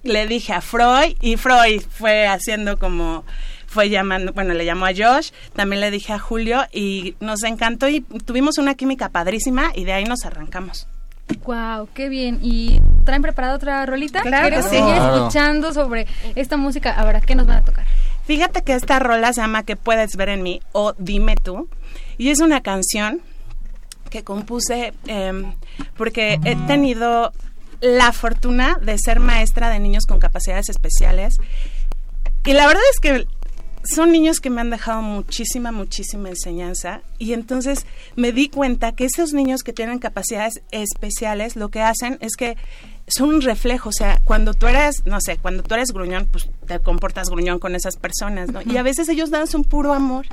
le 0.03 0.27
dije 0.27 0.53
a 0.53 0.61
Freud 0.61 1.15
y 1.21 1.37
Freud 1.37 1.81
fue 1.89 2.27
haciendo 2.27 2.77
como 2.77 3.25
fue 3.67 3.89
llamando, 3.89 4.33
bueno, 4.33 4.53
le 4.53 4.65
llamó 4.65 4.85
a 4.85 4.91
Josh, 4.95 5.31
también 5.53 5.81
le 5.81 5.91
dije 5.91 6.13
a 6.13 6.19
Julio 6.19 6.65
y 6.71 7.15
nos 7.19 7.43
encantó 7.43 7.89
y 7.89 8.01
tuvimos 8.01 8.57
una 8.57 8.75
química 8.75 9.09
padrísima 9.09 9.71
y 9.75 9.83
de 9.83 9.93
ahí 9.93 10.05
nos 10.05 10.25
arrancamos. 10.25 10.87
Wow, 11.45 11.89
qué 11.93 12.07
bien. 12.07 12.39
¿Y 12.41 12.79
traen 13.03 13.21
preparada 13.21 13.55
otra 13.55 13.85
rolita? 13.85 14.21
Claro 14.21 14.49
que 14.49 14.63
seguir 14.63 14.95
escuchando 14.95 15.73
sobre 15.73 16.07
esta 16.35 16.55
música? 16.55 16.91
Ahora, 16.91 17.19
¿qué 17.19 17.35
nos 17.35 17.45
van 17.47 17.57
a 17.57 17.65
tocar? 17.65 17.85
Fíjate 18.25 18.61
que 18.63 18.73
esta 18.73 18.99
rola 18.99 19.33
se 19.33 19.41
llama 19.41 19.63
Que 19.63 19.75
puedes 19.75 20.15
ver 20.15 20.29
en 20.29 20.43
mí 20.43 20.61
o 20.71 20.93
Dime 20.97 21.35
tú 21.35 21.69
y 22.17 22.29
es 22.29 22.39
una 22.39 22.61
canción 22.61 23.21
que 24.09 24.23
compuse 24.23 24.93
em, 25.05 25.53
porque 25.97 26.39
he 26.45 26.55
tenido 26.67 27.33
la 27.81 28.11
fortuna 28.11 28.77
de 28.81 28.97
ser 28.97 29.19
maestra 29.19 29.69
de 29.69 29.79
niños 29.79 30.05
con 30.05 30.19
capacidades 30.19 30.69
especiales. 30.69 31.37
Y 32.45 32.53
la 32.53 32.67
verdad 32.67 32.83
es 32.93 32.99
que 32.99 33.27
son 33.83 34.11
niños 34.11 34.39
que 34.39 34.49
me 34.49 34.61
han 34.61 34.69
dejado 34.69 35.01
muchísima, 35.01 35.71
muchísima 35.71 36.29
enseñanza. 36.29 37.01
Y 37.17 37.33
entonces 37.33 37.85
me 38.15 38.31
di 38.31 38.49
cuenta 38.49 38.93
que 38.93 39.05
esos 39.05 39.33
niños 39.33 39.63
que 39.63 39.73
tienen 39.73 39.99
capacidades 39.99 40.61
especiales 40.71 41.55
lo 41.55 41.69
que 41.69 41.81
hacen 41.81 42.17
es 42.21 42.35
que 42.35 42.57
son 43.07 43.29
un 43.29 43.41
reflejo, 43.41 43.89
o 43.89 43.93
sea, 43.93 44.19
cuando 44.23 44.53
tú 44.53 44.67
eres, 44.67 45.03
no 45.05 45.19
sé, 45.21 45.37
cuando 45.37 45.63
tú 45.63 45.73
eres 45.75 45.91
gruñón, 45.91 46.27
pues 46.31 46.49
te 46.65 46.79
comportas 46.79 47.29
gruñón 47.29 47.59
con 47.59 47.73
esas 47.75 47.95
personas, 47.95 48.51
¿no? 48.51 48.61
Y 48.61 48.77
a 48.77 48.83
veces 48.83 49.07
ellos 49.09 49.29
dan 49.29 49.47
un 49.53 49.63
puro 49.63 49.93
amor. 49.93 50.25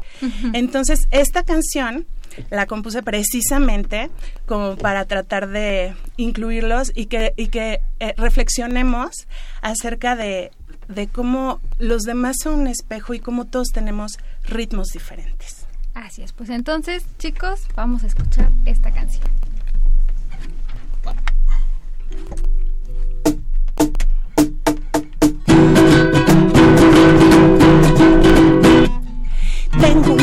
Entonces, 0.53 1.07
esta 1.11 1.45
canción 1.45 2.07
la 2.51 2.66
compuse 2.66 3.03
precisamente 3.03 4.11
como 4.47 4.77
para 4.77 5.05
tratar 5.05 5.49
de 5.49 5.95
incluirlos 6.16 6.91
y 6.95 7.07
que, 7.07 7.33
y 7.37 7.47
que 7.47 7.81
eh, 8.01 8.14
reflexionemos 8.16 9.29
acerca 9.62 10.16
de 10.16 10.51
de 10.89 11.09
cómo 11.09 11.61
los 11.79 12.03
demás 12.03 12.37
son 12.43 12.61
un 12.61 12.66
espejo 12.66 13.14
y 13.14 13.20
cómo 13.20 13.47
todos 13.47 13.68
tenemos 13.68 14.18
ritmos 14.45 14.89
diferentes. 14.89 15.66
Así 15.95 16.22
es, 16.22 16.33
pues 16.33 16.51
entonces 16.51 17.05
chicos, 17.18 17.62
vamos 17.77 18.03
a 18.05 18.09
escuchar 18.09 18.51
esta 18.66 18.91
canción. 18.91 19.25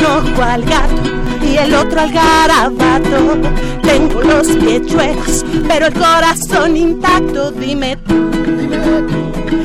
Un 0.02 0.06
ojo 0.06 0.42
al 0.42 0.64
gato 0.64 1.02
y 1.44 1.56
el 1.56 1.74
otro 1.74 2.00
al 2.00 2.12
garabato. 2.12 3.38
Tengo 3.82 4.22
los 4.22 4.48
pies 4.48 4.86
chuecos, 4.86 5.44
pero 5.68 5.86
el 5.86 5.94
corazón 5.94 6.76
intacto. 6.76 7.50
Dime 7.52 7.96
tú, 8.08 8.30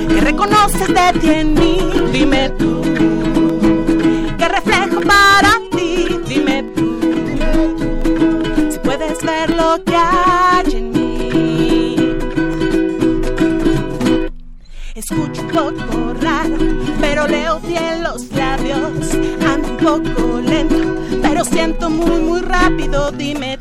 que 0.10 0.22
reconoces 0.22 0.88
de 0.88 1.20
ti 1.20 1.30
en 1.30 1.54
mí. 1.54 1.78
Dime 2.12 2.50
tú, 2.58 2.82
siento 21.58 21.90
muy, 21.90 22.22
muy 22.22 22.42
rápido. 22.42 23.12
Dime 23.12 23.57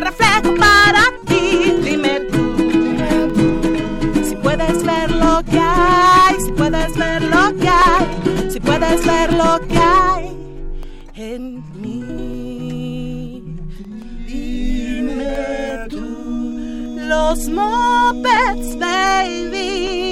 reflejo 0.00 0.54
para 0.56 1.02
ti. 1.26 1.74
Dime 1.82 2.20
tú, 2.30 2.56
si 4.24 4.34
puedes 4.36 4.82
ver 4.84 5.10
lo 5.10 5.42
que 5.44 5.58
hay, 5.58 6.34
si 6.44 6.52
puedes 6.52 6.96
ver 6.96 7.22
lo 7.22 7.56
que 7.56 7.68
hay, 7.68 8.50
si 8.50 8.60
puedes 8.60 9.06
ver 9.06 9.32
lo 9.32 9.58
que 9.68 9.78
hay 9.78 10.36
en 11.14 11.62
mí. 11.80 13.42
Dime 14.26 15.86
tú, 15.90 16.96
los 17.08 17.48
Muppets 17.48 18.78
Babies. 18.78 20.07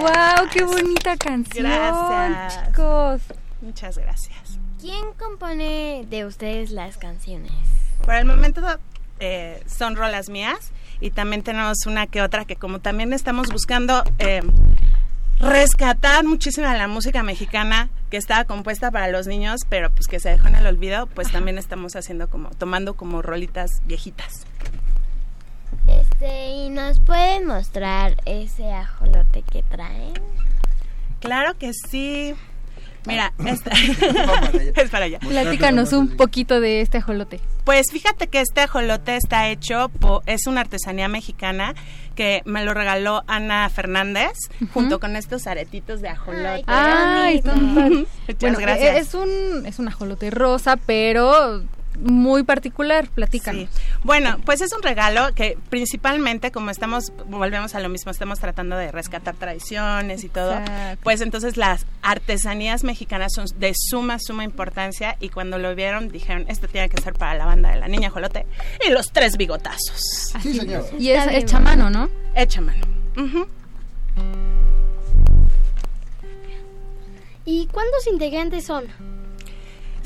¡Wow! 0.00 0.48
¡Qué 0.52 0.64
bonita 0.64 1.16
canción! 1.16 1.64
Gracias. 1.64 2.66
Chicos. 2.66 3.20
Muchas 3.60 3.98
gracias. 3.98 4.58
¿Quién 4.80 5.12
compone 5.18 6.06
de 6.08 6.24
ustedes 6.24 6.70
las 6.70 6.96
canciones? 6.98 7.52
Por 8.04 8.14
el 8.14 8.24
momento 8.24 8.62
eh, 9.18 9.62
son 9.66 9.96
rolas 9.96 10.28
mías 10.28 10.70
y 11.00 11.10
también 11.10 11.42
tenemos 11.42 11.86
una 11.86 12.06
que 12.06 12.22
otra 12.22 12.44
que 12.44 12.56
como 12.56 12.78
también 12.78 13.12
estamos 13.12 13.48
buscando 13.48 14.04
eh, 14.20 14.42
rescatar 15.40 16.24
muchísima 16.24 16.76
la 16.76 16.88
música 16.88 17.22
mexicana 17.22 17.90
que 18.10 18.16
estaba 18.16 18.44
compuesta 18.44 18.90
para 18.90 19.08
los 19.08 19.26
niños, 19.26 19.60
pero 19.68 19.90
pues 19.90 20.06
que 20.06 20.20
se 20.20 20.30
dejó 20.30 20.48
en 20.48 20.56
el 20.56 20.66
olvido, 20.66 21.06
pues 21.06 21.30
también 21.30 21.58
estamos 21.58 21.94
haciendo 21.96 22.28
como, 22.28 22.50
tomando 22.50 22.94
como 22.94 23.22
rolitas 23.22 23.82
viejitas. 23.84 24.46
Este, 25.88 26.48
¿y 26.48 26.70
nos 26.70 27.00
pueden 27.00 27.46
mostrar 27.46 28.16
ese 28.26 28.72
ajolote 28.72 29.42
que 29.42 29.62
traen? 29.62 30.12
Claro 31.20 31.56
que 31.58 31.72
sí. 31.72 32.34
Mira, 33.06 33.32
esta 33.46 33.70
es 34.76 34.90
para 34.90 35.06
allá. 35.06 35.18
Platícanos 35.20 35.92
un 35.92 36.16
poquito 36.16 36.60
de 36.60 36.80
este 36.82 36.98
ajolote. 36.98 37.40
Pues 37.64 37.86
fíjate 37.92 38.26
que 38.28 38.40
este 38.40 38.62
ajolote 38.62 39.16
está 39.16 39.48
hecho, 39.48 39.88
po- 40.00 40.22
es 40.26 40.46
una 40.46 40.60
artesanía 40.62 41.08
mexicana 41.08 41.74
que 42.14 42.42
me 42.44 42.64
lo 42.64 42.74
regaló 42.74 43.22
Ana 43.26 43.68
Fernández 43.68 44.32
junto 44.74 44.98
con 45.00 45.16
estos 45.16 45.46
aretitos 45.46 46.00
de 46.00 46.08
ajolote. 46.08 46.64
Ay, 46.66 47.36
están 47.36 47.74
padres. 47.74 48.06
Muchas 48.26 48.40
Bueno, 48.40 48.58
gracias. 48.58 48.96
Es 48.96 49.14
un, 49.14 49.64
es 49.66 49.78
un 49.78 49.88
ajolote 49.88 50.30
rosa, 50.30 50.76
pero 50.76 51.62
muy 52.00 52.42
particular. 52.42 53.08
Platícanos. 53.08 53.68
Sí. 53.72 53.82
Bueno, 54.04 54.38
pues 54.44 54.60
es 54.60 54.72
un 54.72 54.82
regalo 54.82 55.34
que 55.34 55.58
principalmente, 55.70 56.50
como 56.50 56.70
estamos, 56.70 57.12
volvemos 57.26 57.74
a 57.74 57.80
lo 57.80 57.88
mismo, 57.88 58.10
estamos 58.10 58.38
tratando 58.38 58.76
de 58.76 58.92
rescatar 58.92 59.34
tradiciones 59.34 60.24
y 60.24 60.28
todo, 60.28 60.58
Exacto. 60.58 61.00
pues 61.02 61.20
entonces 61.20 61.56
las 61.56 61.86
artesanías 62.02 62.84
mexicanas 62.84 63.32
son 63.34 63.46
de 63.58 63.72
suma, 63.74 64.18
suma 64.18 64.44
importancia 64.44 65.16
y 65.20 65.28
cuando 65.28 65.58
lo 65.58 65.74
vieron 65.74 66.08
dijeron, 66.08 66.44
esto 66.48 66.68
tiene 66.68 66.88
que 66.88 67.00
ser 67.02 67.14
para 67.14 67.34
la 67.34 67.44
banda 67.44 67.70
de 67.70 67.76
la 67.76 67.88
niña 67.88 68.10
jolote 68.10 68.46
y 68.86 68.90
los 68.90 69.10
tres 69.12 69.36
bigotazos. 69.36 70.32
Así 70.34 70.58
es. 70.58 71.00
Y 71.00 71.10
es 71.10 71.26
hecha 71.28 71.60
mano, 71.60 71.90
¿no? 71.90 72.08
Hecha 72.34 72.60
mano. 72.60 72.86
¿Y 77.44 77.66
cuántos 77.68 78.06
integrantes 78.06 78.64
son? 78.66 78.84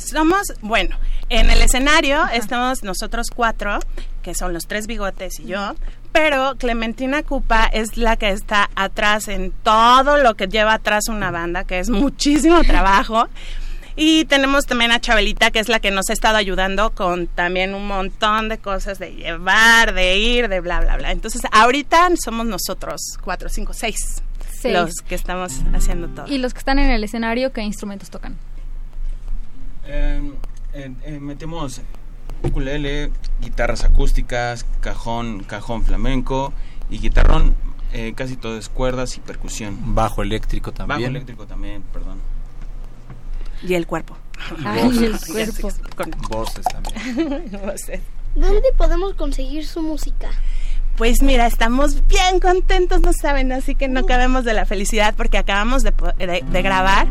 Somos, 0.09 0.53
bueno, 0.61 0.97
en 1.29 1.51
el 1.51 1.63
escenario 1.63 2.25
estamos 2.33 2.83
nosotros 2.83 3.29
cuatro, 3.35 3.79
que 4.23 4.35
son 4.35 4.53
los 4.53 4.67
tres 4.67 4.87
bigotes 4.87 5.41
y 5.41 5.47
yo, 5.47 5.75
pero 6.13 6.57
Clementina 6.59 7.23
Cupa 7.23 7.65
es 7.73 7.97
la 7.97 8.17
que 8.17 8.31
está 8.31 8.69
atrás 8.75 9.29
en 9.29 9.51
todo 9.63 10.19
lo 10.19 10.35
que 10.35 10.47
lleva 10.47 10.75
atrás 10.75 11.09
una 11.09 11.31
banda, 11.31 11.65
que 11.65 11.79
es 11.79 11.89
muchísimo 11.89 12.63
trabajo. 12.65 13.29
Y 13.95 14.25
tenemos 14.25 14.65
también 14.65 14.91
a 14.91 15.01
Chabelita, 15.01 15.51
que 15.51 15.59
es 15.59 15.69
la 15.69 15.79
que 15.79 15.91
nos 15.91 16.09
ha 16.09 16.15
estado 16.15 16.37
ayudando 16.39 16.91
con 16.91 17.27
también 17.27 17.75
un 17.75 17.87
montón 17.87 18.49
de 18.49 18.57
cosas 18.59 18.99
de 18.99 19.15
llevar, 19.15 19.93
de 19.93 20.17
ir, 20.17 20.49
de 20.49 20.61
bla, 20.61 20.81
bla, 20.81 20.97
bla. 20.97 21.13
Entonces, 21.13 21.43
ahorita 21.53 22.09
somos 22.23 22.47
nosotros, 22.47 23.19
cuatro, 23.23 23.51
cinco, 23.51 23.75
seis, 23.75 24.23
Seis. 24.51 24.75
los 24.75 24.95
que 25.07 25.15
estamos 25.15 25.61
haciendo 25.75 26.09
todo. 26.09 26.27
Y 26.27 26.39
los 26.39 26.55
que 26.55 26.59
están 26.61 26.79
en 26.79 26.91
el 26.91 27.05
escenario, 27.05 27.53
¿qué 27.53 27.61
instrumentos 27.61 28.09
tocan? 28.09 28.37
Eh, 29.85 30.20
eh, 30.74 31.18
metemos 31.20 31.80
ukulele, 32.43 33.11
guitarras 33.41 33.85
acústicas, 33.85 34.64
cajón, 34.80 35.45
cajón 35.45 35.85
flamenco 35.85 36.53
y 36.91 36.99
guitarrón, 36.99 37.55
eh, 37.93 38.14
casi 38.16 38.37
todo 38.37 38.59
es 38.59 38.68
cuerdas 38.68 39.16
y 39.16 39.20
percusión. 39.20 39.95
Bajo 39.95 40.22
eléctrico 40.22 40.72
también. 40.72 41.01
Bajo 41.01 41.11
eléctrico 41.11 41.47
también, 41.47 41.83
perdón. 41.93 42.18
Y 43.62 43.74
el 43.74 43.87
cuerpo. 43.87 44.16
Ay, 44.64 45.05
el 45.05 45.18
cuerpo. 45.20 45.70
Voces 46.28 46.64
también. 46.64 47.51
Voces. 47.64 48.01
¿Dónde 48.35 48.72
podemos 48.76 49.14
conseguir 49.14 49.66
su 49.66 49.83
música? 49.83 50.30
Pues 50.97 51.22
mira, 51.22 51.47
estamos 51.47 52.07
bien 52.07 52.38
contentos, 52.40 53.01
no 53.01 53.12
saben, 53.12 53.51
así 53.53 53.74
que 53.74 53.88
no 53.88 54.05
cabemos 54.07 54.45
de 54.45 54.53
la 54.55 54.66
felicidad 54.66 55.14
porque 55.16 55.38
acabamos 55.38 55.82
de, 55.82 55.93
po- 55.93 56.12
de- 56.12 56.45
de 56.47 56.62
grabar 56.62 57.09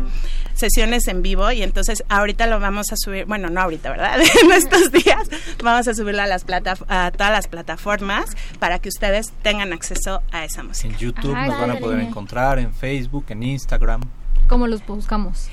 sesiones 0.54 1.08
en 1.08 1.22
vivo 1.22 1.50
y 1.50 1.62
entonces 1.62 2.04
ahorita 2.08 2.46
lo 2.46 2.60
vamos 2.60 2.92
a 2.92 2.96
subir, 2.96 3.24
bueno, 3.26 3.48
no 3.50 3.60
ahorita, 3.60 3.90
¿verdad? 3.90 4.18
en 4.44 4.52
estos 4.52 4.92
días 4.92 5.28
vamos 5.62 5.88
a 5.88 5.94
subirlo 5.94 6.22
a, 6.22 6.26
las 6.26 6.44
plata, 6.44 6.74
a 6.88 7.10
todas 7.10 7.32
las 7.32 7.48
plataformas 7.48 8.26
para 8.58 8.78
que 8.78 8.88
ustedes 8.88 9.32
tengan 9.42 9.72
acceso 9.72 10.22
a 10.30 10.44
esa 10.44 10.62
música. 10.62 10.88
En 10.94 10.98
YouTube 10.98 11.34
nos 11.34 11.58
van 11.58 11.70
a 11.72 11.76
poder 11.76 12.00
encontrar, 12.00 12.58
en 12.60 12.72
Facebook, 12.72 13.26
en 13.28 13.42
Instagram. 13.42 14.02
¿Cómo 14.46 14.68
los 14.68 14.86
buscamos? 14.86 15.48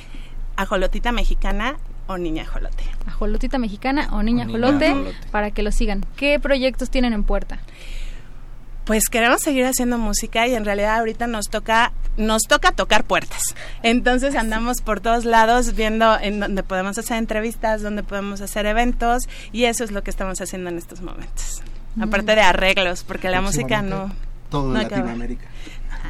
Ajolotita 0.56 1.12
mexicana 1.12 1.78
o 2.08 2.18
niña 2.18 2.44
ajolote. 2.44 2.84
Ajolotita 3.08 3.58
mexicana 3.60 4.10
o 4.12 4.24
niña 4.24 4.44
O 4.44 4.48
niña 4.48 4.60
ajolote, 4.68 4.88
ajolote. 4.88 5.16
para 5.32 5.52
que 5.52 5.64
lo 5.64 5.72
sigan. 5.72 6.06
¿Qué 6.18 6.40
proyectos 6.40 6.90
tienen 6.90 7.14
en 7.14 7.24
puerta? 7.24 7.60
Pues 8.90 9.08
queremos 9.08 9.44
seguir 9.44 9.66
haciendo 9.66 10.00
música 10.00 10.48
y 10.48 10.56
en 10.56 10.66
realidad 10.66 10.98
ahorita 10.98 11.28
nos 11.28 11.46
toca 11.46 11.92
nos 12.18 12.42
toca 12.48 12.72
tocar 12.72 13.04
puertas. 13.04 13.54
Entonces 13.84 14.34
andamos 14.34 14.82
por 14.82 15.00
todos 15.00 15.26
lados 15.26 15.76
viendo 15.76 16.18
en 16.20 16.40
donde 16.40 16.64
podemos 16.64 16.98
hacer 16.98 17.18
entrevistas, 17.18 17.84
donde 17.84 18.02
podemos 18.02 18.42
hacer 18.42 18.66
eventos 18.66 19.30
y 19.52 19.66
eso 19.66 19.84
es 19.84 19.92
lo 19.92 20.02
que 20.02 20.10
estamos 20.10 20.42
haciendo 20.42 20.72
en 20.72 20.80
estos 20.80 21.02
momentos. 21.02 21.62
Mm. 21.98 22.02
Aparte 22.02 22.34
de 22.34 22.42
arreglos, 22.42 23.04
porque 23.04 23.30
la 23.30 23.42
música 23.42 23.84
no 23.84 24.12
Todo 24.50 24.74
no. 24.74 24.82
Latinoamérica. 24.82 25.46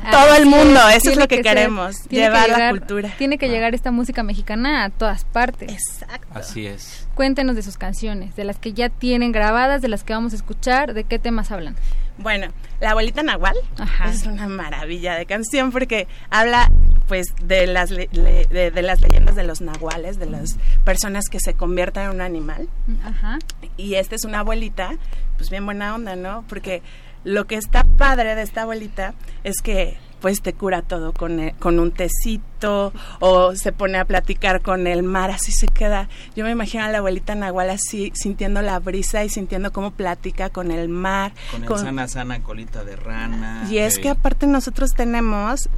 Todo 0.10 0.36
el 0.36 0.46
mundo, 0.46 0.80
eso 0.88 1.10
es 1.10 1.18
lo 1.18 1.28
que 1.28 1.42
queremos, 1.42 1.98
que 2.08 2.16
llevar 2.16 2.48
la 2.48 2.70
cultura. 2.70 3.14
Tiene 3.18 3.38
que 3.38 3.50
llegar 3.50 3.76
esta 3.76 3.92
música 3.92 4.24
mexicana 4.24 4.86
a 4.86 4.90
todas 4.90 5.26
partes. 5.26 5.70
Exacto. 5.70 6.30
Así 6.34 6.66
es. 6.66 7.10
Cuéntenos 7.14 7.58
de 7.58 7.62
sus 7.62 7.78
canciones, 7.78 8.38
de 8.38 8.46
las 8.46 8.58
que 8.58 8.72
ya 8.72 8.88
tienen 8.88 9.34
grabadas, 9.34 9.82
de 9.82 9.90
las 9.90 10.06
que 10.06 10.14
vamos 10.14 10.32
a 10.32 10.38
escuchar, 10.38 10.94
de 10.94 11.04
qué 11.04 11.20
temas 11.20 11.52
hablan. 11.52 11.76
Bueno, 12.20 12.48
La 12.80 12.92
abuelita 12.92 13.24
Nahual 13.24 13.56
Ajá. 13.78 14.10
es 14.10 14.26
una 14.26 14.48
maravilla 14.48 15.16
de 15.16 15.26
canción 15.26 15.72
porque 15.72 16.08
habla 16.30 16.72
pues 17.08 17.26
de 17.42 17.66
las 17.68 17.90
le- 17.92 18.08
de 18.08 18.82
las 18.84 19.02
leyendas 19.02 19.36
de 19.36 19.44
los 19.44 19.62
nahuales, 19.62 20.20
de 20.20 20.28
las 20.28 20.58
personas 20.86 21.26
que 21.30 21.40
se 21.40 21.56
convierten 21.56 22.04
en 22.04 22.10
un 22.12 22.22
animal. 22.22 22.70
Ajá. 23.04 23.40
Y 23.78 23.96
esta 23.96 24.16
es 24.16 24.26
una 24.26 24.40
abuelita, 24.42 24.92
pues 25.38 25.50
bien 25.50 25.66
buena 25.66 25.96
onda, 25.96 26.16
¿no? 26.16 26.46
Porque 26.48 26.82
lo 27.24 27.46
que 27.48 27.56
está 27.56 27.84
padre 27.84 28.36
de 28.36 28.44
esta 28.44 28.62
abuelita 28.62 29.14
es 29.44 29.56
que 29.62 29.98
pues 30.22 30.42
te 30.42 30.54
cura 30.54 30.82
todo 30.82 31.14
con, 31.14 31.40
e- 31.40 31.56
con 31.60 31.80
un 31.80 31.92
tecito 31.92 32.92
o 33.20 33.56
se 33.56 33.72
pone 33.72 33.98
a 33.98 34.06
platicar 34.06 34.62
con 34.62 34.86
el 34.88 35.04
mar, 35.04 35.32
así 35.32 35.52
se 35.52 35.68
queda. 35.68 36.10
Yo 36.36 36.44
me 36.46 36.52
imagino 36.52 36.84
a 36.84 36.90
la 36.90 36.98
abuelita 37.00 37.36
Nahual 37.36 37.70
así 37.70 38.12
sintiendo 38.16 38.62
la 38.62 38.80
brisa 38.80 39.24
y 39.24 39.30
sintiendo 39.30 39.72
cómo 39.72 39.92
platica 39.92 40.50
con 40.50 40.72
el 40.72 40.90
mar. 40.90 41.32
Con 41.52 41.62
el 41.64 41.68
con- 41.68 41.80
sana 41.80 42.08
sana 42.08 42.42
colita 42.44 42.84
de 42.84 42.96
rana. 42.96 43.66
y 43.70 43.78
es 43.78 44.00
que 44.00 44.10
aparte 44.10 44.46
nosotros 44.48 44.92
tenemos 44.92 45.70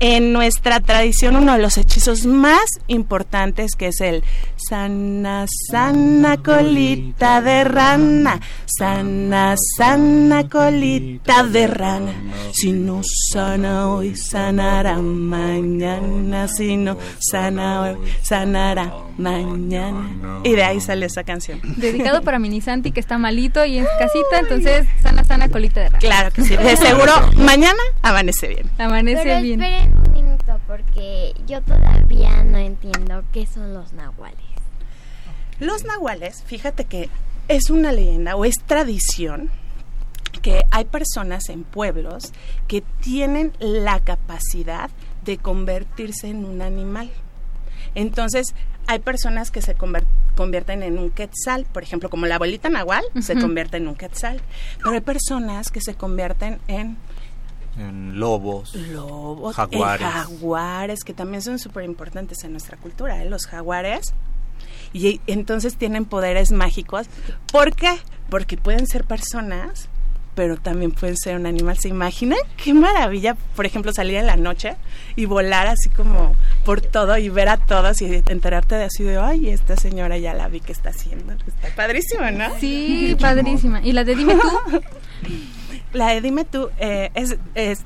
en 0.00 0.32
nuestra 0.32 0.80
tradición 0.80 1.36
uno 1.36 1.54
de 1.54 1.58
los 1.58 1.76
hechizos 1.76 2.24
más 2.24 2.64
importantes 2.86 3.72
que 3.76 3.88
es 3.88 4.00
el 4.00 4.22
sana 4.56 5.46
sana 5.70 6.36
colita 6.36 7.40
de 7.40 7.64
rana, 7.64 8.40
sana 8.66 9.56
sana 9.76 10.48
colita 10.48 11.42
de 11.44 11.66
rana. 11.66 12.12
Si 12.52 12.72
no 12.72 13.00
sana 13.32 13.88
hoy, 13.88 14.16
sanará 14.16 14.98
mañana. 14.98 16.48
Si 16.48 16.76
no 16.76 16.96
sana 17.18 17.82
hoy, 17.82 17.96
sanará 18.22 18.92
mañana. 19.16 20.40
Y 20.44 20.52
de 20.52 20.62
ahí 20.64 20.80
sale 20.80 21.06
esa 21.06 21.24
canción. 21.24 21.60
Dedicado 21.76 22.22
para 22.22 22.38
Mini 22.38 22.60
Santi 22.60 22.92
que 22.92 23.00
está 23.00 23.18
malito 23.18 23.64
y 23.64 23.78
en 23.78 23.86
casita, 23.98 24.40
entonces 24.40 24.86
sana 25.02 25.24
sana 25.24 25.48
colita 25.48 25.80
de 25.80 25.88
rana. 25.88 25.98
Claro 25.98 26.30
que 26.30 26.42
sí. 26.42 26.56
De 26.56 26.76
seguro 26.88 27.12
mañana 27.36 27.80
amanece 28.02 28.48
bien. 28.48 28.70
Amanece 28.78 29.40
bien. 29.40 29.57
Esperen 29.58 29.98
un 30.06 30.12
minuto 30.12 30.60
porque 30.66 31.34
yo 31.46 31.60
todavía 31.62 32.44
no 32.44 32.58
entiendo 32.58 33.24
qué 33.32 33.44
son 33.46 33.74
los 33.74 33.92
nahuales. 33.92 34.38
Los 35.58 35.84
nahuales, 35.84 36.44
fíjate 36.44 36.84
que 36.84 37.10
es 37.48 37.70
una 37.70 37.90
leyenda 37.90 38.36
o 38.36 38.44
es 38.44 38.54
tradición 38.66 39.50
que 40.42 40.62
hay 40.70 40.84
personas 40.84 41.48
en 41.48 41.64
pueblos 41.64 42.32
que 42.68 42.82
tienen 43.00 43.52
la 43.58 43.98
capacidad 43.98 44.90
de 45.24 45.38
convertirse 45.38 46.28
en 46.28 46.44
un 46.44 46.62
animal. 46.62 47.10
Entonces, 47.96 48.54
hay 48.86 49.00
personas 49.00 49.50
que 49.50 49.60
se 49.60 49.74
convierten 49.74 50.84
en 50.84 50.98
un 50.98 51.10
quetzal, 51.10 51.64
por 51.64 51.82
ejemplo, 51.82 52.08
como 52.10 52.26
la 52.26 52.36
abuelita 52.36 52.68
nahual 52.68 53.04
se 53.20 53.34
convierte 53.34 53.78
en 53.78 53.88
un 53.88 53.96
quetzal, 53.96 54.40
pero 54.78 54.92
hay 54.92 55.00
personas 55.00 55.70
que 55.70 55.80
se 55.80 55.94
convierten 55.94 56.60
en 56.68 56.96
En 57.78 58.18
lobos, 58.18 58.74
lobos, 58.74 59.54
jaguares. 59.54 60.06
en 60.06 60.12
jaguares, 60.12 61.04
que 61.04 61.14
también 61.14 61.42
son 61.42 61.58
súper 61.58 61.84
importantes 61.84 62.42
en 62.42 62.52
nuestra 62.52 62.76
cultura, 62.76 63.22
¿eh? 63.22 63.28
los 63.28 63.46
jaguares. 63.46 64.12
Y 64.92 65.20
entonces 65.26 65.76
tienen 65.76 66.04
poderes 66.04 66.50
mágicos. 66.50 67.06
¿Por 67.52 67.74
qué? 67.74 67.98
Porque 68.30 68.56
pueden 68.56 68.86
ser 68.86 69.04
personas, 69.04 69.88
pero 70.34 70.56
también 70.56 70.92
pueden 70.92 71.16
ser 71.16 71.36
un 71.36 71.46
animal. 71.46 71.78
¿Se 71.78 71.88
imaginan? 71.88 72.38
Qué 72.56 72.74
maravilla, 72.74 73.36
por 73.54 73.66
ejemplo, 73.66 73.92
salir 73.92 74.16
en 74.16 74.26
la 74.26 74.36
noche 74.36 74.76
y 75.14 75.26
volar 75.26 75.66
así 75.66 75.88
como 75.88 76.34
por 76.64 76.80
todo 76.80 77.18
y 77.18 77.28
ver 77.28 77.48
a 77.48 77.58
todos 77.58 78.00
y 78.02 78.22
enterarte 78.26 78.76
de 78.76 78.84
así 78.84 79.04
de, 79.04 79.18
ay, 79.18 79.50
esta 79.50 79.76
señora 79.76 80.16
ya 80.16 80.34
la 80.34 80.48
vi 80.48 80.60
que 80.60 80.72
está 80.72 80.90
haciendo. 80.90 81.32
Está 81.32 81.74
padrísimo, 81.76 82.30
¿no? 82.30 82.58
Sí, 82.58 83.16
padrísima. 83.20 83.82
¿Y 83.82 83.92
la 83.92 84.04
de 84.04 84.16
Dime 84.16 84.34
tú? 84.34 84.82
La 85.92 86.08
de 86.08 86.20
Dime 86.20 86.44
tú 86.44 86.68
eh, 86.78 87.10
es, 87.14 87.36
es- 87.54 87.82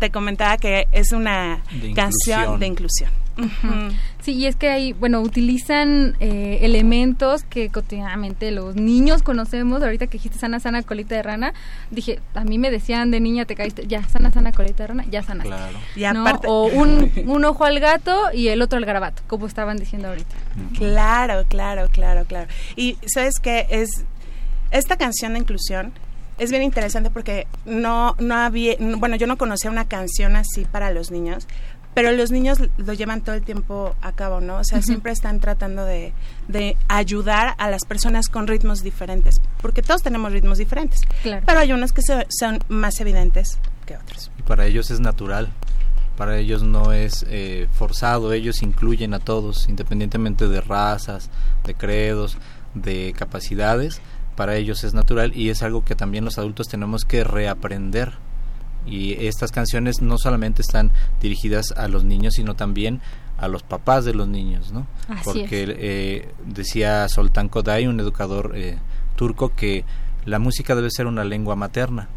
te 0.00 0.10
comentaba 0.10 0.56
que 0.56 0.88
es 0.92 1.12
una 1.12 1.62
De 1.80 1.92
canción 1.94 2.58
de 2.58 2.66
inclusión. 2.66 3.10
Sí, 4.20 4.32
y 4.32 4.46
es 4.46 4.56
que 4.56 4.68
ahí, 4.68 4.92
bueno, 4.94 5.20
utilizan 5.20 6.16
eh, 6.18 6.58
elementos 6.62 7.44
que 7.44 7.68
cotidianamente 7.70 8.50
los 8.50 8.74
niños 8.74 9.22
conocemos. 9.22 9.80
Ahorita 9.80 10.08
que 10.08 10.14
dijiste 10.18 10.36
sana, 10.40 10.58
sana, 10.58 10.82
colita 10.82 11.14
de 11.14 11.22
rana, 11.22 11.54
dije, 11.92 12.18
a 12.34 12.42
mí 12.42 12.58
me 12.58 12.72
decían 12.72 13.12
de 13.12 13.20
niña 13.20 13.44
te 13.44 13.54
caíste, 13.54 13.86
ya, 13.86 14.02
sana, 14.08 14.32
sana, 14.32 14.50
colita 14.50 14.82
de 14.82 14.86
rana, 14.88 15.04
ya 15.08 15.22
sana. 15.22 15.44
Claro. 15.44 15.78
Y 15.94 16.00
¿no? 16.00 16.22
aparte- 16.26 16.48
O 16.50 16.64
un, 16.66 17.12
un 17.26 17.44
ojo 17.44 17.64
al 17.64 17.78
gato 17.78 18.20
y 18.34 18.48
el 18.48 18.60
otro 18.60 18.78
al 18.78 18.84
garabato, 18.84 19.22
como 19.28 19.46
estaban 19.46 19.76
diciendo 19.76 20.08
ahorita. 20.08 20.34
Claro, 20.76 21.44
claro, 21.48 21.88
claro, 21.92 22.24
claro. 22.24 22.48
Y 22.74 22.98
sabes 23.06 23.34
que 23.40 23.66
es 23.70 23.88
esta 24.72 24.96
canción 24.96 25.34
de 25.34 25.38
inclusión 25.38 25.92
es 26.38 26.50
bien 26.50 26.62
interesante 26.62 27.10
porque 27.10 27.46
no 27.66 28.14
no 28.18 28.34
había 28.36 28.76
bueno, 28.78 29.16
yo 29.16 29.26
no 29.26 29.36
conocía 29.38 29.70
una 29.70 29.86
canción 29.86 30.36
así 30.36 30.64
para 30.64 30.90
los 30.90 31.10
niños, 31.10 31.46
pero 31.94 32.12
los 32.12 32.30
niños 32.30 32.58
lo 32.76 32.92
llevan 32.92 33.22
todo 33.22 33.34
el 33.34 33.42
tiempo 33.42 33.96
a 34.02 34.12
cabo, 34.12 34.40
¿no? 34.40 34.58
O 34.58 34.64
sea, 34.64 34.80
siempre 34.82 35.10
están 35.12 35.40
tratando 35.40 35.84
de, 35.84 36.12
de 36.46 36.76
ayudar 36.88 37.54
a 37.58 37.68
las 37.70 37.84
personas 37.84 38.28
con 38.28 38.46
ritmos 38.46 38.82
diferentes, 38.82 39.40
porque 39.60 39.82
todos 39.82 40.02
tenemos 40.02 40.30
ritmos 40.32 40.58
diferentes, 40.58 41.00
Claro. 41.22 41.42
pero 41.46 41.58
hay 41.60 41.72
unos 41.72 41.92
que 41.92 42.02
se- 42.02 42.26
son 42.28 42.60
más 42.68 43.00
evidentes 43.00 43.58
que 43.84 43.96
otros. 43.96 44.30
Y 44.38 44.42
para 44.42 44.66
ellos 44.66 44.90
es 44.90 45.00
natural. 45.00 45.48
Para 46.16 46.36
ellos 46.38 46.62
no 46.64 46.92
es 46.92 47.24
eh, 47.28 47.68
forzado. 47.72 48.32
Ellos 48.32 48.62
incluyen 48.62 49.14
a 49.14 49.20
todos, 49.20 49.68
independientemente 49.68 50.48
de 50.48 50.60
razas, 50.60 51.30
de 51.64 51.74
credos, 51.74 52.36
de 52.74 53.14
capacidades. 53.16 54.00
Para 54.38 54.54
ellos 54.54 54.84
es 54.84 54.94
natural 54.94 55.32
y 55.34 55.50
es 55.50 55.64
algo 55.64 55.84
que 55.84 55.96
también 55.96 56.24
los 56.24 56.38
adultos 56.38 56.68
tenemos 56.68 57.04
que 57.04 57.24
reaprender. 57.24 58.12
Y 58.86 59.14
estas 59.26 59.50
canciones 59.50 60.00
no 60.00 60.16
solamente 60.16 60.62
están 60.62 60.92
dirigidas 61.20 61.72
a 61.72 61.88
los 61.88 62.04
niños, 62.04 62.34
sino 62.34 62.54
también 62.54 63.00
a 63.36 63.48
los 63.48 63.64
papás 63.64 64.04
de 64.04 64.14
los 64.14 64.28
niños, 64.28 64.70
¿no? 64.70 64.86
Así 65.08 65.24
Porque 65.24 65.64
eh, 65.76 66.32
decía 66.46 67.08
Soltán 67.08 67.48
Koday, 67.48 67.88
un 67.88 67.98
educador 67.98 68.52
eh, 68.54 68.78
turco, 69.16 69.56
que 69.56 69.84
la 70.24 70.38
música 70.38 70.76
debe 70.76 70.92
ser 70.92 71.08
una 71.08 71.24
lengua 71.24 71.56
materna 71.56 72.08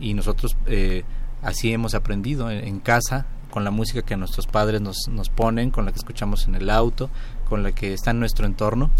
y 0.00 0.14
nosotros 0.14 0.56
eh, 0.64 1.04
así 1.42 1.74
hemos 1.74 1.92
aprendido 1.92 2.50
en, 2.50 2.66
en 2.66 2.80
casa 2.80 3.26
con 3.50 3.64
la 3.64 3.70
música 3.70 4.00
que 4.00 4.16
nuestros 4.16 4.46
padres 4.46 4.80
nos, 4.80 4.96
nos 5.10 5.28
ponen, 5.28 5.70
con 5.70 5.84
la 5.84 5.92
que 5.92 5.98
escuchamos 5.98 6.48
en 6.48 6.54
el 6.54 6.70
auto, 6.70 7.10
con 7.50 7.62
la 7.62 7.72
que 7.72 7.92
está 7.92 8.12
en 8.12 8.20
nuestro 8.20 8.46
entorno 8.46 8.90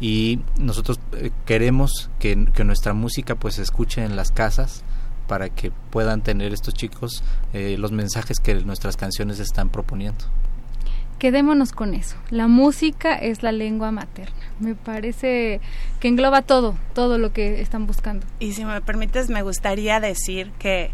y 0.00 0.40
nosotros 0.58 0.98
eh, 1.12 1.30
queremos 1.46 2.10
que, 2.18 2.46
que 2.52 2.64
nuestra 2.64 2.94
música 2.94 3.34
pues 3.36 3.54
se 3.54 3.62
escuche 3.62 4.04
en 4.04 4.16
las 4.16 4.32
casas 4.32 4.84
para 5.26 5.48
que 5.48 5.72
puedan 5.90 6.22
tener 6.22 6.52
estos 6.52 6.74
chicos 6.74 7.22
eh, 7.52 7.76
los 7.78 7.92
mensajes 7.92 8.38
que 8.40 8.54
nuestras 8.56 8.96
canciones 8.96 9.40
están 9.40 9.68
proponiendo. 9.68 10.24
Quedémonos 11.18 11.72
con 11.72 11.94
eso. 11.94 12.16
La 12.30 12.48
música 12.48 13.14
es 13.14 13.42
la 13.42 13.52
lengua 13.52 13.92
materna. 13.92 14.34
Me 14.58 14.74
parece 14.74 15.60
que 16.00 16.08
engloba 16.08 16.42
todo, 16.42 16.76
todo 16.92 17.18
lo 17.18 17.32
que 17.32 17.60
están 17.60 17.86
buscando. 17.86 18.26
Y 18.40 18.52
si 18.52 18.64
me 18.64 18.80
permites, 18.80 19.30
me 19.30 19.42
gustaría 19.42 20.00
decir 20.00 20.50
que 20.58 20.90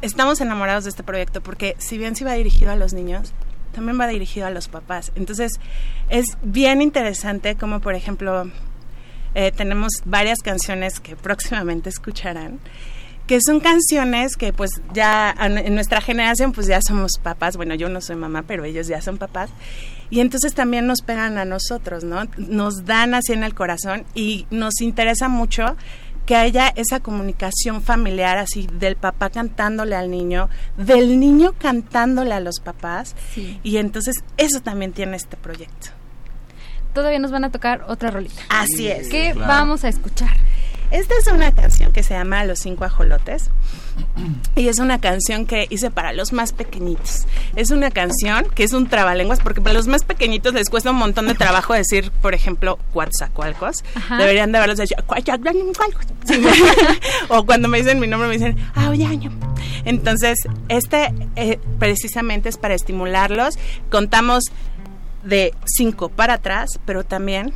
estamos 0.00 0.40
enamorados 0.40 0.84
de 0.84 0.90
este 0.90 1.02
proyecto 1.02 1.42
porque 1.42 1.76
si 1.78 1.98
bien 1.98 2.16
sí 2.16 2.24
va 2.24 2.32
dirigido 2.32 2.72
a 2.72 2.76
los 2.76 2.92
niños, 2.92 3.32
también 3.74 4.00
va 4.00 4.06
dirigido 4.06 4.46
a 4.46 4.50
los 4.50 4.68
papás. 4.68 5.12
Entonces 5.14 5.60
es 6.08 6.24
bien 6.42 6.80
interesante 6.80 7.56
como 7.56 7.80
por 7.80 7.94
ejemplo 7.94 8.50
eh, 9.34 9.52
tenemos 9.52 9.92
varias 10.04 10.38
canciones 10.38 11.00
que 11.00 11.16
próximamente 11.28 11.90
escucharán 11.90 12.60
que 13.26 13.38
son 13.40 13.60
canciones 13.60 14.36
que 14.36 14.52
pues 14.52 14.70
ya 14.92 15.34
en 15.38 15.74
nuestra 15.74 16.02
generación 16.02 16.52
pues 16.52 16.66
ya 16.66 16.80
somos 16.82 17.12
papás, 17.22 17.56
bueno 17.56 17.74
yo 17.74 17.88
no 17.88 18.02
soy 18.02 18.16
mamá 18.16 18.44
pero 18.46 18.64
ellos 18.64 18.86
ya 18.86 19.00
son 19.00 19.16
papás 19.16 19.50
y 20.10 20.20
entonces 20.20 20.54
también 20.54 20.86
nos 20.86 21.00
pegan 21.00 21.38
a 21.38 21.44
nosotros, 21.44 22.04
¿no? 22.04 22.24
Nos 22.36 22.84
dan 22.84 23.14
así 23.14 23.32
en 23.32 23.42
el 23.42 23.54
corazón 23.54 24.04
y 24.14 24.46
nos 24.50 24.80
interesa 24.80 25.28
mucho 25.28 25.76
que 26.26 26.36
haya 26.36 26.68
esa 26.76 27.00
comunicación 27.00 27.82
familiar 27.82 28.38
así 28.38 28.66
del 28.72 28.96
papá 28.96 29.30
cantándole 29.30 29.94
al 29.94 30.10
niño, 30.10 30.48
del 30.76 31.20
niño 31.20 31.52
cantándole 31.58 32.32
a 32.34 32.40
los 32.40 32.60
papás 32.60 33.14
Sí. 33.34 33.60
y 33.62 33.76
entonces 33.76 34.16
eso 34.36 34.60
también 34.60 34.92
tiene 34.92 35.16
este 35.16 35.36
proyecto. 35.36 35.88
Todavía 36.94 37.18
nos 37.18 37.30
van 37.32 37.44
a 37.44 37.50
tocar 37.50 37.84
otra 37.88 38.10
rolita. 38.10 38.40
Así 38.48 38.86
es. 38.88 39.08
¿Qué 39.08 39.32
Claro. 39.32 39.48
vamos 39.48 39.84
a 39.84 39.88
escuchar? 39.88 40.36
Esta 40.94 41.14
es 41.18 41.26
una 41.26 41.50
canción 41.50 41.90
que 41.90 42.04
se 42.04 42.14
llama 42.14 42.44
Los 42.44 42.60
cinco 42.60 42.84
ajolotes 42.84 43.50
y 44.54 44.68
es 44.68 44.78
una 44.78 45.00
canción 45.00 45.44
que 45.44 45.66
hice 45.68 45.90
para 45.90 46.12
los 46.12 46.32
más 46.32 46.52
pequeñitos. 46.52 47.26
Es 47.56 47.72
una 47.72 47.90
canción 47.90 48.46
que 48.54 48.62
es 48.62 48.72
un 48.72 48.88
trabalenguas 48.88 49.40
porque 49.40 49.60
para 49.60 49.74
los 49.74 49.88
más 49.88 50.04
pequeñitos 50.04 50.54
les 50.54 50.70
cuesta 50.70 50.92
un 50.92 50.96
montón 50.98 51.26
de 51.26 51.34
trabajo 51.34 51.74
decir, 51.74 52.12
por 52.22 52.32
ejemplo, 52.32 52.78
Coatzacoalcos. 52.92 53.82
Deberían 54.08 54.52
de 54.52 54.58
haberlos 54.58 54.78
dicho. 54.78 54.94
Sí, 56.26 56.40
o 57.28 57.44
cuando 57.44 57.66
me 57.66 57.78
dicen 57.78 57.98
mi 57.98 58.06
nombre 58.06 58.28
me 58.28 58.34
dicen 58.34 58.56
Aoyaño. 58.76 59.32
Entonces, 59.84 60.38
este 60.68 61.12
eh, 61.34 61.58
precisamente 61.80 62.48
es 62.48 62.56
para 62.56 62.74
estimularlos. 62.74 63.58
Contamos 63.90 64.44
de 65.24 65.54
cinco 65.64 66.08
para 66.08 66.34
atrás, 66.34 66.78
pero 66.86 67.02
también 67.02 67.52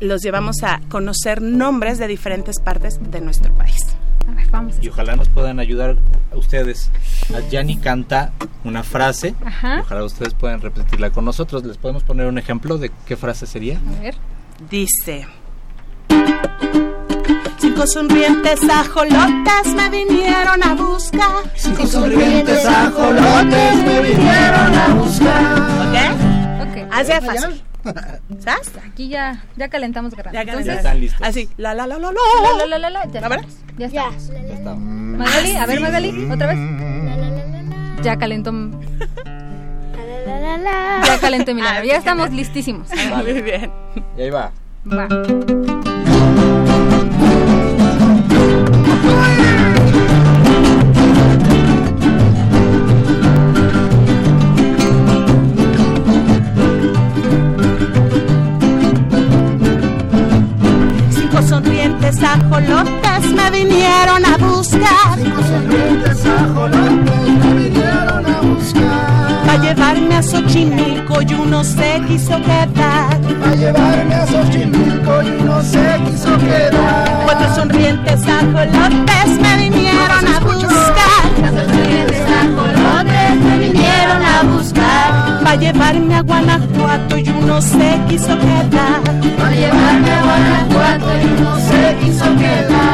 los 0.00 0.22
llevamos 0.22 0.62
a 0.62 0.80
conocer 0.88 1.42
nombres 1.42 1.98
de 1.98 2.06
diferentes 2.06 2.60
partes 2.60 2.98
de 3.00 3.20
nuestro 3.20 3.54
país. 3.54 3.80
A 4.28 4.32
ver, 4.34 4.48
vamos. 4.50 4.74
Y 4.80 4.88
ojalá 4.88 5.14
nos 5.16 5.28
puedan 5.28 5.60
ayudar 5.60 5.96
a 6.32 6.36
ustedes. 6.36 6.90
A 7.34 7.40
Yanni 7.48 7.76
canta 7.76 8.32
una 8.64 8.82
frase. 8.82 9.34
Ajá. 9.44 9.80
Ojalá 9.80 10.04
ustedes 10.04 10.34
puedan 10.34 10.60
repetirla 10.60 11.10
con 11.10 11.24
nosotros. 11.24 11.64
¿Les 11.64 11.78
podemos 11.78 12.02
poner 12.02 12.26
un 12.26 12.38
ejemplo 12.38 12.76
de 12.78 12.90
qué 13.06 13.16
frase 13.16 13.46
sería? 13.46 13.78
A 13.78 14.00
ver. 14.00 14.16
Dice: 14.68 15.26
Cinco 17.58 17.86
sonrientes 17.86 18.60
ajolotes 18.68 19.74
me 19.76 19.88
vinieron 19.90 20.62
a 20.62 20.74
buscar. 20.74 21.44
Cinco 21.54 21.86
sonrientes 21.86 22.64
ajolotes 22.66 23.76
me 23.84 24.00
vinieron 24.02 24.74
a 24.74 24.94
buscar. 24.94 25.58
¿Ok? 25.88 26.68
Ok. 26.68 26.88
Así 26.92 27.12
es 27.12 27.24
fácil. 27.24 27.62
¿Sabes? 28.38 28.72
Aquí 28.84 29.08
ya, 29.08 29.44
ya 29.56 29.68
calentamos. 29.68 30.12
Ya, 30.16 30.32
ya, 30.32 30.40
Entonces, 30.42 30.66
ya. 30.66 30.74
están 30.74 31.00
listos. 31.00 31.22
Así, 31.26 31.48
la 31.56 31.74
la 31.74 31.86
la 31.86 31.98
la 31.98 32.12
la. 32.12 32.20
la, 32.58 32.66
la, 32.66 32.78
la, 32.78 32.90
la, 32.90 33.04
ya 33.06 33.18
estamos. 33.86 34.28
Ya 34.28 34.54
estamos. 34.54 34.78
Magali, 34.78 35.56
a 35.56 35.66
ver 35.66 35.80
Magali, 35.80 36.30
otra 36.30 36.46
vez. 36.48 36.58
Ya 38.02 38.16
calentó. 38.16 38.52
La, 38.52 38.70
la, 40.26 40.40
la, 40.40 40.58
la. 40.58 41.02
Ya 41.06 41.18
calentó 41.20 41.54
Milano. 41.54 41.84
Ya 41.84 41.96
estamos 41.96 42.30
listísimos. 42.32 42.88
Muy 43.22 43.42
bien. 43.42 43.70
Y 44.16 44.22
ahí 44.22 44.30
va. 44.30 44.52
Va. 44.86 45.08
Se 71.66 72.00
quiso 72.06 72.36
quedar. 72.42 73.20
A 73.44 73.54
llevarme 73.54 74.14
a 74.14 74.26
Xochimilco 74.26 75.22
y 75.22 75.42
no 75.42 75.62
se 75.62 75.84
quiso 76.06 76.38
quedar. 76.38 77.22
Cuatro 77.24 77.54
sonrientes 77.54 78.20
ajolotes 78.26 79.28
me 79.40 79.56
vinieron 79.64 80.26
a 80.34 80.40
buscar. 80.40 81.22
Sonrientes 81.56 82.22
ajolotes 82.40 83.36
me 83.44 83.58
vinieron 83.58 84.22
a 84.22 84.42
buscar. 84.52 85.42
Pa' 85.44 85.56
llevarme 85.56 86.14
a 86.14 86.22
Guanajuato 86.22 87.18
y 87.18 87.28
uno 87.28 87.60
se 87.60 88.00
quiso 88.08 88.38
quedar. 88.38 89.00
A 89.44 89.50
llevarme 89.50 90.10
a 90.10 90.22
Guanajuato 90.22 91.08
y 91.22 91.42
no 91.42 91.58
se 91.58 91.96
quiso 92.00 92.24
quedar. 92.36 92.85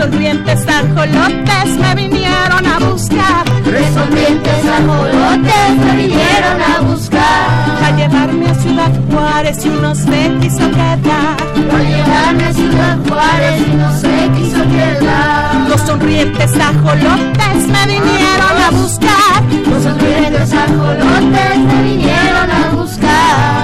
Tres 0.00 0.12
sonrientes 0.12 0.66
ajolotes 0.66 1.76
me 1.78 1.94
vinieron 1.94 2.66
a 2.66 2.78
buscar. 2.78 3.44
Tres 3.64 3.86
sonrientes 3.92 4.64
ajolotes 4.64 5.76
me 5.76 5.96
vinieron 5.96 6.62
a 6.62 6.80
buscar. 6.80 7.80
Pa' 7.80 7.90
llevarme 7.90 8.48
a 8.48 8.54
Ciudad 8.54 8.90
Juárez 9.10 9.62
y 9.62 9.68
uno 9.68 9.94
se 9.94 10.38
quiso 10.40 10.70
quedar. 10.70 11.36
A 11.70 11.82
llevarme 11.82 12.44
a 12.46 12.52
Ciudad 12.54 12.98
Juárez 13.06 13.60
y 13.60 13.76
no 13.76 13.92
se 14.00 14.30
quiso 14.38 14.62
quedar. 14.70 15.68
Los 15.68 15.82
sonrientes 15.82 16.50
ajolotes 16.56 17.66
me 17.68 17.86
vinieron 17.86 18.56
a 18.66 18.70
buscar. 18.70 19.42
Los 19.68 19.82
sonrientes 19.82 20.50
ajolotes 20.54 21.58
me 21.58 21.82
vinieron 21.82 22.50
a 22.50 22.69
buscar. 22.69 22.69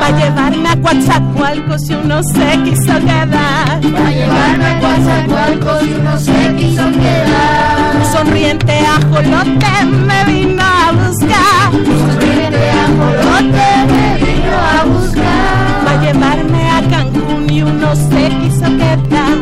Pa' 0.00 0.10
llevarme 0.10 0.68
a 0.68 0.76
Coatzacoalcos 0.80 1.90
y 1.90 1.94
uno 1.94 2.22
se 2.22 2.62
quiso 2.64 2.94
quedar. 3.00 3.68
A 3.68 4.10
llevarme 4.10 4.66
a 4.66 4.80
Coatzacoalcos 4.80 5.82
y 5.82 5.94
no 6.02 6.18
se 6.18 6.54
quiso 6.56 6.90
quedar. 6.92 7.96
Un 7.96 8.04
sonriente 8.12 8.72
ajolote 8.86 9.84
me 10.06 10.24
vino 10.24 10.62
a 10.62 10.92
buscar. 10.92 11.74
Un 11.74 11.84
sonriente 12.12 12.70
ajolote 12.70 13.68
me 13.92 14.06
vino 14.24 14.56
a 14.56 14.84
buscar. 14.84 15.84
Pa' 15.84 15.96
llevarme 16.02 16.70
a 16.70 16.80
Cancún 16.90 17.50
y 17.50 17.62
uno 17.62 17.94
se 17.96 18.28
quiso 18.40 18.64
quedar. 18.64 19.36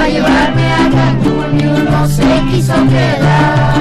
A 0.00 0.08
llevarme 0.08 0.72
a 0.72 0.90
Cancún 0.90 1.60
y 1.60 1.66
uno 1.66 2.06
se 2.08 2.42
quiso 2.50 2.74
quedar. 2.88 3.80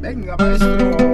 Venga, 0.00 0.36
maestro. 0.38 1.09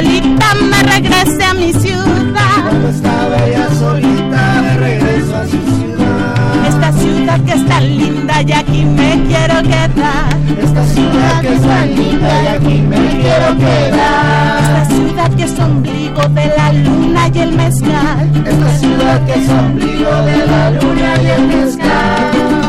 Solita, 0.00 0.54
me 0.54 0.82
regresé 0.82 1.44
a 1.44 1.54
mi 1.54 1.72
ciudad. 1.72 2.62
Cuando 2.62 2.88
estaba 2.88 3.46
ella 3.46 3.68
solita 3.78 4.62
de 4.62 4.76
regreso 4.76 5.36
a 5.36 5.44
su 5.44 5.58
ciudad. 5.78 6.66
Esta 6.66 6.92
ciudad 6.92 7.40
que 7.44 7.52
es 7.52 7.66
tan 7.66 7.98
linda 7.98 8.42
y 8.42 8.52
aquí 8.52 8.84
me 8.84 9.22
quiero 9.28 9.62
quedar. 9.62 10.36
Esta 10.62 10.84
ciudad 10.86 11.40
que 11.40 11.54
es 11.54 11.62
tan 11.62 11.94
linda 11.94 12.42
y 12.42 12.46
aquí 12.46 12.82
me 12.82 12.96
quiero 12.96 13.56
quedar. 13.58 14.62
Esta 14.62 14.84
ciudad 14.94 15.30
que 15.34 15.44
es 15.44 15.58
ombligo 15.58 16.22
de 16.28 16.46
la 16.56 16.72
luna 16.72 17.30
y 17.34 17.38
el 17.38 17.52
mezcal. 17.52 18.30
Esta 18.46 18.78
ciudad 18.78 19.26
que 19.26 19.34
es 19.34 19.48
ombligo 19.50 20.22
de 20.24 20.46
la 20.46 20.70
luna 20.70 21.22
y 21.22 21.26
el 21.26 21.46
mezcal. 21.46 22.59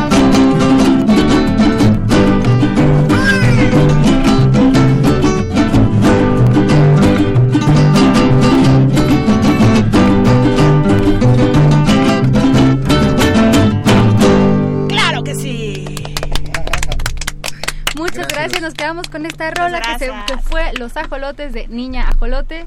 Con 19.10 19.24
esta 19.24 19.50
rola 19.50 19.80
que, 19.80 19.98
se, 19.98 20.12
que 20.26 20.36
fue 20.42 20.72
Los 20.74 20.96
Ajolotes 20.96 21.52
de 21.52 21.66
Niña 21.68 22.08
Ajolote. 22.08 22.66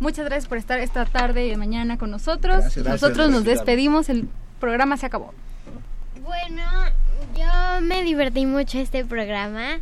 Muchas 0.00 0.24
gracias 0.24 0.48
por 0.48 0.58
estar 0.58 0.80
esta 0.80 1.04
tarde 1.04 1.46
y 1.46 1.56
mañana 1.56 1.96
con 1.96 2.10
nosotros. 2.10 2.58
Gracias, 2.58 2.84
gracias, 2.84 3.02
nosotros 3.02 3.30
nos 3.30 3.44
gracias. 3.44 3.66
despedimos. 3.66 4.08
El 4.08 4.28
programa 4.58 4.96
se 4.96 5.06
acabó. 5.06 5.32
Bueno, 6.22 6.62
yo 7.36 7.80
me 7.82 8.02
divertí 8.02 8.46
mucho 8.46 8.78
este 8.78 9.04
programa 9.04 9.80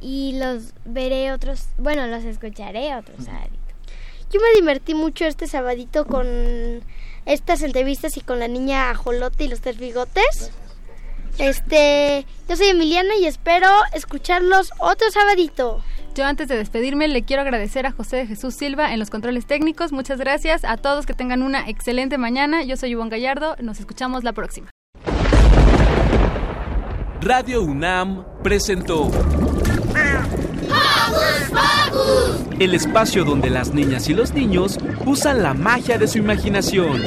y 0.00 0.38
los 0.38 0.72
veré 0.84 1.32
otros, 1.32 1.66
bueno, 1.78 2.06
los 2.06 2.24
escucharé 2.24 2.94
otros 2.94 3.24
sábados. 3.24 3.50
Yo 4.30 4.40
me 4.40 4.60
divertí 4.60 4.94
mucho 4.94 5.24
este 5.24 5.46
sabadito 5.46 6.06
con 6.06 6.26
estas 7.26 7.62
entrevistas 7.62 8.16
y 8.16 8.20
con 8.20 8.38
la 8.38 8.46
niña 8.46 8.90
Ajolote 8.90 9.44
y 9.44 9.48
los 9.48 9.60
tres 9.60 9.78
bigotes. 9.78 10.52
Este, 11.38 12.26
yo 12.48 12.56
soy 12.56 12.66
Emiliana 12.66 13.14
y 13.16 13.26
espero 13.26 13.68
escucharlos 13.94 14.72
otro 14.78 15.08
sabadito. 15.10 15.82
Yo 16.16 16.24
antes 16.24 16.48
de 16.48 16.56
despedirme 16.56 17.06
le 17.06 17.22
quiero 17.22 17.42
agradecer 17.42 17.86
a 17.86 17.92
José 17.92 18.16
de 18.16 18.26
Jesús 18.26 18.54
Silva 18.54 18.92
en 18.92 18.98
los 18.98 19.08
controles 19.08 19.46
técnicos. 19.46 19.92
Muchas 19.92 20.18
gracias 20.18 20.64
a 20.64 20.76
todos 20.76 21.06
que 21.06 21.14
tengan 21.14 21.44
una 21.44 21.68
excelente 21.68 22.18
mañana. 22.18 22.64
Yo 22.64 22.76
soy 22.76 22.90
Ivonne 22.90 23.10
Gallardo. 23.10 23.54
Nos 23.60 23.78
escuchamos 23.78 24.24
la 24.24 24.32
próxima. 24.32 24.68
Radio 27.20 27.62
UNAM 27.62 28.24
presentó 28.42 29.08
el 32.58 32.74
espacio 32.74 33.24
donde 33.24 33.50
las 33.50 33.72
niñas 33.72 34.08
y 34.08 34.14
los 34.14 34.32
niños 34.32 34.78
usan 35.06 35.44
la 35.44 35.54
magia 35.54 35.98
de 35.98 36.08
su 36.08 36.18
imaginación. 36.18 37.00